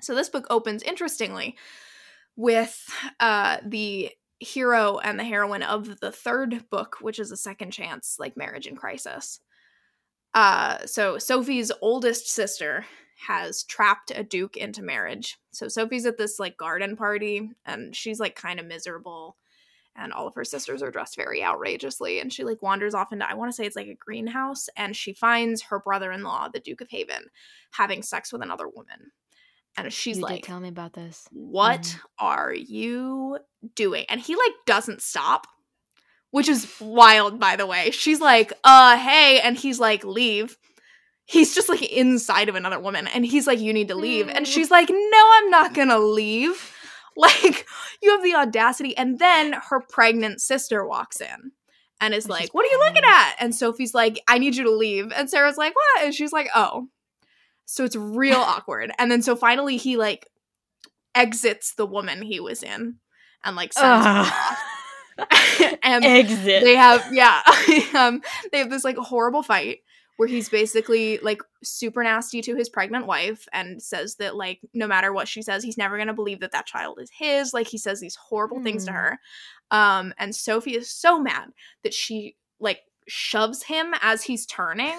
So 0.00 0.14
this 0.14 0.30
book 0.30 0.46
opens 0.48 0.82
interestingly 0.82 1.56
with 2.36 2.88
uh, 3.20 3.58
the 3.64 4.10
hero 4.38 4.96
and 4.98 5.18
the 5.18 5.24
heroine 5.24 5.62
of 5.62 6.00
the 6.00 6.10
third 6.10 6.64
book, 6.70 6.96
which 7.02 7.18
is 7.18 7.30
a 7.30 7.36
second 7.36 7.72
chance, 7.72 8.16
like 8.18 8.36
marriage 8.36 8.66
in 8.66 8.76
crisis. 8.76 9.40
Uh, 10.34 10.86
so 10.86 11.18
Sophie's 11.18 11.72
oldest 11.80 12.28
sister 12.28 12.84
has 13.26 13.64
trapped 13.64 14.12
a 14.14 14.22
duke 14.22 14.56
into 14.56 14.82
marriage. 14.82 15.38
So 15.50 15.68
Sophie's 15.68 16.06
at 16.06 16.16
this 16.16 16.38
like 16.38 16.56
garden 16.56 16.96
party 16.96 17.50
and 17.66 17.94
she's 17.94 18.20
like 18.20 18.34
kind 18.34 18.58
of 18.58 18.66
miserable 18.66 19.36
and 19.96 20.12
all 20.12 20.26
of 20.26 20.34
her 20.34 20.44
sisters 20.44 20.82
are 20.82 20.90
dressed 20.90 21.16
very 21.16 21.44
outrageously 21.44 22.20
and 22.20 22.32
she 22.32 22.44
like 22.44 22.62
wanders 22.62 22.94
off 22.94 23.12
into 23.12 23.28
I 23.28 23.34
want 23.34 23.50
to 23.50 23.54
say 23.54 23.66
it's 23.66 23.76
like 23.76 23.88
a 23.88 23.94
greenhouse 23.94 24.68
and 24.76 24.96
she 24.96 25.12
finds 25.12 25.62
her 25.62 25.80
brother-in-law, 25.80 26.48
the 26.48 26.60
Duke 26.60 26.80
of 26.80 26.88
Haven, 26.88 27.24
having 27.72 28.02
sex 28.02 28.32
with 28.32 28.42
another 28.42 28.68
woman. 28.68 29.12
And 29.76 29.92
she's 29.92 30.16
you 30.16 30.22
like, 30.22 30.44
"Tell 30.44 30.58
me 30.58 30.68
about 30.68 30.94
this. 30.94 31.28
What 31.30 31.82
mm. 31.82 32.00
are 32.18 32.52
you 32.52 33.38
doing?" 33.76 34.04
And 34.08 34.20
he 34.20 34.34
like 34.34 34.52
doesn't 34.66 35.00
stop 35.00 35.46
which 36.30 36.48
is 36.48 36.72
wild 36.80 37.38
by 37.38 37.56
the 37.56 37.66
way. 37.66 37.90
She's 37.90 38.20
like 38.20 38.52
uh 38.64 38.96
hey 38.96 39.40
and 39.40 39.56
he's 39.56 39.80
like 39.80 40.04
leave. 40.04 40.56
He's 41.24 41.54
just 41.54 41.68
like 41.68 41.82
inside 41.82 42.48
of 42.48 42.54
another 42.54 42.80
woman 42.80 43.06
and 43.06 43.24
he's 43.24 43.46
like 43.46 43.60
you 43.60 43.72
need 43.72 43.88
to 43.88 43.94
leave. 43.94 44.28
And 44.28 44.46
mm. 44.46 44.48
she's 44.48 44.70
like 44.70 44.88
no 44.90 45.30
i'm 45.34 45.50
not 45.50 45.74
gonna 45.74 45.98
leave. 45.98 46.76
Like 47.16 47.66
you 48.00 48.12
have 48.12 48.22
the 48.22 48.36
audacity 48.36 48.96
and 48.96 49.18
then 49.18 49.52
her 49.68 49.80
pregnant 49.80 50.40
sister 50.40 50.86
walks 50.86 51.20
in 51.20 51.50
and 52.00 52.14
is 52.14 52.28
like 52.28 52.54
what 52.54 52.64
are 52.64 52.70
you 52.70 52.78
looking 52.78 53.04
at? 53.04 53.34
And 53.40 53.54
sophie's 53.54 53.92
like 53.92 54.20
i 54.28 54.38
need 54.38 54.56
you 54.56 54.64
to 54.64 54.70
leave. 54.70 55.12
And 55.14 55.28
sarah's 55.28 55.58
like 55.58 55.74
what? 55.74 56.04
And 56.04 56.14
she's 56.14 56.32
like 56.32 56.48
oh. 56.54 56.86
So 57.66 57.84
it's 57.84 57.96
real 57.96 58.36
awkward. 58.38 58.92
And 58.96 59.10
then 59.10 59.22
so 59.22 59.36
finally 59.36 59.76
he 59.76 59.96
like 59.96 60.28
exits 61.14 61.74
the 61.74 61.84
woman 61.84 62.22
he 62.22 62.40
was 62.40 62.62
in 62.62 62.96
and 63.44 63.56
like 63.56 63.72
sends 63.72 64.06
her 64.06 64.12
off 64.12 64.58
and 65.82 66.04
exit. 66.04 66.64
They 66.64 66.76
have 66.76 67.12
yeah, 67.12 67.42
um, 67.94 68.22
they 68.52 68.58
have 68.58 68.70
this 68.70 68.84
like 68.84 68.96
horrible 68.96 69.42
fight 69.42 69.80
where 70.16 70.28
he's 70.28 70.50
basically 70.50 71.18
like 71.18 71.40
super 71.62 72.04
nasty 72.04 72.42
to 72.42 72.54
his 72.54 72.68
pregnant 72.68 73.06
wife 73.06 73.48
and 73.54 73.82
says 73.82 74.16
that 74.16 74.36
like 74.36 74.60
no 74.74 74.86
matter 74.86 75.12
what 75.12 75.28
she 75.28 75.40
says, 75.40 75.64
he's 75.64 75.78
never 75.78 75.96
gonna 75.96 76.14
believe 76.14 76.40
that 76.40 76.52
that 76.52 76.66
child 76.66 76.98
is 77.00 77.10
his. 77.16 77.54
Like 77.54 77.66
he 77.66 77.78
says 77.78 78.00
these 78.00 78.16
horrible 78.16 78.58
mm. 78.58 78.64
things 78.64 78.84
to 78.84 78.90
hmm. 78.90 78.96
her. 78.96 79.18
Um, 79.70 80.12
and 80.18 80.34
Sophie 80.34 80.76
is 80.76 80.90
so 80.90 81.18
mad 81.18 81.50
that 81.84 81.94
she 81.94 82.36
like 82.58 82.80
shoves 83.08 83.62
him 83.62 83.94
as 84.02 84.22
he's 84.22 84.46
turning 84.46 84.94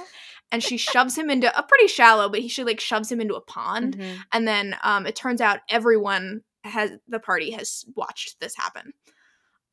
and 0.51 0.61
she 0.61 0.77
shoves 0.77 1.17
him 1.17 1.29
into 1.29 1.57
a 1.57 1.63
pretty 1.63 1.87
shallow, 1.87 2.29
but 2.29 2.41
he 2.41 2.47
she 2.47 2.63
like 2.63 2.79
shoves 2.79 3.11
him 3.11 3.21
into 3.21 3.35
a 3.35 3.41
pond. 3.41 3.97
Mm-hmm. 3.97 4.21
And 4.33 4.47
then 4.47 4.75
um, 4.83 5.07
it 5.07 5.15
turns 5.15 5.39
out 5.39 5.59
everyone 5.69 6.41
has 6.63 6.91
the 7.07 7.19
party 7.19 7.51
has 7.51 7.85
watched 7.95 8.39
this 8.39 8.55
happen. 8.55 8.93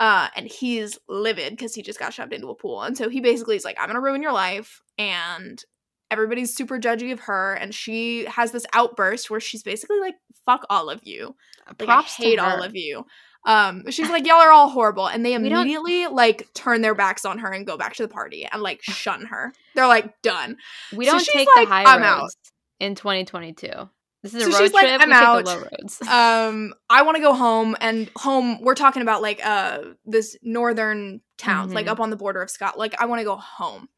Uh, 0.00 0.28
and 0.37 0.46
he's 0.46 0.98
livid 1.08 1.50
because 1.50 1.74
he 1.74 1.82
just 1.82 1.98
got 1.98 2.14
shoved 2.14 2.32
into 2.32 2.48
a 2.48 2.54
pool. 2.54 2.82
And 2.82 2.96
so 2.96 3.08
he 3.08 3.20
basically 3.20 3.56
is 3.56 3.64
like, 3.64 3.76
I'm 3.80 3.88
gonna 3.88 4.00
ruin 4.00 4.22
your 4.22 4.32
life. 4.32 4.80
And 4.96 5.62
everybody's 6.11 6.54
super 6.54 6.78
judgy 6.78 7.12
of 7.12 7.20
her. 7.20 7.54
And 7.54 7.74
she 7.74 8.24
has 8.26 8.52
this 8.52 8.66
outburst 8.72 9.30
where 9.30 9.40
she's 9.40 9.62
basically 9.62 10.00
like, 10.00 10.14
fuck 10.46 10.64
all 10.70 10.88
of 10.88 11.00
you. 11.02 11.34
Like, 11.66 11.78
Props 11.78 12.18
I 12.18 12.22
hate 12.22 12.38
all 12.38 12.62
of 12.62 12.76
you. 12.76 13.04
Um, 13.44 13.90
she's 13.90 14.11
like, 14.11 14.26
y'all 14.26 14.37
are 14.37 14.52
all 14.52 14.68
horrible, 14.68 15.06
and 15.06 15.24
they 15.24 15.34
immediately 15.34 16.06
like 16.06 16.48
turn 16.54 16.82
their 16.82 16.94
backs 16.94 17.24
on 17.24 17.38
her 17.38 17.50
and 17.50 17.66
go 17.66 17.76
back 17.76 17.94
to 17.94 18.02
the 18.02 18.08
party 18.08 18.46
and 18.46 18.62
like 18.62 18.82
shun 18.82 19.26
her. 19.26 19.52
They're 19.74 19.87
like 19.87 20.20
done. 20.22 20.56
We 20.94 21.06
don't 21.06 21.20
so 21.20 21.32
take 21.32 21.48
like, 21.56 21.68
the 21.68 21.74
high 21.74 21.84
out. 21.84 22.30
in 22.78 22.94
2022. 22.94 23.88
This 24.22 24.35
is 24.35 24.48
a 24.48 24.52
so 24.52 24.61
road 24.61 24.72
like, 24.72 24.87
trip. 24.87 25.00
I'm 25.00 25.09
we 25.09 25.14
out. 25.14 25.44
low 25.44 25.59
roads. 25.59 26.02
um, 26.09 26.74
I 26.90 27.02
want 27.02 27.16
to 27.16 27.22
go 27.22 27.35
home, 27.35 27.76
and 27.81 28.11
home. 28.16 28.61
We're 28.62 28.74
talking 28.74 29.02
about 29.02 29.22
like 29.22 29.44
uh 29.44 29.81
this 30.04 30.37
northern 30.42 31.20
town, 31.37 31.66
mm-hmm. 31.66 31.74
like 31.74 31.87
up 31.87 32.00
on 32.00 32.11
the 32.11 32.16
border 32.16 32.42
of 32.42 32.50
Scotland. 32.50 32.81
Like 32.81 33.00
I 33.00 33.07
want 33.07 33.20
to 33.20 33.24
go 33.24 33.37
home, 33.37 33.88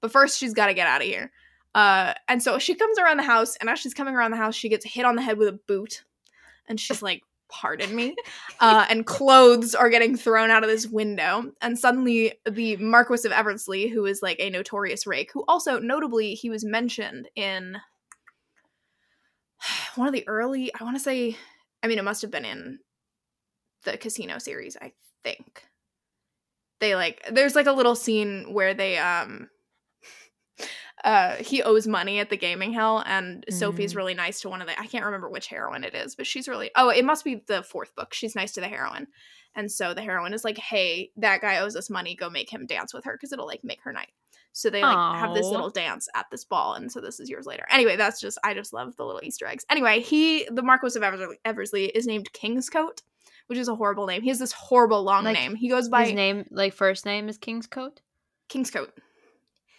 but 0.00 0.10
first 0.10 0.38
she's 0.38 0.54
got 0.54 0.66
to 0.66 0.74
get 0.74 0.86
out 0.86 1.02
of 1.02 1.06
here. 1.06 1.30
Uh, 1.74 2.14
and 2.28 2.42
so 2.42 2.58
she 2.58 2.74
comes 2.74 2.98
around 2.98 3.18
the 3.18 3.22
house, 3.22 3.56
and 3.56 3.68
as 3.68 3.78
she's 3.78 3.94
coming 3.94 4.14
around 4.14 4.30
the 4.30 4.36
house, 4.38 4.54
she 4.54 4.68
gets 4.68 4.86
hit 4.86 5.04
on 5.04 5.16
the 5.16 5.22
head 5.22 5.38
with 5.38 5.48
a 5.48 5.60
boot, 5.68 6.02
and 6.66 6.80
she's 6.80 7.02
like, 7.02 7.22
pardon 7.48 7.94
me, 7.94 8.16
uh, 8.60 8.86
and 8.88 9.06
clothes 9.06 9.74
are 9.74 9.90
getting 9.90 10.16
thrown 10.16 10.50
out 10.50 10.64
of 10.64 10.70
this 10.70 10.86
window. 10.86 11.52
And 11.60 11.78
suddenly, 11.78 12.32
the 12.50 12.76
Marquis 12.78 13.26
of 13.26 13.32
Eversley, 13.32 13.88
who 13.88 14.06
is 14.06 14.22
like 14.22 14.38
a 14.40 14.50
notorious 14.50 15.06
rake, 15.06 15.30
who 15.32 15.44
also 15.46 15.78
notably 15.78 16.34
he 16.34 16.48
was 16.48 16.64
mentioned 16.64 17.28
in 17.36 17.76
one 19.98 20.08
of 20.08 20.14
the 20.14 20.26
early, 20.28 20.72
I 20.78 20.84
want 20.84 20.96
to 20.96 21.02
say, 21.02 21.36
I 21.82 21.88
mean, 21.88 21.98
it 21.98 22.04
must 22.04 22.22
have 22.22 22.30
been 22.30 22.44
in 22.44 22.78
the 23.84 23.96
Casino 23.96 24.38
series, 24.38 24.76
I 24.80 24.92
think. 25.24 25.64
They 26.80 26.94
like, 26.94 27.24
there's 27.30 27.54
like 27.54 27.66
a 27.66 27.72
little 27.72 27.96
scene 27.96 28.52
where 28.52 28.74
they, 28.74 28.98
um, 28.98 29.48
uh 31.04 31.36
he 31.36 31.62
owes 31.62 31.86
money 31.86 32.18
at 32.18 32.28
the 32.28 32.36
gaming 32.36 32.72
hell 32.72 33.04
and 33.06 33.46
mm. 33.48 33.54
sophie's 33.54 33.94
really 33.94 34.14
nice 34.14 34.40
to 34.40 34.48
one 34.48 34.60
of 34.60 34.66
the 34.66 34.76
i 34.80 34.86
can't 34.86 35.04
remember 35.04 35.30
which 35.30 35.46
heroine 35.46 35.84
it 35.84 35.94
is 35.94 36.16
but 36.16 36.26
she's 36.26 36.48
really 36.48 36.72
oh 36.74 36.88
it 36.88 37.04
must 37.04 37.24
be 37.24 37.40
the 37.46 37.62
fourth 37.62 37.94
book 37.94 38.12
she's 38.12 38.34
nice 38.34 38.50
to 38.50 38.60
the 38.60 38.66
heroine 38.66 39.06
and 39.54 39.70
so 39.70 39.94
the 39.94 40.02
heroine 40.02 40.34
is 40.34 40.42
like 40.42 40.58
hey 40.58 41.12
that 41.16 41.40
guy 41.40 41.58
owes 41.58 41.76
us 41.76 41.88
money 41.88 42.16
go 42.16 42.28
make 42.28 42.52
him 42.52 42.66
dance 42.66 42.92
with 42.92 43.04
her 43.04 43.12
because 43.12 43.32
it'll 43.32 43.46
like 43.46 43.62
make 43.62 43.80
her 43.82 43.92
night 43.92 44.10
so 44.52 44.70
they 44.70 44.82
like 44.82 44.96
Aww. 44.96 45.18
have 45.18 45.34
this 45.34 45.46
little 45.46 45.70
dance 45.70 46.08
at 46.14 46.26
this 46.30 46.44
ball 46.44 46.74
and 46.74 46.90
so 46.90 47.00
this 47.00 47.20
is 47.20 47.30
years 47.30 47.46
later 47.46 47.64
anyway 47.70 47.96
that's 47.96 48.20
just 48.20 48.38
i 48.42 48.54
just 48.54 48.72
love 48.72 48.96
the 48.96 49.04
little 49.04 49.20
easter 49.22 49.46
eggs 49.46 49.64
anyway 49.70 50.00
he 50.00 50.46
the 50.50 50.62
marquis 50.62 50.96
of 50.96 51.02
eversley, 51.02 51.36
eversley 51.44 51.86
is 51.86 52.06
named 52.06 52.32
kingscote 52.32 53.02
which 53.46 53.58
is 53.58 53.68
a 53.68 53.74
horrible 53.74 54.06
name 54.06 54.22
he 54.22 54.28
has 54.28 54.38
this 54.38 54.52
horrible 54.52 55.02
long 55.02 55.24
like, 55.24 55.34
name 55.34 55.54
he 55.54 55.68
goes 55.68 55.88
by 55.88 56.04
his 56.04 56.14
name 56.14 56.44
like 56.50 56.72
first 56.74 57.06
name 57.06 57.28
is 57.28 57.38
kingscote 57.38 57.98
kingscote 58.48 58.90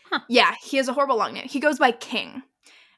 Huh. 0.10 0.20
Yeah, 0.28 0.56
he 0.62 0.78
has 0.78 0.88
a 0.88 0.94
horrible 0.94 1.18
long 1.18 1.34
name. 1.34 1.48
He 1.48 1.60
goes 1.60 1.78
by 1.78 1.92
King. 1.92 2.42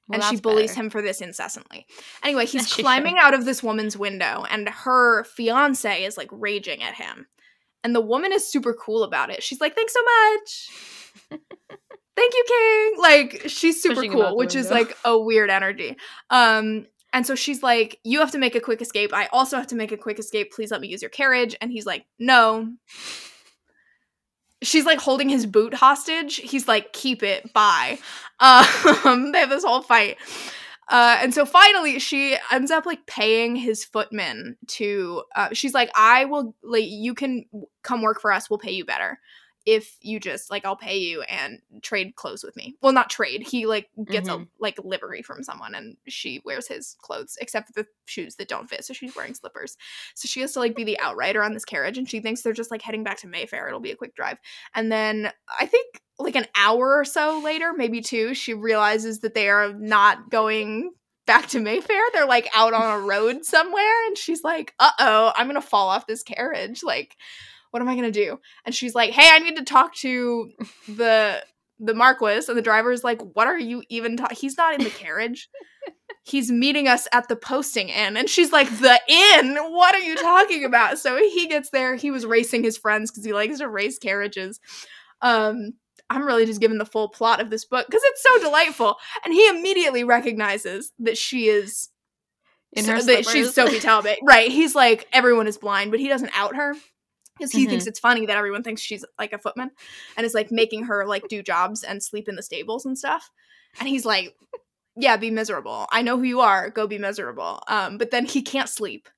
Well, 0.07 0.21
and 0.21 0.23
she 0.23 0.41
bullies 0.41 0.71
better. 0.71 0.83
him 0.83 0.89
for 0.89 1.01
this 1.01 1.21
incessantly. 1.21 1.85
Anyway, 2.23 2.45
he's 2.45 2.73
climbing 2.73 3.17
out 3.19 3.33
of 3.33 3.45
this 3.45 3.61
woman's 3.61 3.97
window, 3.97 4.45
and 4.49 4.69
her 4.69 5.25
fiance 5.25 6.03
is 6.03 6.17
like 6.17 6.29
raging 6.31 6.81
at 6.81 6.95
him. 6.95 7.27
And 7.83 7.95
the 7.95 8.01
woman 8.01 8.31
is 8.31 8.47
super 8.47 8.73
cool 8.73 9.03
about 9.03 9.29
it. 9.29 9.43
She's 9.43 9.59
like, 9.59 9.75
Thanks 9.75 9.93
so 9.93 9.99
much. 11.31 11.41
Thank 12.15 12.33
you, 12.33 12.43
King. 12.47 13.01
Like, 13.01 13.43
she's 13.47 13.81
super 13.81 13.95
Pushing 13.95 14.11
cool, 14.11 14.35
which 14.35 14.55
is 14.55 14.69
like 14.69 14.97
a 15.05 15.17
weird 15.17 15.49
energy. 15.49 15.97
Um, 16.29 16.87
and 17.13 17.25
so 17.25 17.35
she's 17.35 17.63
like, 17.63 17.99
You 18.03 18.19
have 18.19 18.31
to 18.31 18.37
make 18.37 18.55
a 18.55 18.59
quick 18.59 18.81
escape. 18.81 19.13
I 19.13 19.27
also 19.27 19.57
have 19.57 19.67
to 19.67 19.75
make 19.75 19.91
a 19.91 19.97
quick 19.97 20.19
escape. 20.19 20.51
Please 20.51 20.71
let 20.71 20.81
me 20.81 20.87
use 20.87 21.01
your 21.01 21.09
carriage. 21.09 21.55
And 21.61 21.71
he's 21.71 21.85
like, 21.85 22.05
No 22.19 22.69
she's 24.61 24.85
like 24.85 24.99
holding 24.99 25.29
his 25.29 25.45
boot 25.45 25.73
hostage. 25.73 26.35
He's 26.37 26.67
like, 26.67 26.93
keep 26.93 27.23
it, 27.23 27.51
bye. 27.53 27.99
Um, 29.05 29.31
they 29.31 29.39
have 29.39 29.51
this 29.51 29.63
whole 29.63 29.83
fight. 29.83 30.17
Uh, 30.87 31.19
and 31.21 31.31
so 31.31 31.45
finally, 31.45 31.99
she 31.99 32.37
ends 32.51 32.71
up 32.71 32.87
like 32.87 33.05
paying 33.05 33.55
his 33.55 33.85
footman 33.85 34.57
to. 34.65 35.21
Uh, 35.35 35.49
she's 35.53 35.75
like, 35.75 35.91
"I 35.95 36.25
will 36.25 36.55
like 36.63 36.85
you 36.87 37.13
can 37.13 37.45
come 37.83 38.01
work 38.01 38.19
for 38.19 38.31
us. 38.31 38.49
We'll 38.49 38.57
pay 38.57 38.71
you 38.71 38.83
better." 38.83 39.19
If 39.65 39.97
you 40.01 40.19
just 40.19 40.49
like 40.49 40.65
I'll 40.65 40.75
pay 40.75 40.97
you 40.97 41.21
and 41.23 41.59
trade 41.81 42.15
clothes 42.15 42.43
with 42.43 42.55
me. 42.55 42.75
Well, 42.81 42.93
not 42.93 43.09
trade. 43.09 43.43
He 43.43 43.65
like 43.65 43.89
gets 44.09 44.29
mm-hmm. 44.29 44.43
a 44.43 44.47
like 44.59 44.79
livery 44.83 45.21
from 45.21 45.43
someone 45.43 45.75
and 45.75 45.97
she 46.07 46.41
wears 46.43 46.67
his 46.67 46.95
clothes 47.01 47.37
except 47.39 47.67
for 47.67 47.73
the 47.73 47.87
shoes 48.05 48.35
that 48.35 48.47
don't 48.47 48.69
fit. 48.69 48.83
So 48.85 48.93
she's 48.93 49.15
wearing 49.15 49.33
slippers. 49.33 49.77
So 50.15 50.27
she 50.27 50.41
has 50.41 50.53
to 50.53 50.59
like 50.59 50.75
be 50.75 50.83
the 50.83 50.99
outrider 50.99 51.43
on 51.43 51.53
this 51.53 51.65
carriage 51.65 51.97
and 51.97 52.09
she 52.09 52.19
thinks 52.19 52.41
they're 52.41 52.53
just 52.53 52.71
like 52.71 52.81
heading 52.81 53.03
back 53.03 53.17
to 53.19 53.27
Mayfair. 53.27 53.67
It'll 53.67 53.79
be 53.79 53.91
a 53.91 53.95
quick 53.95 54.15
drive. 54.15 54.37
And 54.73 54.91
then 54.91 55.31
I 55.59 55.65
think 55.65 56.01
like 56.17 56.35
an 56.35 56.47
hour 56.55 56.97
or 56.97 57.05
so 57.05 57.41
later, 57.43 57.73
maybe 57.73 58.01
two, 58.01 58.33
she 58.33 58.53
realizes 58.53 59.19
that 59.19 59.33
they 59.33 59.49
are 59.49 59.73
not 59.73 60.29
going 60.29 60.91
back 61.25 61.47
to 61.47 61.59
Mayfair. 61.59 62.01
They're 62.13 62.25
like 62.25 62.49
out 62.55 62.73
on 62.73 62.99
a 62.99 63.05
road 63.05 63.45
somewhere 63.45 64.07
and 64.07 64.17
she's 64.17 64.43
like, 64.43 64.73
"Uh-oh, 64.79 65.31
I'm 65.35 65.47
going 65.47 65.61
to 65.61 65.67
fall 65.67 65.89
off 65.89 66.07
this 66.07 66.23
carriage." 66.23 66.83
Like 66.83 67.15
what 67.71 67.81
am 67.81 67.89
I 67.89 67.95
gonna 67.95 68.11
do? 68.11 68.39
And 68.65 68.75
she's 68.75 68.95
like, 68.95 69.11
hey, 69.11 69.29
I 69.31 69.39
need 69.39 69.57
to 69.57 69.63
talk 69.63 69.95
to 69.95 70.51
the 70.87 71.43
the 71.79 71.95
Marquis, 71.95 72.45
and 72.47 72.57
the 72.57 72.61
driver 72.61 72.91
is 72.91 73.03
like, 73.03 73.19
what 73.33 73.47
are 73.47 73.57
you 73.57 73.83
even 73.89 74.15
talking? 74.15 74.37
He's 74.39 74.57
not 74.57 74.75
in 74.75 74.83
the 74.83 74.91
carriage. 74.91 75.49
He's 76.23 76.51
meeting 76.51 76.87
us 76.87 77.07
at 77.11 77.27
the 77.27 77.35
posting 77.35 77.89
inn. 77.89 78.15
And 78.15 78.29
she's 78.29 78.51
like, 78.51 78.69
the 78.69 78.99
inn? 79.07 79.55
What 79.55 79.95
are 79.95 80.01
you 80.01 80.15
talking 80.15 80.63
about? 80.63 80.99
So 80.99 81.17
he 81.17 81.47
gets 81.47 81.71
there. 81.71 81.95
He 81.95 82.11
was 82.11 82.27
racing 82.27 82.63
his 82.63 82.77
friends 82.77 83.09
because 83.09 83.25
he 83.25 83.33
likes 83.33 83.57
to 83.57 83.67
race 83.67 83.97
carriages. 83.97 84.59
Um, 85.23 85.73
I'm 86.11 86.23
really 86.23 86.45
just 86.45 86.61
giving 86.61 86.77
the 86.77 86.85
full 86.85 87.09
plot 87.09 87.41
of 87.41 87.49
this 87.49 87.65
book 87.65 87.87
because 87.87 88.03
it's 88.03 88.21
so 88.21 88.43
delightful. 88.43 88.97
And 89.25 89.33
he 89.33 89.47
immediately 89.47 90.03
recognizes 90.03 90.91
that 90.99 91.17
she 91.17 91.47
is 91.47 91.89
in 92.73 92.85
her 92.85 93.01
that 93.01 93.25
she's 93.25 93.53
Sophie 93.55 93.79
Talbot. 93.79 94.19
right. 94.23 94.51
He's 94.51 94.75
like, 94.75 95.07
everyone 95.11 95.47
is 95.47 95.57
blind, 95.57 95.89
but 95.89 95.99
he 95.99 96.07
doesn't 96.07 96.31
out 96.37 96.55
her 96.55 96.75
because 97.41 97.51
he 97.51 97.63
mm-hmm. 97.63 97.71
thinks 97.71 97.87
it's 97.87 97.99
funny 97.99 98.25
that 98.27 98.37
everyone 98.37 98.61
thinks 98.61 98.81
she's 98.81 99.03
like 99.17 99.33
a 99.33 99.39
footman 99.39 99.71
and 100.15 100.25
is 100.25 100.35
like 100.35 100.51
making 100.51 100.83
her 100.83 101.05
like 101.07 101.27
do 101.27 101.41
jobs 101.41 101.83
and 101.83 102.03
sleep 102.03 102.29
in 102.29 102.35
the 102.35 102.43
stables 102.43 102.85
and 102.85 102.97
stuff. 102.97 103.31
And 103.79 103.89
he's 103.89 104.05
like 104.05 104.35
yeah 104.95 105.17
be 105.17 105.31
miserable. 105.31 105.87
I 105.91 106.01
know 106.01 106.17
who 106.17 106.23
you 106.23 106.41
are. 106.41 106.69
Go 106.69 106.85
be 106.85 106.99
miserable. 106.99 107.63
Um 107.67 107.97
but 107.97 108.11
then 108.11 108.25
he 108.25 108.41
can't 108.41 108.69
sleep 108.69 109.09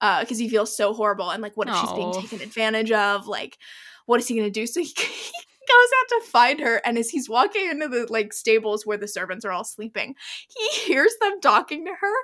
uh 0.00 0.20
because 0.20 0.38
he 0.38 0.48
feels 0.48 0.76
so 0.76 0.94
horrible 0.94 1.30
and 1.30 1.42
like 1.42 1.56
what 1.56 1.68
if 1.68 1.74
Aww. 1.74 1.80
she's 1.80 1.92
being 1.92 2.12
taken 2.12 2.40
advantage 2.40 2.92
of? 2.92 3.26
Like 3.26 3.58
what 4.06 4.20
is 4.20 4.28
he 4.28 4.36
gonna 4.36 4.50
do? 4.50 4.66
So 4.66 4.80
he, 4.80 4.86
he 4.96 5.32
goes 5.66 5.90
out 6.00 6.08
to 6.08 6.30
find 6.30 6.60
her 6.60 6.80
and 6.84 6.98
as 6.98 7.10
he's 7.10 7.28
walking 7.28 7.68
into 7.70 7.88
the 7.88 8.06
like 8.10 8.32
stables 8.32 8.84
where 8.84 8.98
the 8.98 9.08
servants 9.08 9.44
are 9.44 9.52
all 9.52 9.64
sleeping 9.64 10.14
he 10.48 10.80
hears 10.80 11.14
them 11.20 11.40
talking 11.40 11.84
to 11.84 11.92
her 11.92 12.14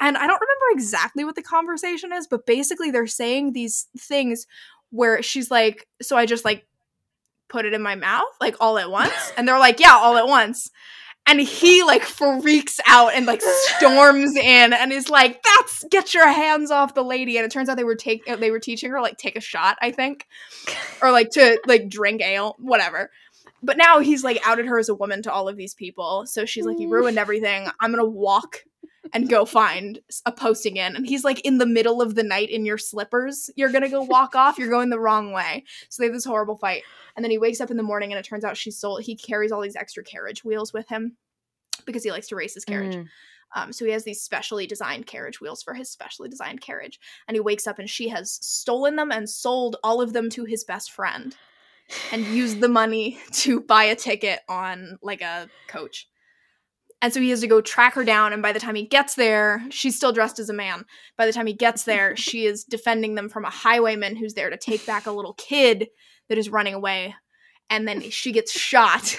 and 0.00 0.16
i 0.16 0.26
don't 0.26 0.40
remember 0.40 0.64
exactly 0.72 1.24
what 1.24 1.34
the 1.34 1.42
conversation 1.42 2.12
is 2.12 2.26
but 2.26 2.46
basically 2.46 2.90
they're 2.90 3.06
saying 3.06 3.52
these 3.52 3.88
things 3.98 4.46
where 4.90 5.22
she's 5.22 5.50
like, 5.50 5.86
so 6.02 6.16
I 6.16 6.26
just 6.26 6.44
like 6.44 6.66
put 7.48 7.64
it 7.64 7.74
in 7.74 7.82
my 7.82 7.94
mouth 7.94 8.24
like 8.40 8.56
all 8.60 8.78
at 8.78 8.90
once, 8.90 9.32
and 9.36 9.46
they're 9.46 9.58
like, 9.58 9.80
yeah, 9.80 9.96
all 9.96 10.16
at 10.16 10.26
once. 10.26 10.70
And 11.28 11.40
he 11.40 11.82
like 11.82 12.02
freaks 12.02 12.78
out 12.86 13.12
and 13.14 13.26
like 13.26 13.42
storms 13.42 14.36
in 14.36 14.72
and 14.72 14.92
is 14.92 15.10
like, 15.10 15.42
"That's 15.42 15.84
get 15.90 16.14
your 16.14 16.28
hands 16.28 16.70
off 16.70 16.94
the 16.94 17.02
lady!" 17.02 17.36
And 17.36 17.44
it 17.44 17.50
turns 17.50 17.68
out 17.68 17.76
they 17.76 17.82
were 17.82 17.96
take 17.96 18.24
they 18.26 18.52
were 18.52 18.60
teaching 18.60 18.92
her 18.92 19.00
like 19.00 19.16
take 19.16 19.34
a 19.34 19.40
shot, 19.40 19.76
I 19.82 19.90
think, 19.90 20.24
or 21.02 21.10
like 21.10 21.30
to 21.30 21.60
like 21.66 21.88
drink 21.88 22.22
ale, 22.22 22.54
whatever 22.60 23.10
but 23.62 23.76
now 23.76 23.98
he's 23.98 24.22
like 24.22 24.38
outed 24.46 24.66
her 24.66 24.78
as 24.78 24.88
a 24.88 24.94
woman 24.94 25.22
to 25.22 25.32
all 25.32 25.48
of 25.48 25.56
these 25.56 25.74
people. 25.74 26.24
So 26.26 26.44
she's 26.44 26.64
like, 26.64 26.78
You 26.78 26.88
mm. 26.88 26.92
ruined 26.92 27.18
everything. 27.18 27.68
I'm 27.80 27.90
gonna 27.90 28.08
walk 28.08 28.62
and 29.12 29.28
go 29.28 29.44
find 29.44 30.00
a 30.24 30.32
posting 30.32 30.76
in. 30.76 30.96
And 30.96 31.06
he's 31.06 31.24
like 31.24 31.40
in 31.40 31.58
the 31.58 31.66
middle 31.66 32.02
of 32.02 32.14
the 32.14 32.22
night 32.22 32.50
in 32.50 32.64
your 32.64 32.78
slippers. 32.78 33.50
You're 33.56 33.72
gonna 33.72 33.88
go 33.88 34.02
walk 34.02 34.34
off. 34.34 34.58
You're 34.58 34.70
going 34.70 34.90
the 34.90 35.00
wrong 35.00 35.32
way. 35.32 35.64
So 35.88 36.02
they 36.02 36.06
have 36.06 36.14
this 36.14 36.24
horrible 36.24 36.56
fight. 36.56 36.82
And 37.16 37.24
then 37.24 37.30
he 37.30 37.38
wakes 37.38 37.60
up 37.60 37.70
in 37.70 37.76
the 37.76 37.82
morning 37.82 38.12
and 38.12 38.18
it 38.18 38.24
turns 38.24 38.44
out 38.44 38.56
she's 38.56 38.78
sold. 38.78 39.02
He 39.02 39.16
carries 39.16 39.52
all 39.52 39.60
these 39.60 39.76
extra 39.76 40.04
carriage 40.04 40.44
wheels 40.44 40.72
with 40.72 40.88
him 40.88 41.16
because 41.84 42.04
he 42.04 42.10
likes 42.10 42.28
to 42.28 42.36
race 42.36 42.54
his 42.54 42.64
carriage. 42.64 42.94
Mm. 42.94 43.06
Um, 43.54 43.72
so 43.72 43.84
he 43.84 43.92
has 43.92 44.04
these 44.04 44.22
specially 44.22 44.66
designed 44.66 45.06
carriage 45.06 45.40
wheels 45.40 45.62
for 45.62 45.72
his 45.72 45.90
specially 45.90 46.28
designed 46.28 46.60
carriage. 46.60 46.98
And 47.28 47.36
he 47.36 47.40
wakes 47.40 47.66
up 47.66 47.78
and 47.78 47.88
she 47.88 48.08
has 48.08 48.38
stolen 48.42 48.96
them 48.96 49.12
and 49.12 49.28
sold 49.28 49.76
all 49.84 50.00
of 50.00 50.12
them 50.12 50.28
to 50.30 50.44
his 50.44 50.64
best 50.64 50.90
friend 50.90 51.34
and 52.12 52.26
used 52.26 52.60
the 52.60 52.68
money 52.68 53.18
to 53.32 53.60
buy 53.60 53.84
a 53.84 53.96
ticket 53.96 54.40
on 54.48 54.98
like 55.02 55.22
a 55.22 55.48
coach 55.68 56.08
And 57.02 57.12
so 57.12 57.20
he 57.20 57.30
has 57.30 57.40
to 57.40 57.46
go 57.46 57.60
track 57.60 57.94
her 57.94 58.04
down. 58.04 58.32
And 58.32 58.42
by 58.42 58.52
the 58.52 58.60
time 58.60 58.74
he 58.74 58.86
gets 58.86 59.14
there, 59.14 59.62
she's 59.70 59.96
still 59.96 60.12
dressed 60.12 60.38
as 60.38 60.48
a 60.48 60.54
man. 60.54 60.84
By 61.16 61.26
the 61.26 61.32
time 61.32 61.46
he 61.46 61.52
gets 61.52 61.84
there, 61.84 62.16
she 62.16 62.46
is 62.46 62.64
defending 62.64 63.14
them 63.14 63.28
from 63.28 63.44
a 63.44 63.50
highwayman 63.50 64.16
who's 64.16 64.34
there 64.34 64.50
to 64.50 64.56
take 64.56 64.86
back 64.86 65.06
a 65.06 65.12
little 65.12 65.34
kid 65.34 65.88
that 66.28 66.38
is 66.38 66.48
running 66.48 66.74
away. 66.74 67.14
And 67.68 67.86
then 67.86 68.00
she 68.10 68.32
gets 68.32 68.52
shot 68.52 69.18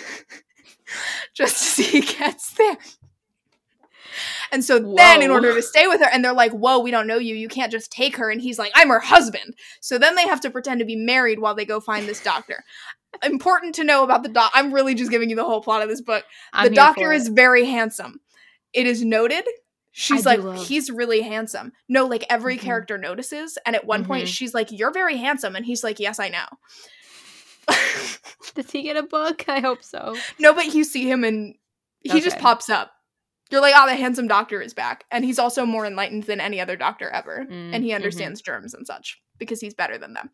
just 1.34 1.80
as 1.80 1.86
he 1.86 2.01
gets 2.01 2.53
there. 2.53 2.78
And 4.51 4.63
so 4.63 4.82
Whoa. 4.82 4.95
then, 4.95 5.21
in 5.21 5.30
order 5.30 5.53
to 5.53 5.61
stay 5.61 5.86
with 5.86 5.99
her, 5.99 6.07
and 6.11 6.23
they're 6.23 6.34
like, 6.34 6.53
Whoa, 6.53 6.80
we 6.80 6.91
don't 6.91 7.07
know 7.07 7.17
you. 7.17 7.36
You 7.36 7.49
can't 7.49 7.71
just 7.71 7.91
take 7.91 8.15
her. 8.15 8.32
And 8.32 8.41
he's 8.41 8.57
like, 8.57 8.71
I'm 8.73 8.88
her 8.88 9.01
husband. 9.01 9.53
So 9.82 9.97
then 9.97 10.15
they 10.15 10.28
have 10.28 10.39
to 10.41 10.49
pretend 10.49 10.80
to 10.80 10.86
be 10.86 10.95
married 10.95 11.39
while 11.39 11.53
they 11.53 11.65
go 11.65 11.80
find 11.80 12.07
this 12.07 12.23
doctor 12.23 12.63
important 13.24 13.76
to 13.76 13.84
know 13.84 14.03
about 14.03 14.24
the 14.24 14.30
doc. 14.30 14.51
I'm 14.53 14.74
really 14.74 14.95
just 14.95 15.11
giving 15.11 15.30
you 15.30 15.36
the 15.36 15.43
whole 15.43 15.61
plot 15.61 15.82
of 15.82 15.89
this 15.89 16.01
book. 16.01 16.26
I'm 16.53 16.70
the 16.70 16.76
doctor 16.76 17.11
is 17.11 17.28
very 17.28 17.65
handsome. 17.65 18.20
It 18.74 18.88
is 18.88 19.03
noted. 19.03 19.45
She's 19.91 20.28
I 20.28 20.36
like, 20.36 20.43
love- 20.43 20.68
he's 20.68 20.91
really 20.91 21.22
handsome. 21.22 21.74
No, 21.89 22.05
like 22.05 22.24
every 22.30 22.55
mm-hmm. 22.55 22.65
character 22.65 22.97
notices. 22.97 23.57
And 23.65 23.76
at 23.76 23.86
one 23.86 24.01
mm-hmm. 24.01 24.11
point, 24.11 24.28
she's 24.28 24.53
like, 24.53 24.72
You're 24.72 24.91
very 24.91 25.18
handsome. 25.18 25.55
And 25.55 25.65
he's 25.65 25.84
like, 25.84 25.99
Yes, 25.99 26.20
I 26.20 26.30
know. 26.30 26.45
Does 28.55 28.72
he 28.72 28.84
get 28.84 28.95
a 28.95 29.03
book? 29.03 29.45
I 29.47 29.59
hope 29.59 29.84
so. 29.84 30.15
No, 30.39 30.53
but 30.53 30.74
you 30.74 30.84
see 30.84 31.09
him 31.09 31.24
and 31.24 31.55
he 32.01 32.11
okay. 32.11 32.22
just 32.22 32.38
pops 32.38 32.70
up. 32.70 32.91
You're 33.52 33.62
like, 33.62 33.74
oh, 33.78 33.88
the 33.88 33.95
handsome 33.95 34.28
doctor 34.28 34.62
is 34.62 34.74
back. 34.74 35.06
And 35.12 35.24
he's 35.24 35.39
also 35.39 35.66
more 35.66 35.86
enlightened 35.86 36.24
than 36.24 36.41
any 36.41 36.60
other 36.60 36.76
doctor 36.76 37.10
ever. 37.10 37.45
Mm, 37.50 37.74
and 37.74 37.84
he 37.84 37.89
mm-hmm. 37.89 37.95
understands 37.95 38.41
mm-hmm. 38.41 38.52
germs 38.52 38.74
and 38.74 38.86
such 38.86 39.22
because 39.38 39.62
he's 39.62 39.74
better 39.74 39.98
than 39.98 40.14
them. 40.14 40.30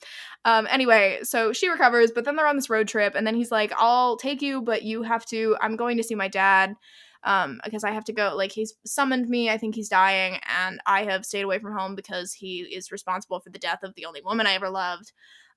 Um, 0.46 0.68
anyway, 0.70 1.20
so 1.24 1.52
she 1.52 1.68
recovers, 1.68 2.12
but 2.12 2.24
then 2.26 2.36
they're 2.36 2.48
on 2.48 2.56
this 2.56 2.70
road 2.70 2.88
trip. 2.88 3.16
And 3.16 3.28
then 3.28 3.36
he's 3.36 3.52
like, 3.52 3.74
I'll 3.78 4.18
take 4.18 4.42
you, 4.42 4.62
but 4.62 4.84
you 4.84 5.04
have 5.04 5.26
to, 5.28 5.58
I'm 5.62 5.76
going 5.76 5.98
to 5.98 6.04
see 6.04 6.16
my 6.16 6.28
dad 6.28 6.76
um 7.24 7.60
because 7.64 7.84
i 7.84 7.92
have 7.92 8.04
to 8.04 8.14
go 8.14 8.34
like 8.36 8.52
he's 8.52 8.74
summoned 8.86 9.28
me 9.30 9.50
i 9.50 9.58
think 9.58 9.76
he's 9.76 9.90
dying 9.90 10.40
and 10.60 10.80
i 10.86 11.04
have 11.04 11.26
stayed 11.26 11.44
away 11.44 11.60
from 11.60 11.74
home 11.74 11.96
because 11.96 12.34
he 12.34 12.60
is 12.60 12.92
responsible 12.92 13.40
for 13.40 13.50
the 13.50 13.60
death 13.60 13.84
of 13.84 13.96
the 13.96 14.06
only 14.06 14.22
woman 14.22 14.48
i 14.48 14.54
ever 14.54 14.70
loved 14.70 15.12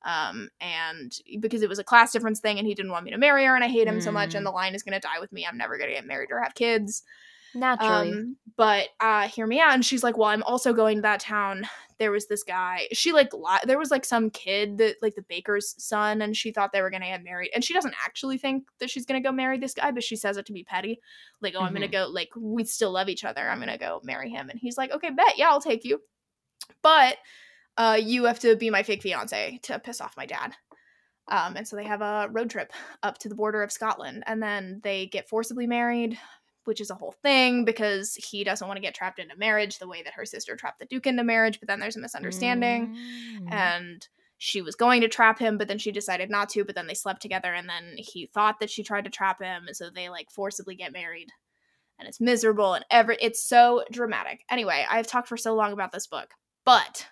um 0.05 0.49
and 0.61 1.19
because 1.41 1.63
it 1.63 1.69
was 1.69 1.79
a 1.79 1.85
class 1.85 2.13
difference 2.13 2.41
thing 2.41 2.59
and 2.59 2.67
he 2.67 2.75
didn't 2.75 2.93
want 2.93 3.05
me 3.05 3.11
to 3.11 3.19
marry 3.19 3.45
her 3.45 3.55
and 3.55 3.65
i 3.65 3.69
hate 3.69 3.89
him 3.89 3.99
mm. 3.99 4.03
so 4.03 4.13
much 4.13 4.35
and 4.35 4.45
mm. 4.45 4.49
the 4.49 4.55
line 4.55 4.75
is 4.75 4.83
going 4.83 4.99
to 4.99 5.01
die 5.01 5.19
with 5.21 5.33
me 5.33 5.47
i'm 5.47 5.59
never 5.59 5.77
going 5.77 5.91
to 5.91 5.97
get 5.97 6.07
married 6.07 6.31
or 6.31 6.41
have 6.41 6.55
kids 6.55 7.03
Naturally. 7.57 8.13
Um, 8.13 8.37
but 8.57 8.89
uh 9.01 9.29
hear 9.29 9.47
me 9.47 9.61
out. 9.61 9.75
And 9.75 9.85
she's 9.85 10.03
like, 10.03 10.17
Well, 10.17 10.29
I'm 10.29 10.43
also 10.43 10.73
going 10.73 10.99
to 10.99 11.03
that 11.03 11.21
town. 11.21 11.67
There 11.99 12.11
was 12.11 12.27
this 12.27 12.43
guy. 12.43 12.89
She 12.93 13.13
like 13.13 13.33
li- 13.33 13.65
there 13.65 13.79
was 13.79 13.91
like 13.91 14.05
some 14.05 14.31
kid 14.31 14.79
that 14.79 14.97
like 15.01 15.15
the 15.15 15.23
baker's 15.23 15.75
son, 15.83 16.21
and 16.21 16.37
she 16.37 16.53
thought 16.53 16.73
they 16.73 16.83
were 16.83 16.91
gonna 16.91 17.07
get 17.07 17.25
married. 17.25 17.51
And 17.55 17.65
she 17.65 17.75
doesn't 17.75 17.95
actually 18.05 18.39
think 18.39 18.65
that 18.79 18.91
she's 18.91 19.07
gonna 19.07 19.21
go 19.21 19.33
marry 19.33 19.59
this 19.59 19.75
guy, 19.75 19.91
but 19.91 20.05
she 20.05 20.17
says 20.17 20.37
it 20.37 20.47
to 20.47 20.53
be 20.53 20.65
petty. 20.65 21.01
Like, 21.41 21.55
oh, 21.55 21.59
mm-hmm. 21.59 21.67
I'm 21.67 21.73
gonna 21.73 21.87
mm-hmm. 21.87 21.93
go, 21.93 22.09
like, 22.09 22.31
we 22.37 22.65
still 22.65 22.93
love 22.93 23.09
each 23.09 23.25
other. 23.25 23.49
I'm 23.49 23.59
gonna 23.59 23.79
go 23.79 24.01
marry 24.05 24.31
him. 24.31 24.51
And 24.51 24.59
he's 24.59 24.77
like, 24.77 24.93
Okay, 24.93 25.11
bet, 25.11 25.39
yeah, 25.39 25.49
I'll 25.49 25.61
take 25.61 25.85
you. 25.85 26.01
But 26.83 27.17
uh 27.79 27.99
you 28.01 28.25
have 28.25 28.41
to 28.41 28.57
be 28.57 28.71
my 28.71 28.83
fake 28.83 29.03
fiance 29.03 29.61
to 29.63 29.79
piss 29.79 30.01
off 30.01 30.17
my 30.17 30.27
dad. 30.27 30.53
Um, 31.29 31.57
and 31.57 31.67
so 31.67 31.75
they 31.77 31.85
have 31.85 32.03
a 32.03 32.29
road 32.31 32.51
trip 32.51 32.73
up 33.03 33.19
to 33.19 33.29
the 33.29 33.35
border 33.35 33.63
of 33.63 33.73
Scotland, 33.73 34.23
and 34.27 34.41
then 34.41 34.81
they 34.85 35.07
get 35.07 35.29
forcibly 35.29 35.67
married 35.67 36.17
which 36.67 36.81
is 36.81 36.91
a 36.91 36.95
whole 36.95 37.15
thing 37.23 37.65
because 37.65 38.15
he 38.15 38.45
doesn't 38.45 38.67
want 38.67 38.77
to 38.77 38.83
get 38.83 38.95
trapped 38.95 39.19
into 39.19 39.37
marriage 39.37 39.79
the 39.79 39.89
way 39.89 40.03
that 40.03 40.15
her 40.15 40.25
sister 40.25 40.57
trapped 40.57 40.79
the 40.79 40.87
Duke 40.87 41.07
into 41.07 41.25
marriage, 41.25 41.61
but 41.61 41.69
then 41.69 41.81
there's 41.81 41.97
a 41.97 42.01
misunderstanding. 42.01 42.97
Mm. 43.41 43.53
And 43.53 44.09
she 44.39 44.61
was 44.61 44.75
going 44.75 45.01
to 45.01 45.09
trap 45.09 45.39
him, 45.39 45.57
but 45.57 45.69
then 45.69 45.79
she 45.79 45.93
decided 45.93 46.31
not 46.31 46.51
to, 46.51 46.65
but 46.65 46.75
then 46.75 46.87
they 46.87 46.95
slept 46.95 47.23
together 47.23 47.55
and 47.55 47.69
then 47.69 47.95
he 47.97 48.27
thought 48.27 48.61
that 48.61 48.71
she 48.71 48.83
tried 48.83 49.05
to 49.05 49.11
trap 49.11 49.41
him, 49.41 49.65
and 49.67 49.77
so 49.77 49.89
they 49.91 50.09
like 50.09 50.31
forcibly 50.31 50.75
get 50.75 50.93
married. 50.93 51.29
And 51.99 52.07
it's 52.07 52.21
miserable 52.21 52.75
and 52.75 52.85
every 52.91 53.17
it's 53.23 53.43
so 53.43 53.83
dramatic. 53.91 54.45
Anyway, 54.51 54.85
I've 54.89 55.07
talked 55.07 55.29
for 55.29 55.39
so 55.39 55.55
long 55.55 55.73
about 55.73 55.93
this 55.93 56.07
book, 56.07 56.35
but 56.67 57.07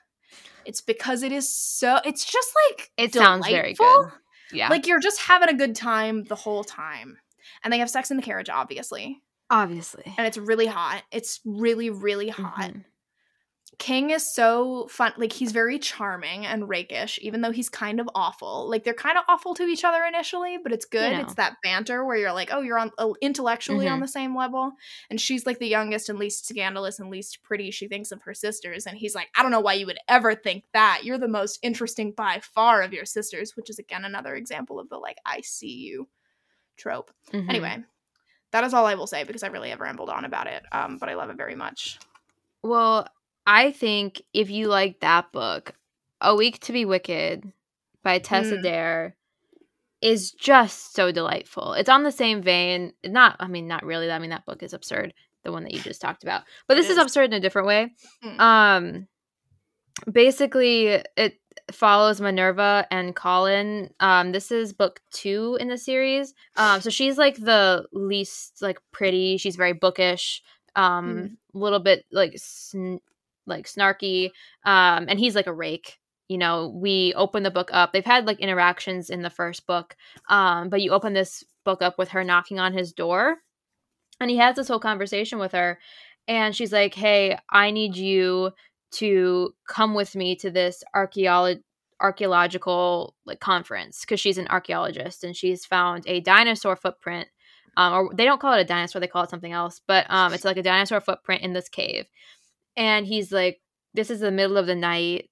it's 0.67 0.83
because 0.83 1.23
it 1.23 1.33
is 1.33 1.49
so 1.49 2.01
it's 2.05 2.31
just 2.31 2.49
like 2.69 2.91
it 2.99 3.13
delightful. 3.13 3.43
sounds 3.43 3.49
very 3.49 3.73
good. 3.73 4.07
Yeah. 4.53 4.69
Like 4.69 4.87
you're 4.87 5.01
just 5.01 5.21
having 5.21 5.49
a 5.49 5.57
good 5.57 5.75
time 5.75 6.25
the 6.25 6.35
whole 6.35 6.65
time. 6.65 7.17
And 7.63 7.73
they 7.73 7.79
have 7.79 7.91
sex 7.91 8.11
in 8.11 8.17
the 8.17 8.23
carriage, 8.23 8.51
obviously. 8.51 9.23
Obviously. 9.51 10.15
And 10.17 10.27
it's 10.27 10.39
really 10.39 10.67
hot. 10.67 11.03
It's 11.13 11.41
really, 11.45 11.91
really 11.91 12.29
hot. 12.29 12.71
Mm-hmm. 12.71 12.81
King 13.77 14.11
is 14.11 14.33
so 14.33 14.87
fun. 14.89 15.15
Like, 15.17 15.33
he's 15.33 15.51
very 15.51 15.81
charming 15.81 16.47
and 16.47 16.69
rakish, 16.69 17.19
even 17.23 17.41
though 17.41 17.51
he's 17.51 17.69
kind 17.69 17.99
of 17.99 18.09
awful. 18.15 18.71
Like, 18.71 18.85
they're 18.85 18.95
kind 18.95 19.19
of 19.19 19.25
awful 19.29 19.53
to 19.55 19.65
each 19.65 19.83
other 19.83 20.05
initially, 20.05 20.59
but 20.63 20.71
it's 20.71 20.85
good. 20.85 21.11
You 21.11 21.19
know. 21.19 21.25
It's 21.25 21.35
that 21.35 21.57
banter 21.65 22.05
where 22.05 22.17
you're 22.17 22.33
like, 22.33 22.51
oh, 22.53 22.61
you're 22.61 22.79
on 22.79 22.93
uh, 22.99 23.15
intellectually 23.21 23.87
mm-hmm. 23.87 23.95
on 23.95 24.01
the 24.01 24.07
same 24.07 24.37
level. 24.37 24.71
And 25.11 25.21
she's 25.21 25.45
like 25.45 25.59
the 25.59 25.67
youngest 25.67 26.09
and 26.09 26.21
least 26.21 26.47
scandalous 26.47 27.01
and 27.01 27.11
least 27.11 27.43
pretty. 27.43 27.73
She 27.73 27.89
thinks 27.89 28.13
of 28.13 28.23
her 28.23 28.33
sisters. 28.33 28.87
And 28.87 28.97
he's 28.97 29.17
like, 29.17 29.27
I 29.37 29.43
don't 29.43 29.51
know 29.51 29.59
why 29.59 29.73
you 29.73 29.87
would 29.87 29.99
ever 30.09 30.37
think 30.37 30.63
that. 30.73 31.01
You're 31.03 31.19
the 31.19 31.27
most 31.27 31.59
interesting 31.61 32.13
by 32.13 32.43
far 32.55 32.81
of 32.81 32.93
your 32.93 33.05
sisters, 33.05 33.57
which 33.57 33.71
is 33.71 33.81
again 33.81 34.05
another 34.05 34.37
example 34.37 34.79
of 34.79 34.89
the 34.89 34.99
like, 34.99 35.19
I 35.27 35.41
see 35.41 35.75
you 35.75 36.09
trope. 36.77 37.11
Mm-hmm. 37.33 37.51
Anyway, 37.51 37.85
that 38.55 38.63
is 38.63 38.73
all 38.73 38.87
I 38.87 38.95
will 38.95 39.09
say 39.09 39.25
because 39.25 39.43
I 39.43 39.49
really 39.49 39.71
have 39.71 39.81
rambled 39.81 40.09
on 40.09 40.25
about 40.25 40.47
it. 40.47 40.63
Um, 40.71 40.97
but 40.99 41.09
I 41.09 41.15
love 41.15 41.29
it 41.29 41.37
very 41.37 41.57
much. 41.57 41.99
Well, 42.63 43.09
I 43.45 43.73
think 43.73 44.23
if 44.33 44.49
you 44.49 44.69
like 44.69 45.01
that 45.01 45.33
book, 45.33 45.75
A 46.21 46.37
Week 46.37 46.61
to 46.61 46.73
Be 46.73 46.85
Wicked 46.85 47.53
by 48.05 48.21
Tessa 48.21 48.59
mm. 48.59 48.63
Dare 48.63 49.17
is 50.01 50.31
just 50.31 50.95
so 50.95 51.11
delightful. 51.11 51.73
It's 51.73 51.89
on 51.89 52.05
the 52.05 52.13
same 52.13 52.43
vein. 52.43 52.93
Not, 53.05 53.35
I 53.41 53.49
mean, 53.49 53.67
not 53.67 53.85
really. 53.85 54.09
I 54.09 54.21
mean, 54.21 54.31
that 54.31 54.47
book 54.47 54.63
is 54.63 54.73
absurd, 54.73 55.15
the 55.43 55.51
one 55.51 55.65
that 55.65 55.73
you 55.73 55.81
just 55.81 56.01
talked 56.01 56.23
about. 56.23 56.45
But 56.69 56.77
this 56.77 56.87
is. 56.87 56.93
is. 56.93 56.99
absurd 56.99 57.33
in 57.33 57.33
a 57.33 57.41
different 57.41 57.67
way. 57.67 57.93
Mm. 58.23 58.39
Um, 58.39 59.09
basically, 60.11 61.03
it 61.17 61.39
follows 61.73 62.21
Minerva 62.21 62.87
and 62.91 63.15
Colin. 63.15 63.91
Um, 64.01 64.33
this 64.33 64.51
is 64.51 64.73
book 64.73 65.01
two 65.13 65.57
in 65.61 65.69
the 65.69 65.79
series. 65.79 66.35
Um, 66.57 66.81
so 66.81 66.91
she's 66.91 67.19
like 67.19 67.37
the 67.37 67.87
least 67.93 68.61
like 68.61 68.79
pretty. 68.93 69.37
She's 69.39 69.57
very 69.57 69.73
bookish. 69.73 70.43
Um, 70.77 71.09
a 71.09 71.13
mm. 71.13 71.37
little 71.55 71.81
bit 71.81 72.05
like 72.13 72.35
sn- 72.37 73.01
like 73.47 73.67
snarky. 73.67 74.31
Um, 74.65 75.07
and 75.09 75.19
he's 75.19 75.35
like 75.35 75.47
a 75.47 75.55
rake. 75.55 75.99
You 76.29 76.39
know, 76.39 76.73
we 76.75 77.13
open 77.15 77.43
the 77.43 77.51
book 77.51 77.71
up. 77.73 77.93
They've 77.93 78.05
had 78.05 78.27
like 78.27 78.41
interactions 78.41 79.11
in 79.11 79.23
the 79.23 79.31
first 79.31 79.67
book. 79.67 79.95
Um, 80.29 80.69
but 80.69 80.81
you 80.81 80.91
open 80.91 81.13
this 81.13 81.45
book 81.65 81.83
up 81.83 81.99
with 81.99 82.11
her 82.11 82.25
knocking 82.25 82.59
on 82.59 82.73
his 82.73 82.93
door, 82.93 83.37
and 84.21 84.31
he 84.31 84.39
has 84.39 84.57
this 84.57 84.69
whole 84.69 84.81
conversation 84.81 85.39
with 85.39 85.53
her, 85.53 85.79
and 86.27 86.57
she's 86.57 86.73
like, 86.73 86.95
"Hey, 86.95 87.39
I 87.51 87.71
need 87.71 87.97
you." 87.97 88.53
To 88.95 89.55
come 89.69 89.95
with 89.95 90.15
me 90.17 90.37
to 90.37 90.51
this 90.51 90.83
archeolo- 90.95 91.63
archaeological 92.01 93.15
like 93.25 93.41
conference 93.41 94.01
because 94.01 94.21
she's 94.21 94.39
an 94.39 94.49
archaeologist 94.49 95.25
and 95.25 95.37
she's 95.37 95.65
found 95.65 96.05
a 96.07 96.21
dinosaur 96.21 96.77
footprint 96.77 97.29
um, 97.77 97.93
or 97.93 98.11
they 98.15 98.25
don't 98.25 98.41
call 98.41 98.55
it 98.55 98.61
a 98.61 98.65
dinosaur 98.65 99.01
they 99.01 99.07
call 99.07 99.25
it 99.25 99.31
something 99.31 99.53
else 99.53 99.81
but 99.87 100.07
um, 100.11 100.33
it's 100.33 100.45
like 100.45 100.57
a 100.57 100.63
dinosaur 100.63 101.01
footprint 101.01 101.43
in 101.43 101.53
this 101.53 101.69
cave. 101.69 102.07
And 102.77 103.07
he's 103.07 103.31
like 103.33 103.61
this 103.95 104.11
is 104.11 104.21
the 104.21 104.33
middle 104.33 104.57
of 104.57 104.67
the 104.67 104.75
night. 104.75 105.31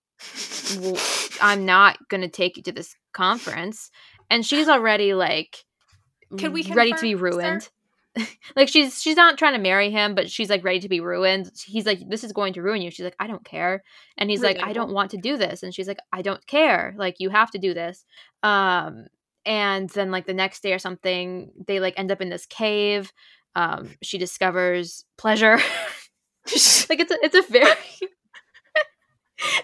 I'm 1.41 1.67
not 1.67 1.99
gonna 2.09 2.29
take 2.29 2.57
you 2.57 2.63
to 2.65 2.73
this 2.73 2.95
conference. 3.13 3.91
And 4.31 4.47
she's 4.47 4.69
already 4.69 5.15
like 5.15 5.65
Can 6.39 6.53
we 6.53 6.63
ready 6.73 6.93
to 6.93 7.01
be 7.01 7.15
ruined 7.15 7.65
sir? 7.65 7.69
like 8.57 8.69
she's 8.69 9.01
she's 9.01 9.17
not 9.17 9.39
trying 9.39 9.55
to 9.55 9.59
marry 9.59 9.91
him, 9.91 10.15
but 10.15 10.31
she's 10.31 10.51
like 10.51 10.65
ready 10.65 10.81
to 10.81 10.89
be 10.89 11.01
ruined. 11.01 11.51
He's 11.65 11.87
like, 11.87 12.01
"This 12.09 12.25
is 12.25 12.33
going 12.33 12.53
to 12.55 12.63
ruin 12.63 12.83
you." 12.83 12.91
She's 12.91 13.05
like, 13.05 13.17
"I 13.19 13.27
don't 13.27 13.45
care," 13.45 13.83
and 14.19 14.29
he's 14.29 14.43
like, 14.43 14.59
"I 14.63 14.73
don't 14.73 14.93
want 14.93 15.11
to 15.13 15.17
do 15.17 15.37
this," 15.37 15.63
and 15.63 15.75
she's 15.75 15.89
like, 15.89 15.99
"I 16.13 16.23
don't 16.23 16.47
care. 16.47 16.95
Like 16.97 17.17
you 17.19 17.31
have 17.31 17.51
to 17.53 17.59
do 17.59 17.73
this." 17.75 18.05
Um, 18.43 19.07
and 19.47 19.89
then 19.91 20.11
like 20.11 20.27
the 20.27 20.35
next 20.35 20.63
day 20.63 20.73
or 20.73 20.79
something, 20.79 21.53
they 21.67 21.81
like 21.81 21.95
end 21.97 22.13
up 22.13 22.21
in 22.21 22.29
this 22.29 22.47
cave. 22.47 23.13
Um, 23.57 23.91
she 24.03 24.19
discovers 24.19 25.05
pleasure. 25.17 25.59
like 26.89 26.99
it's 26.99 27.13
a 27.13 27.19
it's 27.23 27.37
a 27.37 27.53
very 27.53 27.77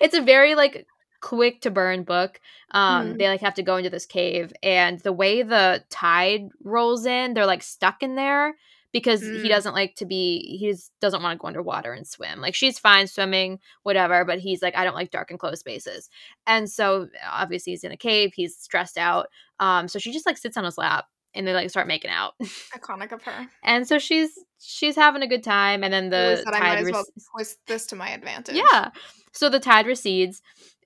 it's 0.00 0.14
a 0.14 0.22
very 0.22 0.54
like 0.54 0.86
quick 1.20 1.60
to 1.62 1.70
burn 1.70 2.04
book. 2.04 2.40
Um, 2.70 3.14
mm. 3.14 3.18
They 3.18 3.28
like 3.28 3.40
have 3.40 3.54
to 3.54 3.62
go 3.62 3.76
into 3.76 3.90
this 3.90 4.06
cave, 4.06 4.52
and 4.62 4.98
the 5.00 5.12
way 5.12 5.42
the 5.42 5.84
tide 5.90 6.48
rolls 6.62 7.06
in, 7.06 7.34
they're 7.34 7.46
like 7.46 7.62
stuck 7.62 8.02
in 8.02 8.14
there 8.14 8.56
because 8.92 9.22
mm. 9.22 9.42
he 9.42 9.48
doesn't 9.48 9.74
like 9.74 9.94
to 9.96 10.06
be. 10.06 10.56
He 10.58 10.74
doesn't 11.00 11.22
want 11.22 11.38
to 11.38 11.40
go 11.40 11.48
underwater 11.48 11.92
and 11.92 12.06
swim. 12.06 12.40
Like 12.40 12.54
she's 12.54 12.78
fine 12.78 13.06
swimming, 13.06 13.58
whatever, 13.82 14.24
but 14.24 14.38
he's 14.38 14.62
like, 14.62 14.76
I 14.76 14.84
don't 14.84 14.94
like 14.94 15.10
dark 15.10 15.30
and 15.30 15.38
closed 15.38 15.60
spaces. 15.60 16.08
And 16.46 16.70
so 16.70 17.08
obviously 17.30 17.72
he's 17.72 17.84
in 17.84 17.92
a 17.92 17.96
cave. 17.96 18.32
He's 18.34 18.56
stressed 18.56 18.98
out. 18.98 19.28
Um, 19.60 19.88
so 19.88 19.98
she 19.98 20.12
just 20.12 20.26
like 20.26 20.38
sits 20.38 20.56
on 20.56 20.64
his 20.64 20.78
lap 20.78 21.06
and 21.34 21.46
they 21.46 21.52
like 21.52 21.70
start 21.70 21.86
making 21.86 22.10
out. 22.10 22.34
Iconic 22.42 23.12
of 23.12 23.22
her. 23.22 23.46
and 23.62 23.86
so 23.86 23.98
she's 23.98 24.38
she's 24.58 24.96
having 24.96 25.22
a 25.22 25.26
good 25.26 25.44
time, 25.44 25.84
and 25.84 25.92
then 25.92 26.10
the 26.10 26.42
tide 26.44 26.54
I 26.54 26.60
might 26.60 26.78
as 26.78 26.90
well 26.90 27.04
twist 27.34 27.58
this 27.66 27.86
to 27.86 27.96
my 27.96 28.10
advantage. 28.10 28.56
Yeah. 28.56 28.90
So 29.32 29.48
the 29.48 29.60
tide 29.60 29.86
recedes, 29.86 30.42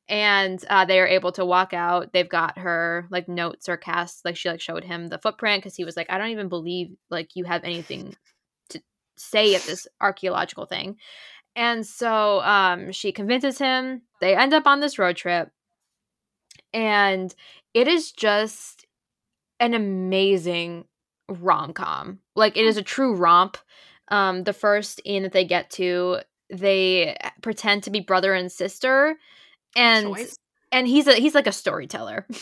and 0.09 0.64
uh, 0.68 0.84
they 0.84 0.98
are 1.00 1.07
able 1.07 1.32
to 1.32 1.44
walk 1.44 1.72
out 1.72 2.12
they've 2.12 2.28
got 2.28 2.59
her 2.59 3.07
like 3.11 3.28
notes 3.28 3.68
or 3.68 3.76
casts 3.76 4.22
like 4.24 4.36
she 4.36 4.48
like 4.48 4.61
showed 4.61 4.84
him 4.84 5.09
the 5.09 5.18
footprint 5.18 5.62
because 5.62 5.76
he 5.76 5.84
was 5.84 5.96
like 5.96 6.09
i 6.11 6.18
don't 6.18 6.30
even 6.30 6.48
believe 6.48 6.90
like 7.11 7.34
you 7.34 7.44
have 7.44 7.62
anything 7.64 8.14
to 8.68 8.80
say 9.16 9.55
at 9.55 9.62
this 9.62 9.86
archaeological 10.00 10.66
thing. 10.66 10.96
And 11.55 11.86
so 11.86 12.40
um, 12.42 12.92
she 12.92 13.12
convinces 13.12 13.59
him. 13.59 14.03
They 14.20 14.36
end 14.36 14.55
up 14.55 14.66
on 14.66 14.80
this 14.80 14.98
road 14.98 15.16
trip. 15.16 15.50
And 16.72 17.34
it 17.74 17.88
is 17.88 18.12
just 18.12 18.86
an 19.61 19.74
amazing 19.74 20.86
rom 21.28 21.72
com. 21.72 22.20
Like, 22.34 22.57
it 22.57 22.64
is 22.64 22.76
a 22.76 22.82
true 22.82 23.14
romp. 23.14 23.59
Um, 24.09 24.44
the 24.44 24.53
first 24.53 25.00
inn 25.05 25.22
that 25.22 25.32
they 25.32 25.44
get 25.44 25.70
to, 25.72 26.18
they 26.50 27.16
pretend 27.40 27.84
to 27.84 27.90
be 27.90 28.00
brother 28.00 28.34
and 28.34 28.50
sister. 28.50 29.16
And 29.77 30.14
Choice. 30.14 30.39
and 30.70 30.87
he's 30.87 31.07
a 31.07 31.14
he's 31.14 31.35
like 31.35 31.47
a 31.47 31.53
storyteller. 31.53 32.27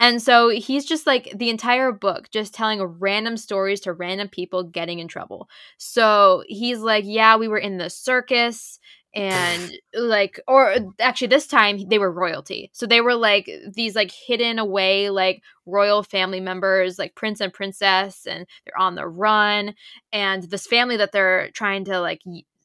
And 0.00 0.20
so 0.20 0.48
he's 0.48 0.84
just 0.84 1.06
like 1.06 1.32
the 1.34 1.50
entire 1.50 1.92
book, 1.92 2.30
just 2.30 2.54
telling 2.54 2.82
random 2.82 3.36
stories 3.36 3.80
to 3.80 3.92
random 3.92 4.28
people 4.28 4.62
getting 4.64 4.98
in 4.98 5.08
trouble. 5.08 5.48
So 5.78 6.44
he's 6.48 6.80
like, 6.80 7.04
Yeah, 7.06 7.36
we 7.36 7.48
were 7.48 7.58
in 7.58 7.78
the 7.78 7.90
circus. 7.90 8.78
And 9.14 9.72
like, 9.94 10.40
or 10.48 10.74
actually, 11.00 11.28
this 11.28 11.46
time 11.46 11.88
they 11.88 11.98
were 11.98 12.10
royalty. 12.12 12.70
So 12.72 12.86
they 12.86 13.00
were 13.00 13.14
like 13.14 13.50
these 13.74 13.94
like 13.94 14.10
hidden 14.12 14.58
away, 14.58 15.10
like 15.10 15.42
royal 15.66 16.02
family 16.02 16.40
members, 16.40 16.98
like 16.98 17.14
prince 17.14 17.40
and 17.40 17.52
princess, 17.52 18.26
and 18.26 18.46
they're 18.64 18.78
on 18.78 18.94
the 18.96 19.06
run. 19.06 19.74
And 20.12 20.42
this 20.44 20.66
family 20.66 20.96
that 20.96 21.12
they're 21.12 21.50
trying 21.52 21.84
to 21.86 22.00
like 22.00 22.22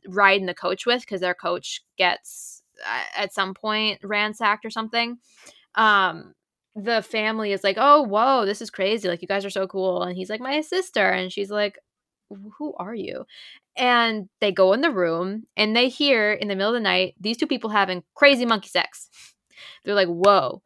ride 0.07 0.39
in 0.39 0.47
the 0.47 0.53
coach 0.53 0.85
with, 0.85 1.01
because 1.01 1.21
their 1.21 1.35
coach 1.35 1.81
gets 1.97 2.58
at 2.85 3.33
some 3.33 3.53
point 3.53 3.99
ransacked 4.03 4.65
or 4.65 4.69
something. 4.69 5.17
Um, 5.75 6.33
the 6.75 7.01
family 7.01 7.51
is 7.51 7.63
like, 7.63 7.77
"Oh, 7.79 8.03
whoa, 8.03 8.45
this 8.45 8.61
is 8.61 8.69
crazy! 8.69 9.07
Like, 9.07 9.21
you 9.21 9.27
guys 9.27 9.45
are 9.45 9.49
so 9.49 9.67
cool." 9.67 10.03
And 10.03 10.15
he's 10.15 10.29
like, 10.29 10.41
"My 10.41 10.61
sister," 10.61 11.09
and 11.09 11.31
she's 11.31 11.51
like, 11.51 11.79
"Who 12.57 12.73
are 12.77 12.95
you?" 12.95 13.25
And 13.75 14.29
they 14.41 14.51
go 14.51 14.73
in 14.73 14.81
the 14.81 14.91
room 14.91 15.47
and 15.55 15.75
they 15.75 15.89
hear 15.89 16.31
in 16.33 16.47
the 16.47 16.55
middle 16.55 16.73
of 16.73 16.75
the 16.75 16.79
night 16.81 17.15
these 17.19 17.37
two 17.37 17.47
people 17.47 17.69
having 17.69 18.03
crazy 18.15 18.45
monkey 18.45 18.69
sex. 18.69 19.09
They're 19.83 19.95
like, 19.95 20.07
"Whoa, 20.07 20.61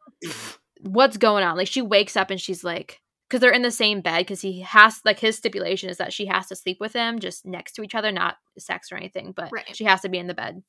what's 0.80 1.16
going 1.16 1.44
on?" 1.44 1.56
Like, 1.56 1.68
she 1.68 1.82
wakes 1.82 2.16
up 2.16 2.30
and 2.30 2.40
she's 2.40 2.64
like, 2.64 3.00
because 3.28 3.40
they're 3.40 3.50
in 3.50 3.62
the 3.62 3.70
same 3.70 4.00
bed 4.00 4.18
because 4.18 4.40
he 4.40 4.60
has 4.60 5.00
like 5.04 5.18
his 5.18 5.36
stipulation 5.36 5.90
is 5.90 5.96
that 5.96 6.12
she 6.12 6.26
has 6.26 6.46
to 6.46 6.56
sleep 6.56 6.78
with 6.80 6.92
him 6.92 7.18
just 7.18 7.44
next 7.44 7.72
to 7.72 7.82
each 7.82 7.94
other 7.94 8.12
not 8.12 8.36
sex 8.58 8.92
or 8.92 8.96
anything 8.96 9.32
but 9.34 9.50
right. 9.52 9.74
she 9.74 9.84
has 9.84 10.02
to 10.02 10.08
be 10.08 10.18
in 10.18 10.28
the 10.28 10.34
bed 10.34 10.62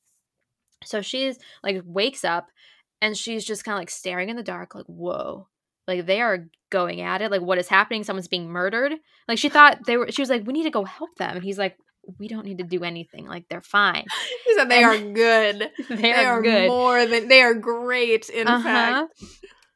so 0.86 1.02
she's 1.02 1.38
like 1.62 1.82
wakes 1.84 2.24
up 2.24 2.48
and 3.00 3.16
she's 3.16 3.44
just 3.44 3.64
kind 3.64 3.74
of 3.74 3.80
like 3.80 3.90
staring 3.90 4.28
in 4.28 4.36
the 4.36 4.42
dark 4.42 4.74
like 4.74 4.86
whoa. 4.86 5.48
Like 5.86 6.06
they 6.06 6.20
are 6.20 6.48
going 6.70 7.00
at 7.00 7.22
it 7.22 7.30
like 7.30 7.42
what 7.42 7.58
is 7.58 7.68
happening? 7.68 8.04
Someone's 8.04 8.28
being 8.28 8.48
murdered. 8.48 8.94
Like 9.28 9.38
she 9.38 9.48
thought 9.48 9.78
they 9.86 9.96
were 9.96 10.10
she 10.10 10.22
was 10.22 10.30
like 10.30 10.46
we 10.46 10.52
need 10.52 10.64
to 10.64 10.70
go 10.70 10.84
help 10.84 11.14
them. 11.16 11.36
And 11.36 11.44
he's 11.44 11.58
like 11.58 11.76
we 12.18 12.28
don't 12.28 12.46
need 12.46 12.58
to 12.58 12.64
do 12.64 12.84
anything. 12.84 13.26
Like 13.26 13.46
they're 13.48 13.60
fine. 13.60 14.04
He 14.44 14.54
said 14.54 14.68
they 14.68 14.82
and 14.82 14.86
are 14.86 15.12
good. 15.12 15.70
they, 15.88 15.96
they 15.96 16.14
are, 16.14 16.38
are, 16.38 16.42
good. 16.42 16.68
more 16.68 17.04
than 17.04 17.28
they 17.28 17.42
are 17.42 17.54
great 17.54 18.28
in 18.28 18.46
uh-huh. 18.46 18.62
fact. 18.62 19.12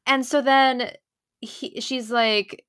And 0.07 0.25
so 0.25 0.41
then 0.41 0.93
he, 1.41 1.81
she's 1.81 2.11
like 2.11 2.65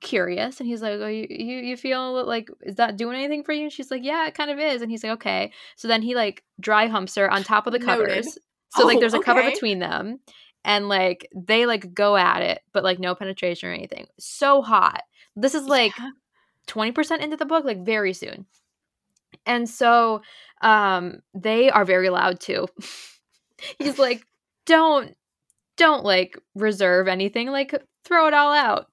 curious 0.00 0.60
and 0.60 0.68
he's 0.68 0.80
like 0.80 0.92
oh 1.00 1.08
you, 1.08 1.26
you 1.28 1.56
you 1.58 1.76
feel 1.76 2.24
like 2.24 2.48
is 2.62 2.76
that 2.76 2.96
doing 2.96 3.16
anything 3.16 3.42
for 3.42 3.52
you 3.52 3.64
and 3.64 3.72
she's 3.72 3.90
like 3.90 4.04
yeah 4.04 4.28
it 4.28 4.34
kind 4.34 4.50
of 4.50 4.60
is 4.60 4.80
and 4.80 4.92
he's 4.92 5.02
like 5.02 5.12
okay 5.12 5.52
so 5.74 5.88
then 5.88 6.02
he 6.02 6.14
like 6.14 6.44
dry 6.60 6.86
humps 6.86 7.16
her 7.16 7.28
on 7.28 7.42
top 7.42 7.66
of 7.66 7.72
the 7.72 7.80
covers 7.80 8.26
Noted. 8.26 8.42
So 8.74 8.84
oh, 8.84 8.86
like 8.86 9.00
there's 9.00 9.14
a 9.14 9.18
okay. 9.18 9.24
cover 9.24 9.42
between 9.42 9.80
them 9.80 10.20
and 10.64 10.88
like 10.88 11.28
they 11.34 11.66
like 11.66 11.92
go 11.92 12.16
at 12.16 12.42
it, 12.42 12.60
but 12.72 12.84
like 12.84 12.98
no 12.98 13.14
penetration 13.14 13.68
or 13.68 13.72
anything. 13.72 14.06
So 14.18 14.62
hot. 14.62 15.02
This 15.36 15.54
is 15.54 15.64
like 15.64 15.92
yeah. 15.98 16.10
20% 16.68 17.20
into 17.20 17.36
the 17.36 17.44
book, 17.44 17.64
like 17.64 17.84
very 17.84 18.12
soon. 18.12 18.46
And 19.44 19.68
so 19.68 20.22
um 20.62 21.20
they 21.34 21.70
are 21.70 21.84
very 21.84 22.08
loud 22.08 22.40
too. 22.40 22.66
He's 23.78 23.98
like, 23.98 24.24
don't 24.66 25.14
don't 25.76 26.04
like 26.04 26.38
reserve 26.54 27.08
anything, 27.08 27.50
like 27.50 27.74
throw 28.04 28.26
it 28.28 28.34
all 28.34 28.52
out. 28.52 28.86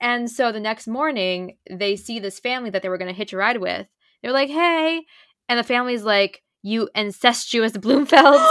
And 0.00 0.30
so 0.30 0.52
the 0.52 0.60
next 0.60 0.86
morning, 0.86 1.56
they 1.70 1.96
see 1.96 2.18
this 2.18 2.38
family 2.38 2.70
that 2.70 2.82
they 2.82 2.88
were 2.88 2.98
going 2.98 3.12
to 3.12 3.16
hitch 3.16 3.32
a 3.32 3.36
ride 3.36 3.58
with. 3.58 3.86
They're 4.22 4.32
like, 4.32 4.50
hey. 4.50 5.04
And 5.48 5.58
the 5.58 5.64
family's 5.64 6.02
like, 6.02 6.42
you 6.62 6.88
incestuous 6.94 7.72
Bloomfield. 7.78 8.40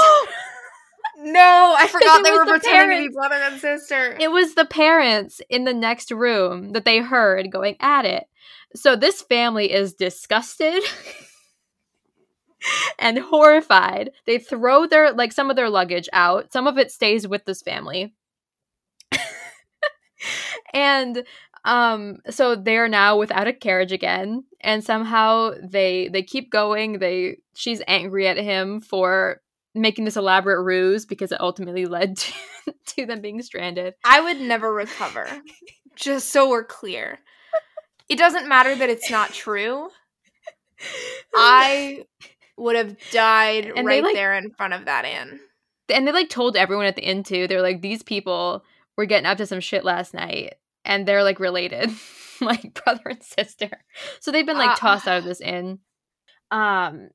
No, 1.18 1.76
I 1.78 1.88
forgot 1.91 2.24
they 2.24 2.32
were 2.32 2.45
the 2.45 2.51
pretending 2.51 3.03
to 3.03 3.10
be 3.10 3.14
brother 3.14 3.36
and 3.36 3.60
sister. 3.60 4.16
It 4.20 4.32
was 4.32 4.53
the 4.53 4.66
parents 4.66 5.41
in 5.49 5.64
the 5.64 5.74
next 5.74 6.12
room 6.12 6.74
that 6.74 6.86
they 6.86 6.99
heard 6.99 7.51
going 7.51 7.78
at 7.80 8.06
it. 8.06 8.26
So 8.76 8.95
this 8.95 9.22
family 9.22 9.72
is 9.72 9.93
disgusted 9.93 10.84
and 12.99 13.18
horrified. 13.18 14.12
They 14.28 14.38
throw 14.38 14.86
their 14.86 15.14
like 15.14 15.32
some 15.32 15.49
of 15.49 15.56
their 15.56 15.70
luggage 15.70 16.10
out. 16.14 16.51
Some 16.51 16.68
of 16.68 16.78
it 16.78 16.91
stays 16.91 17.28
with 17.28 17.45
this 17.45 17.62
family. 17.62 18.14
And 20.73 21.23
um 21.63 22.17
so 22.30 22.55
they're 22.55 22.88
now 22.88 23.17
without 23.17 23.47
a 23.47 23.53
carriage 23.53 23.91
again 23.91 24.43
and 24.65 24.84
somehow 24.84 25.51
they 25.63 26.09
they 26.09 26.23
keep 26.23 26.51
going. 26.51 26.99
They 26.99 27.38
she's 27.53 27.82
angry 27.88 28.28
at 28.28 28.38
him 28.38 28.82
for 28.82 29.41
making 29.76 30.05
this 30.05 30.17
elaborate 30.17 30.63
ruse 30.63 31.05
because 31.05 31.32
it 31.32 31.39
ultimately 31.39 31.86
led 31.86 32.17
to, 32.17 32.34
to 32.88 33.05
them 33.05 33.21
being 33.21 33.41
stranded. 33.41 33.93
I 34.03 34.19
would 34.21 34.41
never 34.41 34.73
recover. 34.73 35.28
just 35.95 36.30
so 36.30 36.49
we're 36.49 36.65
clear. 36.65 37.19
It 38.09 38.17
doesn't 38.17 38.47
matter 38.47 38.76
that 38.76 38.89
it's 38.89 39.09
not 39.09 39.32
true. 39.34 39.89
I 41.36 42.05
would 42.57 42.76
have 42.76 42.95
died 43.11 43.71
and 43.76 43.86
right 43.86 44.03
like, 44.03 44.15
there 44.15 44.34
in 44.34 44.51
front 44.51 44.73
of 44.73 44.86
that 44.86 45.05
inn. 45.05 45.39
And 45.89 46.07
they 46.07 46.11
like 46.11 46.30
told 46.30 46.55
everyone 46.55 46.86
at 46.86 46.95
the 46.95 47.03
inn 47.03 47.23
too. 47.23 47.47
They're 47.47 47.61
like, 47.61 47.82
these 47.82 48.03
people 48.03 48.63
were 48.97 49.05
getting 49.05 49.25
up 49.25 49.37
to 49.37 49.45
some 49.45 49.59
shit 49.59 49.83
last 49.83 50.13
night, 50.13 50.55
and 50.83 51.07
they're 51.07 51.23
like 51.23 51.39
related, 51.39 51.91
like 52.41 52.81
brother 52.83 53.09
and 53.09 53.23
sister. 53.23 53.69
So 54.19 54.31
they've 54.31 54.45
been 54.45 54.57
like 54.57 54.71
uh, 54.71 54.75
tossed 54.75 55.07
out 55.07 55.19
of 55.19 55.23
this 55.23 55.41
inn. 55.41 55.79
Um, 56.51 57.09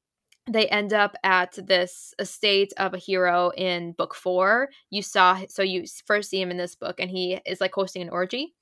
they 0.50 0.66
end 0.66 0.92
up 0.92 1.14
at 1.22 1.58
this 1.64 2.14
estate 2.18 2.72
of 2.76 2.94
a 2.94 2.98
hero 2.98 3.50
in 3.56 3.92
book 3.92 4.14
four. 4.14 4.68
You 4.90 5.02
saw, 5.02 5.40
so 5.48 5.62
you 5.62 5.84
first 6.06 6.30
see 6.30 6.40
him 6.40 6.50
in 6.50 6.56
this 6.56 6.74
book, 6.74 6.96
and 6.98 7.10
he 7.10 7.40
is 7.46 7.60
like 7.60 7.72
hosting 7.72 8.02
an 8.02 8.10
orgy. 8.10 8.54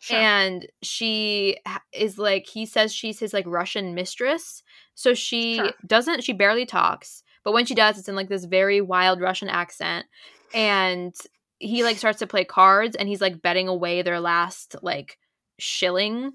Sure. 0.00 0.18
And 0.18 0.66
she 0.82 1.58
is 1.92 2.18
like, 2.18 2.46
he 2.46 2.64
says 2.64 2.94
she's 2.94 3.20
his 3.20 3.34
like 3.34 3.44
Russian 3.46 3.94
mistress. 3.94 4.62
So 4.94 5.12
she 5.12 5.56
sure. 5.56 5.72
doesn't, 5.86 6.24
she 6.24 6.32
barely 6.32 6.64
talks. 6.64 7.22
But 7.44 7.52
when 7.52 7.66
she 7.66 7.74
does, 7.74 7.98
it's 7.98 8.08
in 8.08 8.16
like 8.16 8.28
this 8.28 8.44
very 8.46 8.80
wild 8.80 9.20
Russian 9.20 9.48
accent. 9.48 10.06
And 10.54 11.14
he 11.60 11.84
like 11.84 11.98
starts 11.98 12.18
to 12.18 12.26
play 12.26 12.44
cards 12.44 12.96
and 12.96 13.08
he's 13.08 13.20
like 13.20 13.42
betting 13.42 13.68
away 13.68 14.02
their 14.02 14.18
last 14.18 14.76
like 14.82 15.18
shilling 15.58 16.32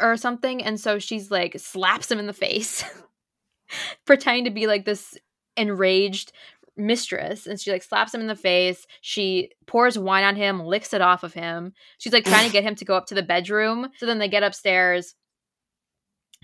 or 0.00 0.16
something. 0.16 0.62
And 0.62 0.78
so 0.78 0.98
she's 0.98 1.30
like 1.30 1.58
slaps 1.58 2.10
him 2.10 2.18
in 2.18 2.26
the 2.26 2.32
face. 2.32 2.84
pretending 4.06 4.44
to 4.44 4.50
be 4.50 4.66
like 4.66 4.84
this 4.84 5.16
enraged 5.56 6.32
mistress 6.76 7.46
and 7.46 7.58
she 7.58 7.72
like 7.72 7.82
slaps 7.82 8.12
him 8.12 8.20
in 8.20 8.26
the 8.26 8.36
face 8.36 8.86
she 9.00 9.50
pours 9.66 9.98
wine 9.98 10.24
on 10.24 10.36
him 10.36 10.62
licks 10.62 10.92
it 10.92 11.00
off 11.00 11.24
of 11.24 11.32
him 11.32 11.72
she's 11.96 12.12
like 12.12 12.24
trying 12.24 12.46
to 12.46 12.52
get 12.52 12.62
him 12.62 12.74
to 12.74 12.84
go 12.84 12.94
up 12.94 13.06
to 13.06 13.14
the 13.14 13.22
bedroom 13.22 13.88
so 13.96 14.04
then 14.04 14.18
they 14.18 14.28
get 14.28 14.42
upstairs 14.42 15.14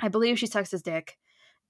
i 0.00 0.08
believe 0.08 0.38
she 0.38 0.46
sucks 0.46 0.70
his 0.70 0.82
dick 0.82 1.18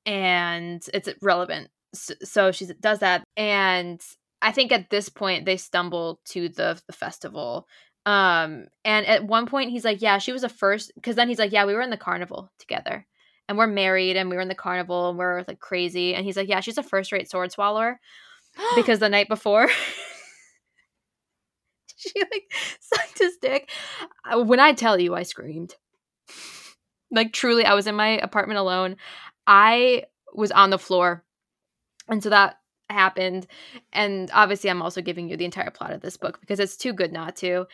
and 0.06 0.86
it's 0.94 1.08
relevant 1.20 1.70
so 1.92 2.52
she 2.52 2.66
does 2.80 3.00
that 3.00 3.24
and 3.36 4.00
i 4.42 4.52
think 4.52 4.72
at 4.72 4.90
this 4.90 5.08
point 5.08 5.46
they 5.46 5.56
stumble 5.56 6.20
to 6.24 6.48
the, 6.48 6.80
the 6.86 6.92
festival 6.92 7.66
um 8.04 8.66
and 8.84 9.06
at 9.06 9.24
one 9.24 9.46
point 9.46 9.70
he's 9.70 9.84
like 9.84 10.02
yeah 10.02 10.18
she 10.18 10.32
was 10.32 10.44
a 10.44 10.48
first 10.48 10.92
because 10.96 11.16
then 11.16 11.28
he's 11.28 11.38
like 11.38 11.52
yeah 11.52 11.64
we 11.64 11.74
were 11.74 11.80
in 11.80 11.90
the 11.90 11.96
carnival 11.96 12.50
together 12.58 13.06
and 13.48 13.58
we're 13.58 13.66
married 13.66 14.16
and 14.16 14.30
we 14.30 14.36
were 14.36 14.42
in 14.42 14.48
the 14.48 14.54
carnival 14.54 15.10
and 15.10 15.18
we're 15.18 15.44
like 15.46 15.60
crazy. 15.60 16.14
And 16.14 16.24
he's 16.24 16.38
like, 16.38 16.48
yeah, 16.48 16.60
she's 16.60 16.78
a 16.78 16.82
first 16.82 17.12
rate 17.12 17.30
sword 17.30 17.52
swallower 17.52 18.00
because 18.76 18.98
the 18.98 19.10
night 19.10 19.28
before 19.28 19.68
she 21.96 22.12
like 22.16 22.50
sucked 22.80 23.18
his 23.18 23.36
dick. 23.40 23.70
Uh, 24.24 24.42
when 24.42 24.58
I 24.60 24.72
tell 24.72 24.98
you, 24.98 25.14
I 25.14 25.24
screamed. 25.24 25.74
Like 27.10 27.34
truly, 27.34 27.66
I 27.66 27.74
was 27.74 27.86
in 27.86 27.94
my 27.94 28.18
apartment 28.18 28.58
alone. 28.58 28.96
I 29.46 30.04
was 30.32 30.50
on 30.50 30.70
the 30.70 30.78
floor. 30.78 31.22
And 32.08 32.22
so 32.22 32.30
that 32.30 32.56
happened 32.92 33.46
and 33.92 34.30
obviously 34.32 34.70
i'm 34.70 34.82
also 34.82 35.00
giving 35.00 35.28
you 35.28 35.36
the 35.36 35.44
entire 35.44 35.70
plot 35.70 35.92
of 35.92 36.00
this 36.00 36.16
book 36.16 36.40
because 36.40 36.60
it's 36.60 36.76
too 36.76 36.92
good 36.92 37.12
not 37.12 37.36
to. 37.36 37.66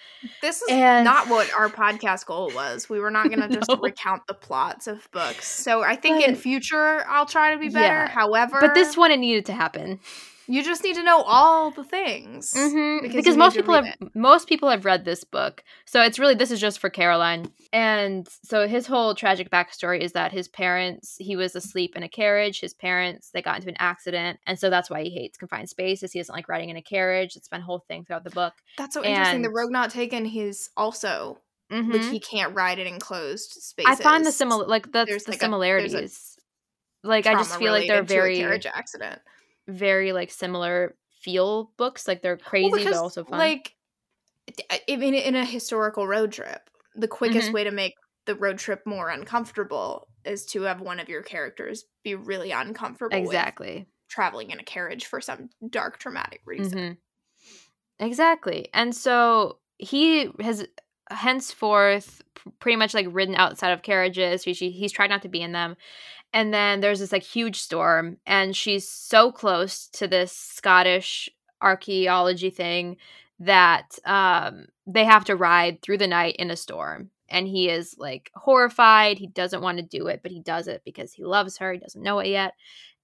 This 0.42 0.62
is 0.62 0.70
and... 0.70 1.04
not 1.04 1.28
what 1.28 1.52
our 1.52 1.68
podcast 1.68 2.26
goal 2.26 2.50
was. 2.54 2.88
We 2.88 3.00
were 3.00 3.10
not 3.18 3.28
going 3.28 3.40
to 3.40 3.48
just 3.48 3.68
no. 3.68 3.76
recount 3.76 4.26
the 4.26 4.34
plots 4.34 4.86
of 4.86 5.08
books. 5.12 5.46
So 5.46 5.82
i 5.82 5.96
think 5.96 6.20
but, 6.20 6.28
in 6.28 6.36
future 6.36 7.04
i'll 7.08 7.26
try 7.26 7.52
to 7.52 7.58
be 7.58 7.68
better 7.68 8.04
yeah. 8.04 8.08
however 8.08 8.58
but 8.60 8.74
this 8.74 8.96
one 8.96 9.10
it 9.10 9.18
needed 9.18 9.46
to 9.46 9.52
happen 9.52 10.00
You 10.50 10.64
just 10.64 10.82
need 10.82 10.94
to 10.94 11.02
know 11.02 11.20
all 11.20 11.70
the 11.70 11.84
things 11.84 12.54
mm-hmm. 12.54 13.02
because, 13.02 13.16
because 13.16 13.36
most 13.36 13.54
people 13.54 13.74
have 13.74 13.84
it. 13.84 13.98
most 14.14 14.48
people 14.48 14.70
have 14.70 14.86
read 14.86 15.04
this 15.04 15.22
book, 15.22 15.62
so 15.84 16.00
it's 16.02 16.18
really 16.18 16.34
this 16.34 16.50
is 16.50 16.58
just 16.58 16.78
for 16.78 16.88
Caroline. 16.88 17.52
And 17.70 18.26
so 18.44 18.66
his 18.66 18.86
whole 18.86 19.14
tragic 19.14 19.50
backstory 19.50 20.00
is 20.00 20.12
that 20.12 20.32
his 20.32 20.48
parents 20.48 21.16
he 21.18 21.36
was 21.36 21.54
asleep 21.54 21.96
in 21.96 22.02
a 22.02 22.08
carriage. 22.08 22.60
His 22.60 22.72
parents 22.72 23.30
they 23.30 23.42
got 23.42 23.56
into 23.56 23.68
an 23.68 23.76
accident, 23.78 24.40
and 24.46 24.58
so 24.58 24.70
that's 24.70 24.88
why 24.88 25.02
he 25.02 25.10
hates 25.10 25.36
confined 25.36 25.68
spaces. 25.68 26.12
He 26.12 26.18
doesn't 26.18 26.34
like 26.34 26.48
riding 26.48 26.70
in 26.70 26.78
a 26.78 26.82
carriage. 26.82 27.36
It's 27.36 27.48
been 27.48 27.60
a 27.60 27.64
whole 27.64 27.84
thing 27.86 28.06
throughout 28.06 28.24
the 28.24 28.30
book. 28.30 28.54
That's 28.78 28.94
so 28.94 29.02
and, 29.02 29.10
interesting. 29.10 29.42
The 29.42 29.50
Rogue 29.50 29.70
Not 29.70 29.90
Taken. 29.90 30.24
He's 30.24 30.70
also 30.78 31.40
mm-hmm. 31.70 31.92
like 31.92 32.10
he 32.10 32.20
can't 32.20 32.54
ride 32.54 32.78
in 32.78 32.86
enclosed 32.86 33.50
spaces. 33.50 34.00
I 34.00 34.02
find 34.02 34.24
the 34.24 34.32
similar 34.32 34.66
like 34.66 34.90
that's 34.92 35.10
there's 35.10 35.24
the 35.24 35.32
like 35.32 35.40
similarities. 35.40 36.38
A, 37.04 37.06
like 37.06 37.26
I 37.26 37.34
just 37.34 37.56
feel 37.56 37.72
like 37.72 37.86
they're 37.86 38.02
very 38.02 38.38
carriage 38.38 38.64
accident 38.64 39.20
very 39.68 40.12
like 40.12 40.30
similar 40.30 40.96
feel 41.20 41.72
books. 41.76 42.08
Like 42.08 42.22
they're 42.22 42.36
crazy 42.36 42.70
well, 42.70 42.78
because, 42.78 42.94
but 42.94 43.02
also 43.02 43.24
fun. 43.24 43.38
Like 43.38 43.74
I 44.70 44.96
mean 44.96 45.14
in 45.14 45.36
a 45.36 45.44
historical 45.44 46.06
road 46.06 46.32
trip, 46.32 46.70
the 46.96 47.08
quickest 47.08 47.46
mm-hmm. 47.46 47.54
way 47.54 47.64
to 47.64 47.70
make 47.70 47.94
the 48.28 48.34
road 48.34 48.58
trip 48.58 48.82
more 48.84 49.08
uncomfortable 49.08 50.06
is 50.24 50.44
to 50.44 50.62
have 50.62 50.80
one 50.80 51.00
of 51.00 51.08
your 51.08 51.22
characters 51.22 51.84
be 52.04 52.14
really 52.14 52.50
uncomfortable 52.50 53.16
exactly 53.16 53.86
traveling 54.08 54.50
in 54.50 54.60
a 54.60 54.64
carriage 54.64 55.06
for 55.06 55.20
some 55.20 55.48
dark 55.70 55.98
traumatic 55.98 56.42
reason 56.44 56.78
mm-hmm. 56.78 58.04
exactly 58.04 58.68
and 58.74 58.94
so 58.94 59.58
he 59.78 60.30
has 60.40 60.66
henceforth 61.10 62.22
pretty 62.60 62.76
much 62.76 62.94
like 62.94 63.06
ridden 63.10 63.34
outside 63.34 63.70
of 63.70 63.82
carriages. 63.82 64.42
He, 64.42 64.52
he's 64.52 64.92
tried 64.92 65.10
not 65.10 65.22
to 65.22 65.28
be 65.28 65.42
in 65.42 65.52
them. 65.52 65.76
And 66.32 66.52
then 66.52 66.80
there's 66.80 67.00
this 67.00 67.12
like 67.12 67.22
huge 67.22 67.56
storm 67.56 68.18
and 68.26 68.54
she's 68.54 68.88
so 68.88 69.32
close 69.32 69.86
to 69.88 70.06
this 70.06 70.32
scottish 70.32 71.28
archaeology 71.60 72.50
thing 72.50 72.96
that 73.40 73.98
um 74.04 74.66
they 74.86 75.04
have 75.04 75.24
to 75.24 75.36
ride 75.36 75.80
through 75.82 75.98
the 75.98 76.06
night 76.06 76.36
in 76.36 76.50
a 76.50 76.56
storm. 76.56 77.10
And 77.30 77.46
he 77.46 77.68
is 77.68 77.94
like 77.98 78.30
horrified. 78.34 79.18
He 79.18 79.26
doesn't 79.26 79.62
want 79.62 79.78
to 79.78 79.84
do 79.84 80.06
it 80.08 80.20
but 80.22 80.32
he 80.32 80.40
does 80.40 80.68
it 80.68 80.82
because 80.84 81.12
he 81.12 81.24
loves 81.24 81.56
her. 81.58 81.72
He 81.72 81.78
doesn't 81.78 82.02
know 82.02 82.18
it 82.18 82.28
yet. 82.28 82.52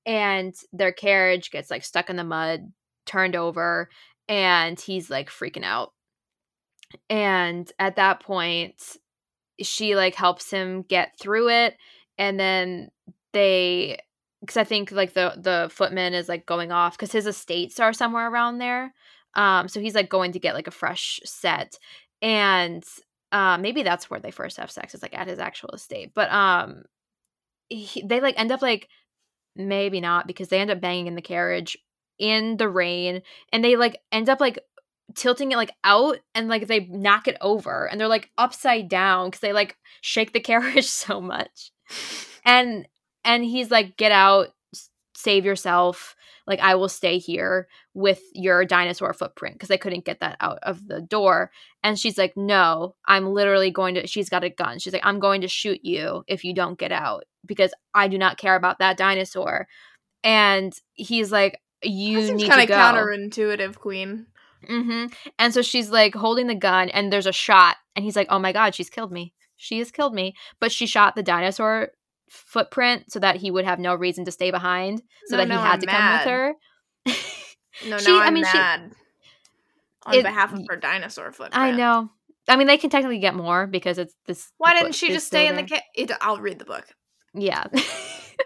And 0.07 0.55
their 0.73 0.93
carriage 0.93 1.51
gets 1.51 1.71
like 1.71 1.85
stuck 1.85 2.11
in 2.11 2.17
the 2.17 2.25
mud 2.25 2.73
turned 3.07 3.37
over 3.37 3.89
and 4.29 4.79
he's 4.79 5.09
like 5.11 5.31
freaking 5.31 5.65
out 5.65 5.93
and 7.09 7.71
at 7.79 7.97
that 7.97 8.21
point 8.21 8.97
she 9.61 9.95
like 9.95 10.15
helps 10.15 10.51
him 10.51 10.83
get 10.83 11.19
through 11.19 11.49
it 11.49 11.77
and 12.19 12.39
then 12.39 12.91
they 13.33 13.99
because 14.41 14.57
I 14.57 14.65
think 14.65 14.93
like 14.93 15.15
the 15.15 15.35
the 15.37 15.69
footman 15.73 16.15
is 16.15 16.29
like 16.29 16.47
going 16.47 16.71
off 16.71 16.97
because 16.97 17.13
his 17.13 17.27
estates 17.27 17.81
are 17.81 17.93
somewhere 17.93 18.31
around 18.31 18.59
there. 18.59 18.93
Um, 19.35 19.69
so 19.69 19.81
he's 19.81 19.95
like 19.95 20.09
going 20.09 20.33
to 20.33 20.39
get 20.39 20.55
like 20.55 20.67
a 20.67 20.73
fresh 20.73 21.21
set, 21.25 21.79
and 22.21 22.85
uh, 23.33 23.59
maybe 23.59 23.83
that's 23.83 24.11
where 24.11 24.21
they 24.21 24.31
first 24.31 24.59
have 24.59 24.71
sex 24.71 24.95
is 24.95 25.03
like 25.03 25.17
at 25.17 25.29
his 25.29 25.39
actual 25.39 25.71
estate. 25.71 26.13
But 26.15 26.31
um, 26.31 26.83
he, 27.69 28.03
they 28.03 28.21
like 28.21 28.39
end 28.39 28.53
up 28.53 28.63
like 28.63 28.89
maybe 29.57 30.01
not 30.01 30.27
because 30.27 30.49
they 30.49 30.61
end 30.61 30.71
up 30.71 30.81
banging 30.81 31.07
in 31.07 31.15
the 31.15 31.23
carriage 31.23 31.77
in 32.19 32.59
the 32.59 32.69
rain, 32.69 33.23
and 33.53 33.65
they 33.65 33.77
like 33.77 33.99
end 34.13 34.29
up 34.29 34.41
like 34.41 34.59
tilting 35.15 35.53
it 35.53 35.57
like 35.57 35.73
out 35.85 36.19
and 36.35 36.49
like 36.49 36.67
they 36.67 36.81
knock 36.87 37.29
it 37.29 37.37
over 37.41 37.87
and 37.87 38.01
they're 38.01 38.09
like 38.09 38.31
upside 38.39 38.89
down 38.89 39.29
because 39.29 39.41
they 39.41 39.53
like 39.53 39.77
shake 40.01 40.33
the 40.33 40.41
carriage 40.41 40.87
so 40.87 41.21
much. 41.21 41.73
And 42.45 42.87
and 43.25 43.45
he's 43.45 43.71
like 43.71 43.97
get 43.97 44.13
out 44.13 44.49
save 45.15 45.45
yourself. 45.45 46.17
Like 46.47 46.61
i 46.61 46.75
will 46.75 46.91
stay 46.91 47.19
here 47.19 47.69
with 47.95 48.21
your 48.35 48.67
dinosaur 48.67 49.15
footprint 49.15 49.55
because 49.55 49.71
i 49.71 49.79
couldn't 49.79 50.05
get 50.05 50.21
that 50.21 50.37
out 50.41 50.59
of 50.63 50.87
the 50.87 51.01
door. 51.01 51.51
And 51.83 51.99
she's 51.99 52.19
like 52.19 52.37
no 52.37 52.95
i'm 53.07 53.27
literally 53.33 53.71
going 53.71 53.95
to 53.95 54.07
she's 54.07 54.29
got 54.29 54.45
a 54.45 54.51
gun. 54.51 54.79
She's 54.79 54.93
like 54.93 55.07
i'm 55.07 55.21
going 55.21 55.41
to 55.41 55.49
shoot 55.49 55.81
you 55.83 56.23
if 56.27 56.45
you 56.45 56.55
don't 56.55 56.79
get 56.79 56.93
out 56.93 57.25
because 57.47 57.73
i 57.95 58.09
do 58.09 58.19
not 58.19 58.39
care 58.39 58.57
about 58.57 58.79
that 58.81 58.97
dinosaur. 58.97 59.67
And 60.23 60.73
he's 60.93 61.33
like 61.33 61.61
you 61.83 62.35
need 62.35 62.49
kind 62.49 62.63
of 62.63 62.77
counterintuitive 62.77 63.77
queen 63.77 64.27
mm-hmm. 64.69 65.07
and 65.39 65.55
so 65.55 65.63
she's 65.63 65.91
like 65.91 66.15
holding 66.15 66.47
the 66.47 66.55
gun 66.55 66.89
and 66.91 67.13
there's 67.13 67.27
a 67.27 67.33
shot 67.33 67.77
and 67.95 68.05
he's 68.05 68.17
like 68.17 68.27
oh 68.31 68.39
my 68.39 68.53
god 68.53 68.75
she's 68.75 68.91
killed 68.91 69.13
me 69.13 69.33
she 69.57 69.79
has 69.79 69.91
killed 69.91 70.15
me 70.15 70.35
but 70.61 70.73
she 70.73 70.87
shot 70.87 71.15
the 71.15 71.23
dinosaur 71.23 71.91
footprint 72.29 73.11
so 73.11 73.19
that 73.19 73.37
he 73.37 73.51
would 73.51 73.65
have 73.65 73.79
no 73.79 73.95
reason 73.95 74.25
to 74.25 74.33
stay 74.33 74.51
behind 74.51 75.03
so 75.27 75.37
no, 75.37 75.45
that 75.45 75.53
he 75.53 75.59
had 75.59 75.73
I'm 75.75 75.81
to 75.81 75.87
mad. 75.87 75.99
come 75.99 76.13
with 76.13 76.33
her. 76.33 77.89
no, 77.89 77.99
she, 77.99 78.11
no, 78.11 78.19
I'm 78.19 78.27
I 78.27 78.31
mean, 78.31 78.43
mad 78.43 78.91
she, 78.91 78.97
on 80.07 80.15
it, 80.15 80.23
behalf 80.23 80.53
of 80.53 80.61
her 80.69 80.77
dinosaur 80.77 81.33
footprint. 81.33 81.57
I 81.57 81.71
know. 81.71 82.11
I 82.47 82.57
mean, 82.57 82.67
they 82.67 82.77
can 82.77 82.91
technically 82.91 83.21
get 83.21 83.35
more 83.35 83.67
because 83.67 83.99
it's 83.99 84.15
this. 84.27 84.51
Why 84.59 84.75
didn't 84.75 84.95
she 84.95 85.09
just 85.09 85.27
stay 85.27 85.47
in 85.47 85.57
the? 85.57 85.63
Ca- 85.63 86.17
I'll 86.21 86.41
read 86.41 86.59
the 86.59 86.67
book. 86.67 86.85
Yeah. 87.33 87.65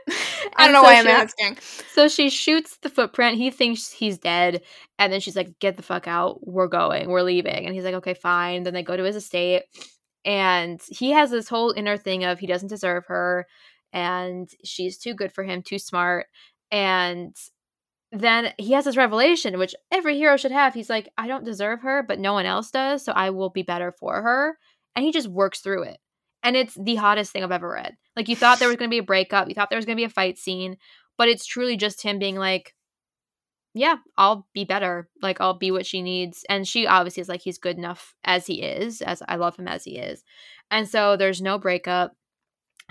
I 0.56 0.66
don't 0.66 0.72
know 0.72 0.82
so 0.82 0.88
why 0.88 0.98
I'm 0.98 1.04
she, 1.04 1.10
asking. 1.10 1.58
So 1.92 2.08
she 2.08 2.30
shoots 2.30 2.78
the 2.78 2.88
footprint. 2.88 3.36
He 3.36 3.50
thinks 3.50 3.90
he's 3.90 4.18
dead. 4.18 4.62
And 4.98 5.12
then 5.12 5.20
she's 5.20 5.36
like, 5.36 5.58
get 5.58 5.76
the 5.76 5.82
fuck 5.82 6.06
out. 6.08 6.46
We're 6.46 6.68
going. 6.68 7.08
We're 7.08 7.22
leaving. 7.22 7.66
And 7.66 7.74
he's 7.74 7.84
like, 7.84 7.94
okay, 7.94 8.14
fine. 8.14 8.62
Then 8.62 8.74
they 8.74 8.82
go 8.82 8.96
to 8.96 9.04
his 9.04 9.16
estate. 9.16 9.62
And 10.24 10.80
he 10.88 11.10
has 11.12 11.30
this 11.30 11.48
whole 11.48 11.72
inner 11.72 11.96
thing 11.96 12.24
of 12.24 12.38
he 12.38 12.46
doesn't 12.46 12.68
deserve 12.68 13.06
her 13.06 13.46
and 13.92 14.48
she's 14.64 14.98
too 14.98 15.14
good 15.14 15.32
for 15.32 15.44
him, 15.44 15.62
too 15.62 15.78
smart. 15.78 16.26
And 16.70 17.34
then 18.12 18.52
he 18.58 18.72
has 18.72 18.84
this 18.84 18.96
revelation, 18.96 19.58
which 19.58 19.74
every 19.90 20.16
hero 20.16 20.36
should 20.36 20.52
have. 20.52 20.74
He's 20.74 20.90
like, 20.90 21.10
I 21.16 21.26
don't 21.28 21.44
deserve 21.44 21.82
her, 21.82 22.02
but 22.02 22.18
no 22.18 22.32
one 22.32 22.46
else 22.46 22.70
does, 22.70 23.04
so 23.04 23.12
I 23.12 23.30
will 23.30 23.50
be 23.50 23.62
better 23.62 23.92
for 23.92 24.22
her. 24.22 24.58
And 24.96 25.04
he 25.04 25.12
just 25.12 25.28
works 25.28 25.60
through 25.60 25.84
it. 25.84 25.98
And 26.48 26.56
it's 26.56 26.72
the 26.74 26.94
hottest 26.94 27.30
thing 27.30 27.44
I've 27.44 27.52
ever 27.52 27.68
read. 27.68 27.94
Like, 28.16 28.26
you 28.28 28.34
thought 28.34 28.58
there 28.58 28.68
was 28.68 28.76
going 28.78 28.88
to 28.88 28.94
be 28.94 28.98
a 28.98 29.02
breakup, 29.02 29.48
you 29.48 29.54
thought 29.54 29.68
there 29.68 29.76
was 29.76 29.84
going 29.84 29.96
to 29.96 30.00
be 30.00 30.04
a 30.04 30.08
fight 30.08 30.38
scene, 30.38 30.78
but 31.18 31.28
it's 31.28 31.44
truly 31.44 31.76
just 31.76 32.00
him 32.00 32.18
being 32.18 32.36
like, 32.36 32.74
yeah, 33.74 33.96
I'll 34.16 34.48
be 34.54 34.64
better. 34.64 35.10
Like, 35.20 35.42
I'll 35.42 35.58
be 35.58 35.70
what 35.70 35.84
she 35.84 36.00
needs. 36.00 36.46
And 36.48 36.66
she 36.66 36.86
obviously 36.86 37.20
is 37.20 37.28
like, 37.28 37.42
he's 37.42 37.58
good 37.58 37.76
enough 37.76 38.14
as 38.24 38.46
he 38.46 38.62
is, 38.62 39.02
as 39.02 39.22
I 39.28 39.36
love 39.36 39.56
him 39.56 39.68
as 39.68 39.84
he 39.84 39.98
is. 39.98 40.24
And 40.70 40.88
so 40.88 41.18
there's 41.18 41.42
no 41.42 41.58
breakup 41.58 42.16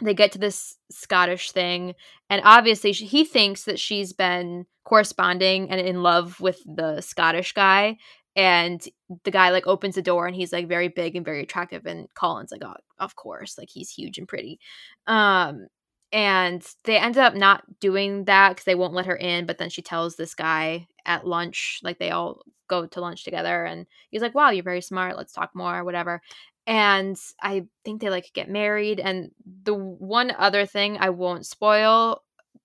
they 0.04 0.14
get 0.14 0.32
to 0.34 0.38
this 0.38 0.78
Scottish 0.92 1.52
thing, 1.52 1.96
and 2.30 2.42
obviously 2.46 2.92
he 2.92 3.26
thinks 3.26 3.64
that 3.64 3.80
she's 3.80 4.14
been 4.14 4.68
corresponding 4.84 5.72
and 5.72 5.82
in 5.82 6.04
love 6.04 6.40
with 6.40 6.62
the 6.66 7.02
Scottish 7.02 7.54
guy. 7.54 7.98
And 8.38 8.82
the 9.26 9.32
guy 9.32 9.50
like 9.52 9.68
opens 9.68 9.96
the 9.96 10.04
door 10.04 10.28
and 10.28 10.36
he's 10.36 10.54
like 10.54 10.70
very 10.70 10.90
big 10.90 11.18
and 11.18 11.26
very 11.26 11.44
attractive. 11.44 11.86
And 11.88 12.08
Colin's 12.16 12.52
like, 12.54 12.64
oh, 12.64 12.76
of 13.00 13.18
course, 13.18 13.58
like 13.58 13.70
he's 13.72 13.90
huge 13.92 14.20
and 14.20 14.28
pretty. 14.30 14.60
Um, 15.08 15.68
and 16.14 16.66
they 16.86 16.98
ended 16.98 17.22
up 17.24 17.36
not 17.36 17.64
doing 17.82 18.26
that 18.26 18.50
because 18.52 18.66
they 18.66 18.76
won't 18.76 18.94
let 18.94 19.08
her 19.08 19.16
in. 19.16 19.46
But 19.46 19.58
then 19.58 19.70
she 19.70 19.82
tells 19.82 20.16
this 20.16 20.36
guy 20.36 20.88
at 21.06 21.28
lunch, 21.28 21.82
like 21.84 22.00
they 22.00 22.12
all 22.12 22.42
go 22.70 22.86
to 22.88 23.02
lunch 23.02 23.24
together, 23.26 23.66
and 23.66 23.86
he's 24.12 24.22
like, 24.22 24.36
"Wow, 24.36 24.52
you're 24.52 24.64
very 24.64 24.82
smart. 24.82 25.18
Let's 25.18 25.34
talk 25.34 25.52
more, 25.56 25.84
whatever." 25.84 26.22
and 26.66 27.18
I 27.42 27.66
think 27.86 28.02
they 28.02 28.10
like 28.10 28.32
get 28.34 28.50
married. 28.50 29.00
And 29.00 29.32
the 29.64 29.74
one 29.74 30.32
other 30.38 30.66
thing 30.66 30.98
I 31.00 31.10
won't 31.12 31.46
spoil 31.46 32.24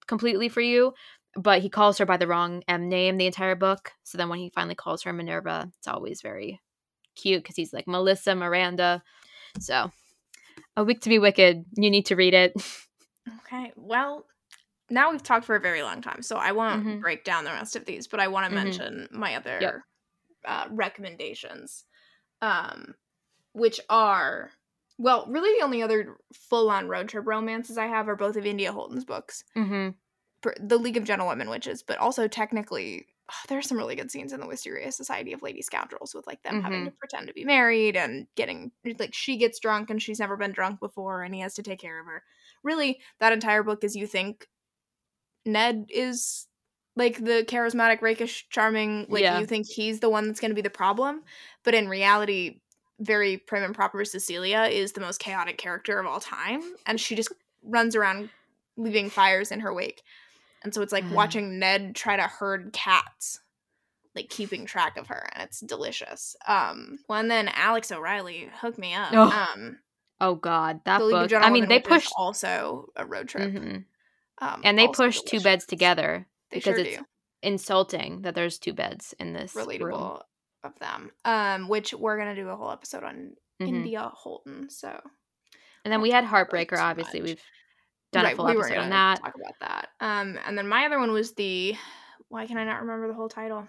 completely 0.08 0.48
for 0.48 0.60
you, 0.60 0.92
but 1.36 1.62
he 1.62 1.68
calls 1.68 1.98
her 1.98 2.06
by 2.06 2.16
the 2.16 2.26
wrong 2.26 2.62
M 2.68 2.88
name 2.88 3.16
the 3.16 3.26
entire 3.26 3.54
book. 3.54 3.92
So 4.02 4.18
then 4.18 4.28
when 4.28 4.38
he 4.38 4.50
finally 4.50 4.74
calls 4.74 5.02
her 5.02 5.12
Minerva, 5.12 5.70
it's 5.78 5.88
always 5.88 6.20
very 6.22 6.60
cute 7.16 7.42
because 7.42 7.56
he's 7.56 7.72
like 7.72 7.86
Melissa 7.86 8.34
Miranda. 8.34 9.02
So, 9.60 9.90
A 10.76 10.84
Week 10.84 11.00
to 11.02 11.08
Be 11.08 11.18
Wicked, 11.18 11.64
you 11.76 11.90
need 11.90 12.06
to 12.06 12.16
read 12.16 12.34
it. 12.34 12.54
Okay. 13.46 13.72
Well, 13.76 14.26
now 14.90 15.10
we've 15.10 15.22
talked 15.22 15.44
for 15.44 15.54
a 15.54 15.60
very 15.60 15.82
long 15.82 16.02
time, 16.02 16.22
so 16.22 16.36
I 16.36 16.52
won't 16.52 16.80
mm-hmm. 16.80 17.00
break 17.00 17.24
down 17.24 17.44
the 17.44 17.50
rest 17.50 17.76
of 17.76 17.84
these, 17.84 18.08
but 18.08 18.18
I 18.20 18.28
want 18.28 18.50
to 18.50 18.56
mm-hmm. 18.56 18.64
mention 18.64 19.08
my 19.12 19.36
other 19.36 19.58
yep. 19.60 19.74
uh, 20.44 20.66
recommendations. 20.70 21.84
Um, 22.40 22.94
which 23.52 23.80
are 23.88 24.50
well, 24.98 25.26
really 25.28 25.58
the 25.58 25.64
only 25.64 25.82
other 25.82 26.16
full-on 26.32 26.88
road 26.88 27.08
trip 27.08 27.26
romances 27.26 27.78
I 27.78 27.86
have 27.86 28.08
are 28.08 28.16
both 28.16 28.36
of 28.36 28.46
India 28.46 28.72
Holton's 28.72 29.04
books. 29.04 29.42
Mm-hmm. 29.56 29.90
The 30.60 30.78
League 30.78 30.96
of 30.96 31.04
Gentlewomen 31.04 31.48
Witches, 31.48 31.82
but 31.82 31.98
also 31.98 32.28
technically 32.28 33.06
oh, 33.30 33.54
are 33.54 33.62
some 33.62 33.78
really 33.78 33.94
good 33.94 34.10
scenes 34.10 34.32
in 34.32 34.40
the 34.40 34.46
Wisteria 34.46 34.90
Society 34.92 35.32
of 35.32 35.42
Lady 35.42 35.62
Scoundrels 35.62 36.14
with 36.14 36.26
like 36.26 36.42
them 36.42 36.56
mm-hmm. 36.56 36.64
having 36.64 36.84
to 36.86 36.90
pretend 36.90 37.28
to 37.28 37.34
be 37.34 37.44
married 37.44 37.96
and 37.96 38.26
getting 38.36 38.72
like 38.98 39.14
she 39.14 39.36
gets 39.36 39.58
drunk 39.58 39.90
and 39.90 40.02
she's 40.02 40.20
never 40.20 40.36
been 40.36 40.52
drunk 40.52 40.80
before 40.80 41.22
and 41.22 41.34
he 41.34 41.40
has 41.40 41.54
to 41.54 41.62
take 41.62 41.80
care 41.80 42.00
of 42.00 42.06
her. 42.06 42.22
Really, 42.62 43.00
that 43.20 43.32
entire 43.32 43.62
book 43.62 43.84
is 43.84 43.96
you 43.96 44.06
think 44.06 44.46
Ned 45.44 45.86
is 45.88 46.46
like 46.94 47.24
the 47.24 47.44
charismatic, 47.46 48.02
rakish, 48.02 48.46
charming, 48.50 49.06
like 49.08 49.22
yeah. 49.22 49.38
you 49.38 49.46
think 49.46 49.66
he's 49.66 50.00
the 50.00 50.10
one 50.10 50.26
that's 50.26 50.40
going 50.40 50.50
to 50.50 50.54
be 50.54 50.60
the 50.60 50.70
problem, 50.70 51.22
but 51.64 51.74
in 51.74 51.88
reality, 51.88 52.60
very 53.00 53.38
prim 53.38 53.64
and 53.64 53.74
proper 53.74 54.04
Cecilia 54.04 54.68
is 54.70 54.92
the 54.92 55.00
most 55.00 55.18
chaotic 55.18 55.58
character 55.58 55.98
of 55.98 56.06
all 56.06 56.20
time, 56.20 56.62
and 56.86 57.00
she 57.00 57.14
just 57.14 57.32
runs 57.64 57.96
around 57.96 58.28
leaving 58.76 59.10
fires 59.10 59.50
in 59.50 59.60
her 59.60 59.72
wake. 59.72 60.02
And 60.64 60.72
so 60.74 60.82
it's 60.82 60.92
like 60.92 61.04
watching 61.12 61.58
Ned 61.58 61.94
try 61.94 62.16
to 62.16 62.22
herd 62.22 62.72
cats, 62.72 63.40
like 64.14 64.28
keeping 64.28 64.64
track 64.66 64.96
of 64.96 65.08
her, 65.08 65.28
and 65.32 65.42
it's 65.42 65.60
delicious. 65.60 66.36
Um, 66.46 66.98
well, 67.08 67.18
and 67.18 67.30
then 67.30 67.48
Alex 67.48 67.90
O'Reilly 67.90 68.48
hooked 68.60 68.78
me 68.78 68.94
up. 68.94 69.10
Oh. 69.12 69.48
Um, 69.54 69.78
Oh 70.20 70.36
God, 70.36 70.80
that 70.84 71.00
book. 71.00 71.32
I 71.32 71.50
mean, 71.50 71.66
they 71.68 71.80
pushed 71.80 72.12
also 72.16 72.86
a 72.94 73.04
road 73.04 73.28
trip, 73.28 73.50
Mhm. 73.52 73.84
um, 74.38 74.60
and 74.62 74.78
they 74.78 74.86
pushed 74.86 75.26
two 75.26 75.40
beds 75.40 75.66
together 75.66 76.28
They 76.50 76.58
because 76.58 76.76
sure 76.76 76.84
it's 76.86 76.96
do. 76.98 77.04
insulting 77.42 78.22
that 78.22 78.36
there's 78.36 78.60
two 78.60 78.72
beds 78.72 79.14
in 79.18 79.32
this 79.32 79.54
room. 79.56 80.18
of 80.62 80.78
them. 80.78 81.10
Um, 81.24 81.68
which 81.68 81.92
we're 81.92 82.16
gonna 82.18 82.36
do 82.36 82.48
a 82.48 82.54
whole 82.54 82.70
episode 82.70 83.02
on 83.02 83.34
Mhm. 83.60 83.68
India 83.68 84.12
Holton. 84.14 84.70
So 84.70 84.90
And 85.84 85.90
then 85.92 86.00
we 86.00 86.12
had 86.12 86.22
talk 86.24 86.30
about 86.48 86.60
it 86.60 86.68
Heartbreaker. 86.68 86.78
Obviously, 86.78 87.18
much. 87.20 87.28
we've 87.30 87.42
done 88.12 88.26
a 88.26 88.34
full 88.36 88.46
we 88.46 88.52
episode 88.52 88.78
on 88.78 88.90
that. 88.90 89.20
Talk 89.20 89.34
about 89.34 89.58
that. 89.60 89.88
Um, 90.00 90.38
and 90.46 90.56
then 90.56 90.68
my 90.68 90.86
other 90.86 90.98
one 90.98 91.12
was 91.12 91.32
the. 91.32 91.76
Why 92.28 92.46
can 92.46 92.56
I 92.56 92.64
not 92.64 92.80
remember 92.80 93.08
the 93.08 93.14
whole 93.14 93.28
title? 93.28 93.66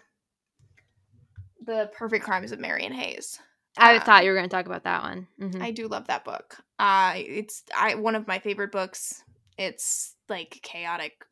The 1.66 1.90
Perfect 1.96 2.24
Crimes 2.24 2.52
of 2.52 2.60
Marian 2.60 2.94
Hayes. 2.94 3.40
I 3.78 3.96
um, 3.96 4.02
thought 4.02 4.24
you 4.24 4.32
were 4.32 4.38
going 4.38 4.50
to 4.50 4.56
talk 4.56 4.66
about 4.66 4.84
that 4.84 5.02
one. 5.02 5.28
Mhm. 5.40 5.62
I 5.62 5.72
do 5.72 5.88
love 5.88 6.08
that 6.08 6.24
book. 6.24 6.58
Uh 6.80 7.14
it's 7.16 7.64
I 7.76 7.96
one 7.96 8.16
of 8.16 8.28
my 8.28 8.40
favorite 8.40 8.72
books. 8.72 9.24
It's 9.58 10.16
like 10.30 10.60
chaotic 10.62 11.26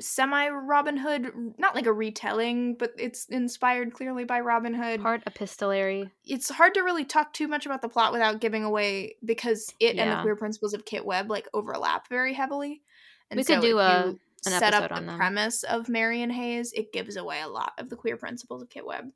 semi 0.00 0.48
Robin 0.48 0.96
Hood, 0.96 1.54
not 1.58 1.74
like 1.74 1.86
a 1.86 1.92
retelling, 1.92 2.74
but 2.74 2.92
it's 2.98 3.26
inspired 3.26 3.92
clearly 3.94 4.24
by 4.24 4.40
Robin 4.40 4.74
Hood. 4.74 5.00
Part 5.00 5.22
epistolary. 5.26 6.10
It's 6.24 6.48
hard 6.50 6.74
to 6.74 6.82
really 6.82 7.04
talk 7.04 7.32
too 7.32 7.48
much 7.48 7.66
about 7.66 7.82
the 7.82 7.88
plot 7.88 8.12
without 8.12 8.40
giving 8.40 8.64
away 8.64 9.16
because 9.24 9.72
it 9.80 9.96
and 9.96 10.10
the 10.10 10.22
queer 10.22 10.36
principles 10.36 10.74
of 10.74 10.84
Kit 10.84 11.04
Webb 11.04 11.30
like 11.30 11.48
overlap 11.54 12.08
very 12.08 12.34
heavily. 12.34 12.82
And 13.30 13.38
We 13.38 13.44
could 13.44 13.60
do 13.60 13.78
a- 13.78 14.14
set 14.42 14.72
up 14.74 14.88
the 14.88 14.94
on 14.94 15.06
them. 15.06 15.16
premise 15.18 15.62
of 15.64 15.88
Marian 15.88 16.30
Hayes, 16.30 16.72
it 16.72 16.92
gives 16.92 17.16
away 17.16 17.40
a 17.40 17.48
lot 17.48 17.72
of 17.78 17.90
the 17.90 17.96
queer 17.96 18.16
principles 18.16 18.62
of 18.62 18.70
Kit 18.70 18.86
Webb. 18.86 19.10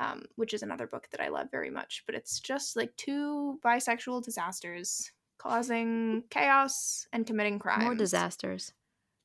Um, 0.00 0.26
which 0.36 0.54
is 0.54 0.62
another 0.62 0.86
book 0.86 1.08
that 1.10 1.20
I 1.20 1.26
love 1.26 1.50
very 1.50 1.70
much. 1.70 2.04
But 2.06 2.14
it's 2.14 2.38
just 2.38 2.76
like 2.76 2.94
two 2.96 3.58
bisexual 3.64 4.22
disasters 4.22 5.10
causing 5.38 6.22
chaos 6.30 7.08
and 7.12 7.26
committing 7.26 7.58
crimes. 7.58 7.82
More 7.82 7.96
disasters. 7.96 8.72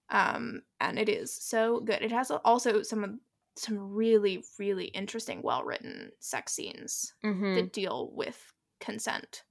Um, 0.09 0.61
and 0.79 0.99
it 0.99 1.09
is 1.09 1.33
so 1.33 1.79
good. 1.79 2.01
It 2.01 2.11
has 2.11 2.31
also 2.31 2.81
some 2.83 3.21
some 3.55 3.77
really 3.77 4.43
really 4.57 4.85
interesting, 4.85 5.41
well 5.41 5.63
written 5.63 6.11
sex 6.19 6.53
scenes 6.53 7.13
hmm 7.21 7.53
that 7.55 7.73
deal 7.73 8.11
with 8.13 8.53
consent 8.79 9.43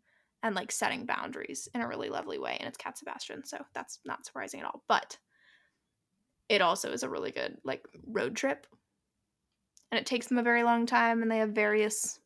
and 0.42 0.54
like 0.56 0.72
setting 0.72 1.06
boundaries 1.06 1.68
in 1.74 1.80
a 1.80 1.88
really 1.88 2.08
lovely 2.08 2.38
way. 2.38 2.56
And 2.58 2.68
it's 2.68 2.76
Cat 2.76 2.98
Sebastian, 2.98 3.44
so 3.44 3.64
that's 3.74 4.00
not 4.04 4.26
surprising 4.26 4.60
at 4.60 4.66
all. 4.66 4.84
But 4.88 5.18
it 6.48 6.60
also 6.60 6.92
is 6.92 7.02
a 7.02 7.08
really 7.08 7.30
good 7.30 7.58
like 7.64 7.86
road 8.06 8.36
trip. 8.36 8.66
And 9.90 9.98
it 9.98 10.06
takes 10.06 10.26
them 10.26 10.38
a 10.38 10.42
very 10.42 10.62
long 10.62 10.86
time 10.86 11.22
and 11.22 11.30
they 11.30 11.38
have 11.38 11.50
various 11.50 12.18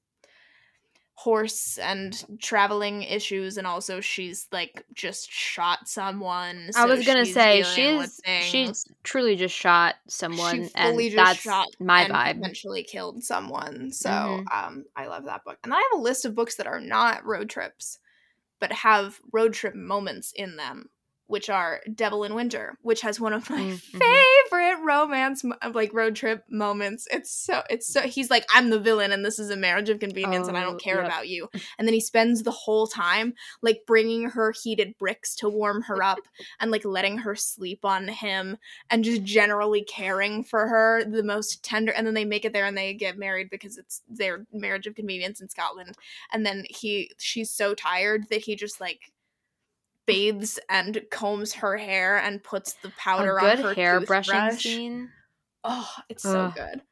horse 1.16 1.78
and 1.78 2.24
traveling 2.42 3.02
issues 3.02 3.56
and 3.56 3.66
also 3.66 4.00
she's 4.00 4.48
like 4.52 4.84
just 4.94 5.30
shot 5.30 5.88
someone. 5.88 6.70
I 6.74 6.86
was 6.86 7.02
gonna 7.02 7.26
she's 7.26 7.34
say 7.34 7.62
she's 7.62 8.22
she's 8.38 8.84
truly 9.02 9.36
just 9.36 9.54
shot 9.54 9.96
someone, 10.08 10.70
and 10.74 11.08
that's 11.14 11.40
shot 11.40 11.68
my 11.80 12.04
and 12.04 12.12
vibe. 12.14 12.40
eventually 12.42 12.84
killed 12.84 13.24
someone. 13.24 13.92
So 13.92 14.10
Mhm. 14.10 14.46
um, 14.52 14.84
I 14.96 15.06
love 15.06 15.24
that 15.24 15.44
book, 15.44 15.58
and 15.64 15.72
I 15.74 15.78
have 15.78 15.98
a 15.98 16.02
list 16.02 16.24
of 16.24 16.34
books 16.34 16.56
that 16.56 16.66
are 16.66 16.80
not 16.80 17.24
road 17.24 17.48
trips, 17.50 17.98
but 18.60 18.72
have 18.72 19.20
road 19.32 19.54
trip 19.54 19.74
moments 19.74 20.32
in 20.32 20.56
them, 20.56 20.90
which 21.26 21.50
are 21.50 21.80
Devil 21.94 22.24
in 22.24 22.34
Winter, 22.34 22.78
which 22.82 23.00
has 23.00 23.18
one 23.18 23.32
of 23.32 23.48
my 23.50 23.58
Mhm. 23.58 23.80
favorite 23.98 24.84
romance 24.84 25.44
like 25.72 25.92
road 25.92 26.14
trip 26.16 26.44
moments. 26.48 27.06
It's 27.10 27.30
so 27.30 27.62
it's 27.68 27.86
so 27.92 28.02
he's 28.02 28.30
like 28.30 28.44
I'm 28.54 28.70
the 28.70 28.78
villain 28.78 29.12
and 29.12 29.24
this 29.24 29.38
is 29.38 29.50
a 29.50 29.56
marriage 29.56 29.88
of 29.90 29.98
convenience 29.98 30.48
and 30.48 30.56
I 30.56 30.62
Oh, 30.62 30.70
don't 30.70 30.80
care 30.80 30.96
yep. 30.96 31.06
about 31.06 31.28
you. 31.28 31.48
And 31.78 31.86
then 31.86 31.94
he 31.94 32.00
spends 32.00 32.42
the 32.42 32.50
whole 32.50 32.86
time 32.86 33.34
like 33.62 33.80
bringing 33.86 34.30
her 34.30 34.52
heated 34.62 34.96
bricks 34.98 35.34
to 35.36 35.48
warm 35.48 35.82
her 35.82 36.02
up 36.02 36.18
and 36.60 36.70
like 36.70 36.84
letting 36.84 37.18
her 37.18 37.34
sleep 37.34 37.84
on 37.84 38.08
him 38.08 38.56
and 38.90 39.04
just 39.04 39.22
generally 39.24 39.82
caring 39.82 40.44
for 40.44 40.68
her 40.68 41.04
the 41.04 41.22
most 41.22 41.62
tender 41.62 41.92
and 41.92 42.06
then 42.06 42.14
they 42.14 42.24
make 42.24 42.44
it 42.44 42.52
there 42.52 42.66
and 42.66 42.78
they 42.78 42.94
get 42.94 43.18
married 43.18 43.50
because 43.50 43.78
it's 43.78 44.02
their 44.08 44.46
marriage 44.52 44.86
of 44.86 44.94
convenience 44.94 45.40
in 45.40 45.48
Scotland 45.48 45.96
and 46.32 46.46
then 46.46 46.64
he 46.70 47.10
she's 47.18 47.50
so 47.50 47.74
tired 47.74 48.26
that 48.30 48.42
he 48.42 48.54
just 48.54 48.80
like 48.80 49.12
bathes 50.06 50.58
and 50.68 51.02
combs 51.10 51.52
her 51.54 51.76
hair 51.76 52.16
and 52.18 52.42
puts 52.44 52.74
the 52.74 52.90
powder 52.92 53.38
a 53.38 53.40
good 53.40 53.58
on 53.58 53.58
her 53.58 53.74
hair 53.74 54.00
brushing 54.00 54.50
toothbrush. 54.50 54.64
scene. 54.64 55.12
Oh, 55.64 55.90
it's 56.08 56.24
so 56.24 56.48
good. 56.48 56.82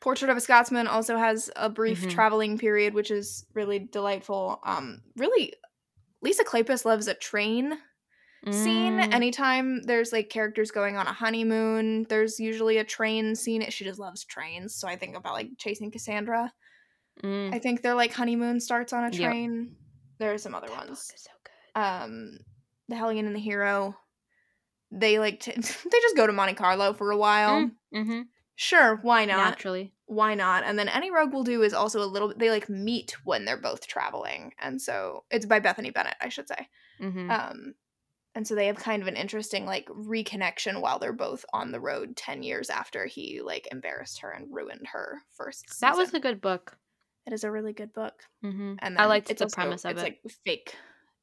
Portrait 0.00 0.30
of 0.30 0.36
a 0.36 0.40
Scotsman 0.40 0.86
also 0.86 1.16
has 1.16 1.50
a 1.56 1.68
brief 1.68 2.02
Mhm. 2.02 2.08
traveling 2.08 2.58
period, 2.58 2.94
which 2.94 3.10
is 3.10 3.46
really 3.54 3.80
delightful. 3.80 4.60
Um, 4.64 5.02
really, 5.16 5.54
Lisa 6.22 6.44
Kleypas 6.44 6.84
loves 6.84 7.08
a 7.08 7.14
train 7.14 7.78
scene. 8.50 9.00
Mm, 9.00 9.12
Anytime 9.12 9.82
there's 9.84 10.12
like 10.12 10.30
characters 10.30 10.70
going 10.70 10.96
on 10.96 11.06
a 11.06 11.12
honeymoon, 11.12 12.04
there's 12.04 12.40
usually 12.40 12.78
a 12.78 12.84
train 12.84 13.36
scene. 13.36 13.68
She 13.70 13.84
just 13.84 14.00
loves 14.00 14.24
trains, 14.24 14.74
so 14.74 14.88
I 14.88 14.96
think 14.96 15.16
about 15.16 15.34
like 15.34 15.50
Chasing 15.58 15.90
Cassandra. 15.90 16.52
mm. 17.22 17.50
I 17.52 17.58
think 17.58 17.82
their 17.82 17.94
like 17.94 18.12
honeymoon 18.12 18.60
starts 18.60 18.92
on 18.92 19.04
a 19.04 19.10
Yep. 19.10 19.10
train. 19.10 19.76
There 20.18 20.32
are 20.32 20.38
some 20.38 20.54
other 20.54 20.68
That 20.68 20.88
ones. 20.88 21.12
Is 21.78 21.84
so 21.84 21.98
good. 21.98 22.04
Um, 22.04 22.38
The 22.88 22.96
Hellion 22.96 23.26
and 23.26 23.34
the 23.36 23.40
Hero. 23.40 23.96
They 24.90 25.18
like 25.18 25.40
t- 25.40 25.52
they 25.56 25.60
just 26.00 26.16
go 26.16 26.26
to 26.26 26.32
Monte 26.32 26.54
Carlo 26.54 26.92
for 26.94 27.10
a 27.10 27.16
while. 27.16 27.70
Mm-hmm. 27.94 28.22
Sure, 28.56 28.98
why 29.02 29.24
not? 29.24 29.50
Naturally. 29.50 29.92
why 30.06 30.34
not? 30.34 30.64
And 30.64 30.78
then 30.78 30.88
any 30.88 31.10
rogue 31.12 31.32
will 31.32 31.44
do 31.44 31.62
is 31.62 31.72
also 31.74 32.02
a 32.02 32.06
little 32.06 32.32
they 32.36 32.50
like 32.50 32.68
meet 32.68 33.14
when 33.24 33.44
they're 33.44 33.60
both 33.60 33.86
traveling. 33.86 34.52
And 34.58 34.80
so 34.80 35.24
it's 35.30 35.46
by 35.46 35.60
Bethany 35.60 35.90
Bennett, 35.90 36.16
I 36.20 36.28
should 36.28 36.48
say. 36.48 36.68
Mm-hmm. 37.00 37.30
Um 37.30 37.74
and 38.34 38.46
so 38.46 38.54
they 38.54 38.66
have 38.68 38.76
kind 38.76 39.02
of 39.02 39.08
an 39.08 39.16
interesting 39.16 39.64
like 39.66 39.86
reconnection 39.88 40.80
while 40.80 40.98
they're 40.98 41.12
both 41.12 41.44
on 41.52 41.70
the 41.72 41.80
road 41.80 42.16
10 42.16 42.42
years 42.42 42.70
after 42.70 43.06
he 43.06 43.40
like 43.42 43.68
embarrassed 43.72 44.20
her 44.20 44.30
and 44.30 44.46
ruined 44.54 44.86
her 44.92 45.18
first 45.32 45.64
that 45.80 45.96
was 45.96 46.12
a 46.14 46.20
good 46.20 46.40
book. 46.40 46.76
it 47.26 47.32
is 47.32 47.44
a 47.44 47.50
really 47.50 47.72
good 47.72 47.92
book. 47.92 48.14
Mm-hmm. 48.44 48.74
And 48.80 48.98
I 48.98 49.06
liked 49.06 49.30
it's 49.30 49.38
the 49.40 49.44
also- 49.46 49.54
premise 49.54 49.84
of 49.84 49.92
it's 49.92 50.00
it. 50.00 50.04
like 50.04 50.20
fake 50.44 50.74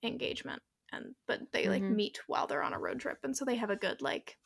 engagement 0.07 0.61
and 0.91 1.15
but 1.27 1.41
they 1.51 1.67
like 1.67 1.83
Mhm. 1.83 1.95
meet 1.95 2.19
while 2.27 2.47
they're 2.47 2.63
on 2.63 2.73
a 2.73 2.79
road 2.79 2.99
trip 2.99 3.17
and 3.23 3.35
so 3.35 3.45
they 3.45 3.55
have 3.55 3.69
a 3.69 3.75
good 3.75 4.01
like 4.01 4.37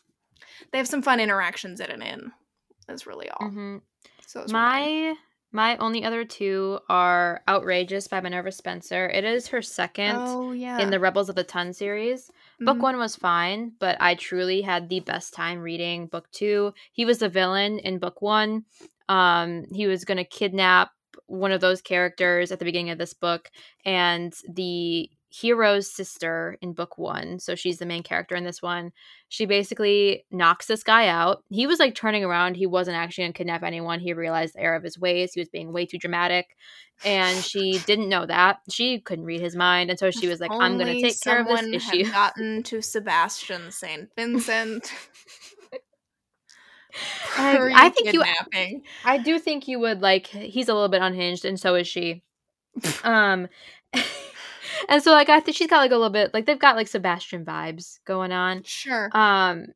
they 0.71 0.77
have 0.77 0.87
some 0.87 1.01
fun 1.01 1.19
interactions 1.19 1.81
at 1.81 1.89
an 1.89 2.01
inn. 2.01 2.31
That's 2.87 3.05
really 3.05 3.29
all. 3.29 3.49
hmm 3.49 3.77
So 4.25 4.41
were 4.41 4.47
mine. 4.47 4.53
My 4.53 5.15
my 5.51 5.77
only 5.77 6.03
other 6.03 6.23
two 6.25 6.79
are 6.89 7.41
Outrageous 7.47 8.07
by 8.07 8.21
Minerva 8.21 8.51
Spencer. 8.51 9.09
It 9.09 9.23
is 9.23 9.47
her 9.47 9.61
second 9.63 10.21
oh 10.23 10.51
yeah 10.51 10.79
in 10.79 10.91
the 10.91 10.99
Rebels 10.99 11.27
of 11.29 11.35
the 11.35 11.43
Ton 11.43 11.73
series. 11.73 12.29
Book 12.59 12.77
Mhm. 12.77 12.81
one 12.81 12.97
was 12.97 13.15
fine, 13.15 13.73
but 13.79 13.97
I 13.99 14.13
truly 14.15 14.61
had 14.61 14.89
the 14.89 14.99
best 14.99 15.33
time 15.33 15.59
reading 15.59 16.07
book 16.07 16.29
two. 16.31 16.73
He 16.93 17.03
was 17.05 17.17
the 17.19 17.29
villain 17.29 17.79
in 17.79 17.97
book 17.99 18.21
one. 18.21 18.65
Um, 19.07 19.65
he 19.73 19.87
was 19.87 20.05
going 20.05 20.17
to 20.19 20.23
kidnap 20.23 20.91
one 21.25 21.51
of 21.51 21.61
those 21.61 21.81
characters 21.81 22.51
at 22.51 22.59
the 22.59 22.65
beginning 22.65 22.91
of 22.91 22.99
this 22.99 23.13
book, 23.15 23.49
and 23.85 24.31
the 24.53 25.09
hero's 25.29 25.91
sister 25.91 26.57
in 26.61 26.73
book 26.73 26.97
one, 26.97 27.39
so 27.39 27.53
she's 27.55 27.77
the 27.77 27.85
main 27.85 28.01
character 28.03 28.35
in 28.35 28.43
this 28.43 28.61
one, 28.61 28.91
she 29.27 29.45
basically 29.45 30.25
knocks 30.31 30.65
this 30.65 30.83
guy 30.83 31.07
out. 31.07 31.43
He 31.49 31.67
was 31.67 31.77
like 31.79 31.93
turning 31.93 32.23
around. 32.23 32.55
He 32.55 32.65
wasn't 32.65 32.97
actually 32.97 33.25
going 33.25 33.33
to 33.33 33.37
kidnap 33.37 33.61
anyone. 33.63 33.99
He 33.99 34.13
realized 34.13 34.55
the 34.55 34.61
error 34.61 34.75
of 34.75 34.83
his 34.83 34.97
ways. 34.97 35.33
He 35.33 35.39
was 35.41 35.49
being 35.49 35.71
way 35.71 35.85
too 35.85 35.99
dramatic. 35.99 36.57
And 37.05 37.37
she 37.43 37.77
didn't 37.85 38.09
know 38.09 38.25
that. 38.25 38.59
She 38.71 38.99
couldn't 39.01 39.25
read 39.25 39.39
his 39.41 39.55
mind. 39.55 39.91
And 39.91 39.99
so 39.99 40.09
she 40.09 40.27
was 40.27 40.39
like, 40.39 40.49
I'm 40.51 40.79
going 40.79 40.95
to 40.95 41.01
take 41.01 41.21
care 41.21 41.41
of 41.41 41.47
this 41.47 41.59
someone 41.59 41.79
had 41.79 41.93
issue. 41.95 42.11
gotten 42.11 42.63
to 42.63 42.81
Sebastian 42.81 43.69
Saint 43.71 44.09
Vincent. 44.15 44.91
I- 47.37 47.89
think 47.89 48.13
you- 48.13 48.23
I 49.05 49.17
do 49.19 49.37
think 49.37 49.67
you 49.67 49.79
would 49.79 50.01
like 50.01 50.25
he's 50.25 50.69
a 50.69 50.73
little 50.73 50.89
bit 50.89 51.03
unhinged 51.03 51.45
and 51.45 51.59
so 51.59 51.75
is 51.75 51.87
she. 51.87 52.23
um 53.03 53.47
and 54.87 55.03
so 55.03 55.11
like 55.11 55.29
I 55.29 55.39
think 55.39 55.57
she's 55.57 55.67
got 55.67 55.79
like 55.79 55.91
a 55.91 55.95
little 55.95 56.09
bit 56.09 56.33
like 56.33 56.45
they've 56.45 56.59
got 56.59 56.75
like 56.75 56.87
Sebastian 56.87 57.45
vibes 57.45 57.99
going 58.05 58.31
on. 58.31 58.63
Sure. 58.63 59.09
Um 59.13 59.67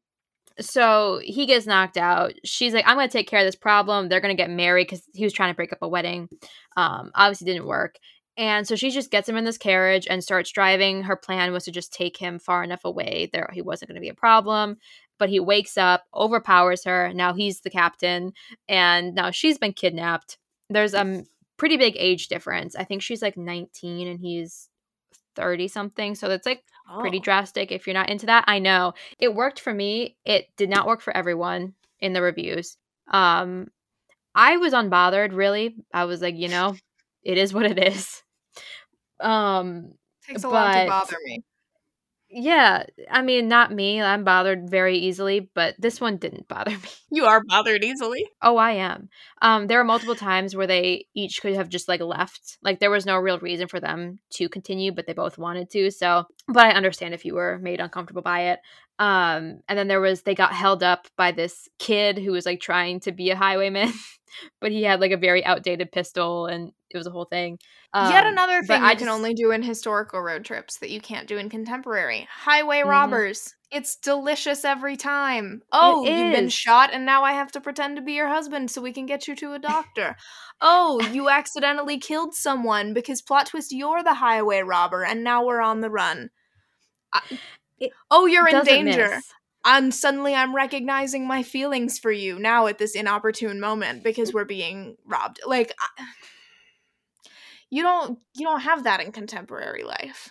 so 0.60 1.20
he 1.24 1.46
gets 1.46 1.66
knocked 1.66 1.98
out. 1.98 2.34
She's 2.44 2.74
like 2.74 2.86
I'm 2.88 2.96
going 2.96 3.10
to 3.10 3.12
take 3.12 3.28
care 3.28 3.40
of 3.40 3.46
this 3.46 3.56
problem. 3.56 4.08
They're 4.08 4.22
going 4.22 4.36
to 4.36 4.42
get 4.42 4.50
married 4.50 4.86
cuz 4.86 5.02
he 5.14 5.24
was 5.24 5.34
trying 5.34 5.52
to 5.52 5.56
break 5.56 5.74
up 5.74 5.82
a 5.82 5.88
wedding. 5.88 6.30
Um 6.78 7.12
obviously 7.16 7.46
didn't 7.46 7.68
work. 7.68 7.98
And 8.36 8.68
so 8.68 8.76
she 8.76 8.90
just 8.90 9.12
gets 9.12 9.30
him 9.30 9.38
in 9.38 9.46
this 9.46 9.60
carriage 9.60 10.08
and 10.10 10.24
starts 10.24 10.52
driving. 10.52 11.04
Her 11.04 11.16
plan 11.16 11.52
was 11.52 11.66
to 11.66 11.72
just 11.72 11.94
take 11.94 12.18
him 12.18 12.40
far 12.40 12.64
enough 12.64 12.84
away 12.84 13.30
there 13.32 13.50
he 13.54 13.62
wasn't 13.62 13.90
going 13.90 13.96
to 13.96 14.02
be 14.02 14.10
a 14.10 14.16
problem. 14.16 14.78
But 15.20 15.30
he 15.30 15.40
wakes 15.40 15.78
up, 15.78 16.06
overpowers 16.14 16.84
her. 16.86 17.14
Now 17.14 17.34
he's 17.34 17.62
the 17.62 17.70
captain, 17.70 18.34
and 18.68 19.14
now 19.14 19.30
she's 19.30 19.60
been 19.60 19.74
kidnapped. 19.74 20.40
There's 20.70 20.96
a 20.96 21.24
pretty 21.58 21.78
big 21.78 21.96
age 21.98 22.28
difference. 22.28 22.76
I 22.76 22.84
think 22.84 23.02
she's 23.02 23.22
like 23.22 23.38
19 23.38 24.08
and 24.08 24.20
he's 24.20 24.70
30 25.36 25.68
something. 25.68 26.16
So 26.16 26.28
that's 26.28 26.46
like 26.46 26.64
oh. 26.90 27.00
pretty 27.00 27.20
drastic 27.20 27.72
if 27.72 27.88
you're 27.88 27.94
not 27.94 28.10
into 28.10 28.26
that. 28.28 28.46
I 28.48 28.60
know. 28.60 28.94
It 29.20 29.34
worked 29.34 29.60
for 29.60 29.74
me. 29.74 30.18
It 30.26 30.48
did 30.58 30.70
not 30.70 30.88
work 30.88 31.02
for 31.02 31.16
everyone 31.16 31.74
in 32.00 32.14
the 32.14 32.22
reviews. 32.22 32.78
Um 33.12 33.68
I 34.36 34.58
was 34.58 34.74
unbothered 34.74 35.36
really. 35.36 35.76
I 35.94 36.06
was 36.06 36.22
like, 36.22 36.36
you 36.36 36.50
know, 36.50 36.76
it 37.24 37.38
is 37.38 37.54
what 37.54 37.66
it 37.66 37.78
is. 37.80 38.24
Um 39.20 39.94
takes 40.28 40.44
a 40.44 40.48
but, 40.48 40.54
lot 40.54 40.82
to 40.82 40.88
bother 40.88 41.18
me. 41.26 41.44
Yeah, 42.36 42.86
I 43.12 43.22
mean, 43.22 43.48
not 43.48 43.72
me. 43.72 44.02
I'm 44.02 44.24
bothered 44.24 44.68
very 44.68 44.98
easily, 44.98 45.52
but 45.54 45.76
this 45.78 46.02
one 46.02 46.18
didn't 46.18 46.48
bother 46.50 46.72
me. 46.72 46.90
You 47.12 47.26
are 47.26 47.44
bothered 47.48 47.84
easily. 47.84 48.26
Oh, 48.42 48.58
I 48.58 48.72
am. 48.72 49.10
Um, 49.42 49.68
there 49.68 49.78
were 49.78 49.84
multiple 49.84 50.16
times 50.16 50.56
where 50.56 50.66
they 50.66 51.06
each 51.14 51.42
could 51.42 51.54
have 51.54 51.70
just 51.70 51.88
like 51.88 52.02
left. 52.02 52.58
Like 52.64 52.80
there 52.80 52.90
was 52.90 53.06
no 53.06 53.18
real 53.18 53.38
reason 53.40 53.68
for 53.68 53.80
them 53.80 54.20
to 54.32 54.50
continue, 54.50 54.92
but 54.92 55.06
they 55.06 55.14
both 55.14 55.38
wanted 55.38 55.70
to. 55.72 55.92
So, 55.92 56.26
but 56.48 56.66
I 56.66 56.72
understand 56.72 57.14
if 57.14 57.24
you 57.24 57.36
were 57.36 57.60
made 57.62 57.80
uncomfortable 57.80 58.24
by 58.24 58.52
it. 58.52 58.60
Um, 59.00 59.60
and 59.68 59.78
then 59.78 59.88
there 59.88 60.02
was 60.02 60.24
they 60.24 60.36
got 60.36 60.54
held 60.54 60.82
up 60.82 61.08
by 61.18 61.32
this 61.32 61.68
kid 61.78 62.18
who 62.18 62.32
was 62.32 62.46
like 62.46 62.62
trying 62.62 63.00
to 63.02 63.12
be 63.12 63.30
a 63.30 63.36
highwayman, 63.36 63.92
but 64.62 64.72
he 64.72 64.84
had 64.84 65.02
like 65.02 65.12
a 65.12 65.18
very 65.18 65.46
outdated 65.46 65.92
pistol, 65.92 66.48
and 66.48 66.72
it 66.90 66.98
was 66.98 67.08
a 67.08 67.12
whole 67.12 67.26
thing. 67.26 67.60
Um, 67.96 68.12
Yet 68.12 68.26
another 68.26 68.64
thing 68.64 68.82
I 68.82 68.96
can 68.96 69.08
only 69.08 69.36
do 69.36 69.52
in 69.52 69.62
historical 69.62 70.20
road 70.20 70.44
trips 70.44 70.78
that 70.78 70.90
you 70.90 71.00
can't 71.00 71.28
do 71.28 71.38
in 71.38 71.48
contemporary. 71.48 72.28
Highway 72.32 72.80
mm-hmm. 72.80 72.90
robbers. 72.90 73.54
It's 73.72 73.96
delicious 73.96 74.66
every 74.66 74.98
time. 74.98 75.62
Oh, 75.72 76.04
you've 76.04 76.34
been 76.34 76.50
shot 76.50 76.92
and 76.92 77.06
now 77.06 77.24
I 77.24 77.34
have 77.34 77.52
to 77.52 77.62
pretend 77.62 77.96
to 77.98 78.02
be 78.02 78.14
your 78.14 78.28
husband 78.28 78.72
so 78.72 78.82
we 78.82 78.94
can 78.94 79.06
get 79.06 79.28
you 79.28 79.36
to 79.36 79.54
a 79.54 79.60
doctor. 79.60 80.16
oh, 80.60 81.02
you 81.12 81.30
accidentally 81.30 82.00
killed 82.00 82.34
someone 82.34 82.94
because 82.94 83.22
plot 83.22 83.48
twist 83.48 83.72
you're 83.72 84.04
the 84.04 84.16
highway 84.16 84.62
robber 84.62 85.04
and 85.04 85.24
now 85.24 85.46
we're 85.46 85.62
on 85.62 85.82
the 85.82 85.90
run. 85.90 86.32
I, 87.14 87.22
oh, 88.10 88.26
you're 88.26 88.48
in 88.48 88.64
danger. 88.64 89.10
Miss. 89.16 89.34
And 89.66 89.94
suddenly 89.94 90.34
I'm 90.34 90.56
recognizing 90.56 91.28
my 91.28 91.44
feelings 91.44 92.00
for 92.00 92.12
you 92.12 92.38
now 92.40 92.68
at 92.68 92.80
this 92.80 92.96
inopportune 92.96 93.60
moment 93.60 94.04
because 94.04 94.34
we're 94.34 94.46
being 94.46 94.98
robbed. 95.06 95.40
Like 95.46 95.74
I, 95.80 96.04
you 97.74 97.82
don't 97.82 98.20
you 98.36 98.46
don't 98.46 98.60
have 98.60 98.84
that 98.84 99.02
in 99.02 99.12
contemporary 99.12 99.84
life. 99.84 100.30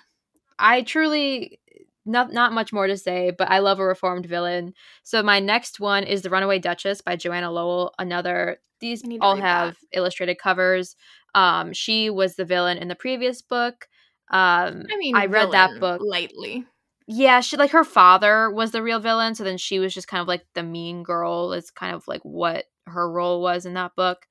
I 0.60 0.82
truly 0.82 1.58
not 2.06 2.32
not 2.32 2.52
much 2.52 2.72
more 2.72 2.86
to 2.86 2.96
say, 2.96 3.32
but 3.36 3.50
I 3.50 3.58
love 3.58 3.80
a 3.80 3.84
reformed 3.84 4.26
villain. 4.26 4.74
So 5.02 5.24
my 5.24 5.40
next 5.40 5.80
one 5.80 6.04
is 6.04 6.22
The 6.22 6.30
Runaway 6.30 6.60
Duchess 6.60 7.00
by 7.00 7.16
Joanna 7.16 7.50
Lowell. 7.50 7.94
Another 7.98 8.58
these 8.78 9.02
all 9.20 9.34
have 9.34 9.74
that. 9.74 9.98
illustrated 9.98 10.38
covers. 10.38 10.94
Um, 11.34 11.72
she 11.72 12.10
was 12.10 12.36
the 12.36 12.44
villain 12.44 12.78
in 12.78 12.86
the 12.86 12.94
previous 12.94 13.42
book. 13.42 13.88
Um, 14.30 14.84
I 14.92 14.96
mean, 14.96 15.16
I 15.16 15.26
read 15.26 15.50
that 15.50 15.80
book 15.80 16.00
lightly. 16.00 16.64
Yeah, 17.08 17.40
she 17.40 17.56
like 17.56 17.72
her 17.72 17.84
father 17.84 18.52
was 18.52 18.70
the 18.70 18.84
real 18.84 19.00
villain, 19.00 19.34
so 19.34 19.42
then 19.42 19.58
she 19.58 19.80
was 19.80 19.92
just 19.92 20.06
kind 20.06 20.20
of 20.20 20.28
like 20.28 20.46
the 20.54 20.62
mean 20.62 21.02
girl. 21.02 21.52
Is 21.54 21.72
kind 21.72 21.92
of 21.92 22.06
like 22.06 22.22
what 22.22 22.66
her 22.86 23.10
role 23.10 23.42
was 23.42 23.66
in 23.66 23.74
that 23.74 23.96
book. 23.96 24.26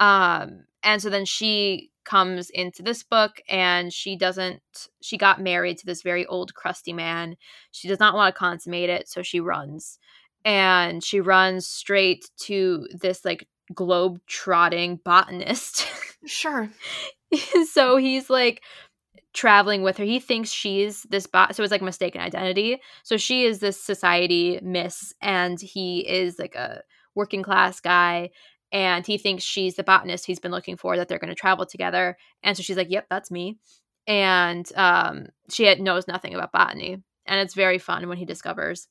Um, 0.00 0.64
and 0.82 1.00
so 1.00 1.10
then 1.10 1.24
she 1.24 1.90
comes 2.08 2.48
into 2.50 2.82
this 2.82 3.02
book 3.02 3.42
and 3.50 3.92
she 3.92 4.16
doesn't 4.16 4.62
she 5.02 5.18
got 5.18 5.42
married 5.42 5.76
to 5.76 5.86
this 5.86 6.00
very 6.00 6.24
old 6.24 6.54
crusty 6.54 6.94
man. 6.94 7.36
She 7.70 7.86
does 7.86 8.00
not 8.00 8.14
want 8.14 8.34
to 8.34 8.38
consummate 8.38 8.88
it 8.88 9.08
so 9.08 9.22
she 9.22 9.40
runs. 9.40 9.98
And 10.44 11.04
she 11.04 11.20
runs 11.20 11.66
straight 11.66 12.30
to 12.44 12.88
this 12.98 13.24
like 13.24 13.46
globe 13.74 14.20
trotting 14.26 14.96
botanist. 15.04 15.86
Sure. 16.26 16.68
So 17.70 17.96
he's 17.96 18.28
like 18.28 18.62
traveling 19.32 19.82
with 19.82 19.98
her. 19.98 20.04
He 20.04 20.18
thinks 20.18 20.50
she's 20.50 21.04
this 21.04 21.28
bot 21.28 21.54
so 21.54 21.62
it's 21.62 21.70
like 21.70 21.80
mistaken 21.80 22.20
identity. 22.20 22.80
So 23.04 23.16
she 23.16 23.44
is 23.44 23.60
this 23.60 23.80
society 23.80 24.58
miss 24.60 25.14
and 25.22 25.60
he 25.60 26.00
is 26.00 26.40
like 26.40 26.56
a 26.56 26.82
working 27.14 27.44
class 27.44 27.80
guy 27.80 28.30
and 28.72 29.06
he 29.06 29.18
thinks 29.18 29.44
she's 29.44 29.76
the 29.76 29.84
botanist 29.84 30.26
he's 30.26 30.40
been 30.40 30.50
looking 30.52 30.76
for 30.76 30.96
that 30.96 31.08
they're 31.08 31.18
going 31.18 31.28
to 31.28 31.34
travel 31.34 31.66
together 31.66 32.16
and 32.42 32.56
so 32.56 32.62
she's 32.62 32.76
like 32.76 32.90
yep 32.90 33.06
that's 33.10 33.30
me 33.30 33.58
and 34.08 34.72
um, 34.74 35.26
she 35.50 35.64
had, 35.64 35.80
knows 35.80 36.08
nothing 36.08 36.34
about 36.34 36.50
botany 36.50 37.02
and 37.26 37.40
it's 37.40 37.54
very 37.54 37.78
fun 37.78 38.08
when 38.08 38.16
he 38.16 38.24
discovers. 38.24 38.88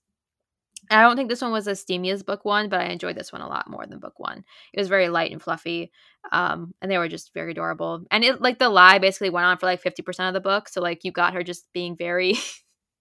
I 0.91 1.01
don't 1.01 1.17
think 1.17 1.27
this 1.27 1.41
one 1.41 1.51
was 1.51 1.67
as 1.67 1.81
steamy 1.81 2.11
as 2.11 2.21
book 2.21 2.45
one 2.45 2.69
but 2.69 2.79
i 2.79 2.85
enjoyed 2.85 3.17
this 3.17 3.33
one 3.33 3.41
a 3.41 3.47
lot 3.47 3.69
more 3.69 3.85
than 3.87 3.99
book 3.99 4.19
one. 4.19 4.45
It 4.73 4.79
was 4.79 4.87
very 4.87 5.09
light 5.09 5.31
and 5.31 5.41
fluffy 5.41 5.91
um, 6.31 6.73
and 6.81 6.91
they 6.91 6.99
were 6.99 7.07
just 7.07 7.33
very 7.33 7.51
adorable 7.51 8.05
and 8.11 8.23
it 8.23 8.41
like 8.41 8.59
the 8.59 8.69
lie 8.69 8.99
basically 8.99 9.31
went 9.31 9.47
on 9.47 9.57
for 9.57 9.65
like 9.65 9.81
50% 9.81 10.27
of 10.27 10.33
the 10.33 10.39
book 10.39 10.69
so 10.69 10.81
like 10.81 11.03
you 11.03 11.11
got 11.11 11.33
her 11.33 11.43
just 11.43 11.67
being 11.73 11.97
very 11.97 12.35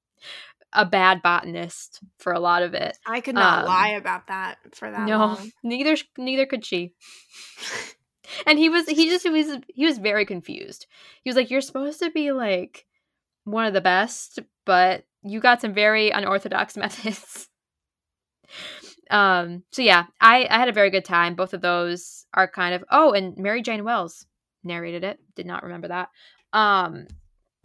a 0.72 0.84
bad 0.84 1.22
botanist 1.22 2.00
for 2.18 2.32
a 2.32 2.40
lot 2.40 2.62
of 2.62 2.74
it. 2.74 2.96
I 3.06 3.20
could 3.20 3.34
not 3.34 3.60
um, 3.60 3.66
lie 3.66 3.90
about 3.90 4.26
that 4.28 4.58
for 4.72 4.90
that. 4.90 5.06
No, 5.06 5.18
long. 5.18 5.52
neither 5.62 5.96
neither 6.16 6.46
could 6.46 6.64
she. 6.64 6.92
and 8.46 8.58
he 8.58 8.68
was 8.68 8.88
he 8.88 9.08
just 9.08 9.24
he 9.24 9.30
was 9.30 9.58
he 9.68 9.86
was 9.86 9.98
very 9.98 10.24
confused. 10.24 10.86
He 11.22 11.30
was 11.30 11.36
like, 11.36 11.50
"You're 11.50 11.60
supposed 11.60 12.00
to 12.00 12.10
be 12.10 12.32
like 12.32 12.86
one 13.44 13.66
of 13.66 13.74
the 13.74 13.80
best, 13.80 14.38
but 14.64 15.04
you 15.22 15.40
got 15.40 15.60
some 15.60 15.74
very 15.74 16.10
unorthodox 16.10 16.76
methods." 16.76 17.48
um. 19.10 19.62
So 19.72 19.82
yeah, 19.82 20.04
I 20.20 20.46
I 20.50 20.58
had 20.58 20.68
a 20.68 20.72
very 20.72 20.90
good 20.90 21.04
time. 21.04 21.34
Both 21.34 21.54
of 21.54 21.60
those 21.60 22.26
are 22.34 22.48
kind 22.48 22.74
of 22.74 22.84
oh, 22.90 23.12
and 23.12 23.36
Mary 23.36 23.62
Jane 23.62 23.84
Wells 23.84 24.26
narrated 24.64 25.04
it. 25.04 25.20
Did 25.34 25.46
not 25.46 25.62
remember 25.62 25.88
that. 25.88 26.10
Um 26.52 27.06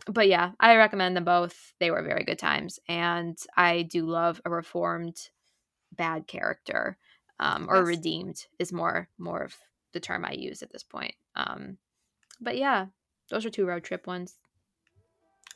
but 0.07 0.27
yeah, 0.27 0.51
I 0.59 0.75
recommend 0.75 1.15
them 1.15 1.25
both. 1.25 1.73
They 1.79 1.91
were 1.91 2.01
very 2.01 2.23
good 2.23 2.39
times, 2.39 2.79
and 2.87 3.37
I 3.55 3.83
do 3.83 4.05
love 4.05 4.41
a 4.45 4.49
reformed 4.49 5.29
bad 5.91 6.27
character, 6.27 6.97
um, 7.39 7.67
or 7.69 7.77
yes. 7.77 7.85
redeemed 7.85 8.45
is 8.59 8.73
more 8.73 9.09
more 9.17 9.41
of 9.41 9.55
the 9.93 9.99
term 9.99 10.25
I 10.25 10.31
use 10.31 10.63
at 10.63 10.71
this 10.71 10.83
point. 10.83 11.15
Um, 11.35 11.77
but 12.39 12.57
yeah, 12.57 12.87
those 13.29 13.45
are 13.45 13.49
two 13.49 13.65
road 13.65 13.83
trip 13.83 14.07
ones. 14.07 14.35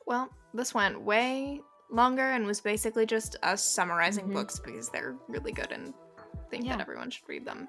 Well, 0.05 0.29
this 0.53 0.73
went 0.73 1.01
way 1.01 1.61
longer 1.89 2.31
and 2.31 2.45
was 2.45 2.61
basically 2.61 3.05
just 3.05 3.37
us 3.43 3.63
summarizing 3.63 4.25
mm-hmm. 4.25 4.33
books 4.33 4.59
because 4.59 4.89
they're 4.89 5.15
really 5.27 5.51
good 5.51 5.71
and 5.71 5.93
think 6.49 6.65
yeah. 6.65 6.73
that 6.73 6.81
everyone 6.81 7.09
should 7.09 7.27
read 7.27 7.45
them. 7.45 7.67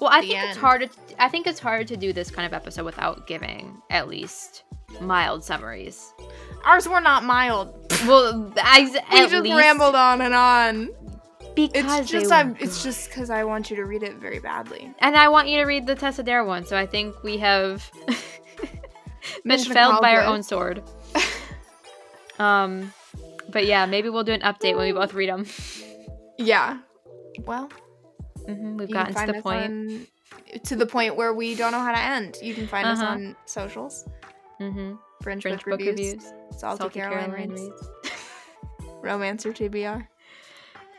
Well, 0.00 0.10
I 0.12 0.20
think 0.20 0.36
end. 0.36 0.50
it's 0.50 0.58
hard. 0.58 0.82
To, 0.82 1.22
I 1.22 1.28
think 1.28 1.46
it's 1.46 1.58
hard 1.58 1.88
to 1.88 1.96
do 1.96 2.12
this 2.12 2.30
kind 2.30 2.46
of 2.46 2.52
episode 2.52 2.84
without 2.84 3.26
giving 3.26 3.82
at 3.90 4.08
least 4.08 4.64
mild 5.00 5.44
summaries. 5.44 6.12
Ours 6.64 6.88
were 6.88 7.00
not 7.00 7.24
mild. 7.24 7.74
Well, 8.06 8.52
I, 8.56 8.82
we 9.12 9.18
just 9.18 9.42
least... 9.42 9.56
rambled 9.56 9.94
on 9.94 10.20
and 10.20 10.34
on. 10.34 10.90
Because 11.56 12.00
it's 12.00 12.10
just 12.10 12.30
I'm, 12.30 12.56
it's 12.60 12.84
just 12.84 13.08
because 13.08 13.30
I 13.30 13.42
want 13.42 13.70
you 13.70 13.76
to 13.76 13.84
read 13.84 14.04
it 14.04 14.14
very 14.14 14.38
badly, 14.38 14.94
and 15.00 15.16
I 15.16 15.28
want 15.28 15.48
you 15.48 15.58
to 15.58 15.64
read 15.64 15.88
the 15.88 15.96
Tessa 15.96 16.22
Dare 16.22 16.44
one. 16.44 16.64
So 16.64 16.76
I 16.76 16.86
think 16.86 17.24
we 17.24 17.38
have 17.38 17.90
been 19.44 19.58
felled 19.58 20.00
by 20.00 20.14
our 20.14 20.22
own 20.22 20.44
sword. 20.44 20.84
um, 22.38 22.92
but 23.48 23.66
yeah, 23.66 23.86
maybe 23.86 24.08
we'll 24.08 24.22
do 24.22 24.32
an 24.32 24.42
update 24.42 24.76
when 24.76 24.86
we 24.86 24.92
both 24.92 25.14
read 25.14 25.28
them. 25.28 25.46
Yeah. 26.40 26.78
Well, 27.46 27.68
mm-hmm, 28.48 28.76
we've 28.76 28.90
gotten 28.90 29.14
to 29.14 29.32
the 29.32 29.42
point. 29.42 29.64
On, 29.64 30.06
to 30.64 30.76
the 30.76 30.86
point 30.86 31.16
where 31.16 31.32
we 31.32 31.54
don't 31.54 31.72
know 31.72 31.80
how 31.80 31.92
to 31.92 31.98
end. 31.98 32.38
You 32.42 32.54
can 32.54 32.66
find 32.66 32.86
uh-huh. 32.86 33.02
us 33.02 33.08
on 33.08 33.36
socials. 33.46 34.08
Mm-hmm. 34.60 34.94
Fringe, 35.22 35.42
Fringe 35.42 35.56
book, 35.56 35.64
book, 35.64 35.80
reviews. 35.80 35.98
reviews. 35.98 36.32
Salty, 36.56 36.78
Salty, 36.78 37.00
Caroline, 37.00 37.30
Caroline 37.30 37.50
reads. 37.50 37.88
Romancer 39.02 39.52
TBR. 39.52 40.06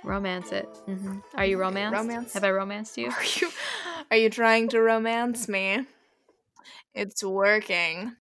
Romance 0.03 0.51
it. 0.51 0.69
Mm-hmm. 0.87 1.19
Are 1.35 1.45
you 1.45 1.59
romance? 1.59 1.93
Romance. 1.93 2.33
Have 2.33 2.43
I 2.43 2.51
romanced 2.51 2.97
you? 2.97 3.09
Are 3.11 3.23
you? 3.23 3.51
Are 4.11 4.17
you 4.17 4.29
trying 4.29 4.69
to 4.69 4.81
romance 4.81 5.47
me? 5.47 5.85
It's 6.93 7.23
working. 7.23 8.15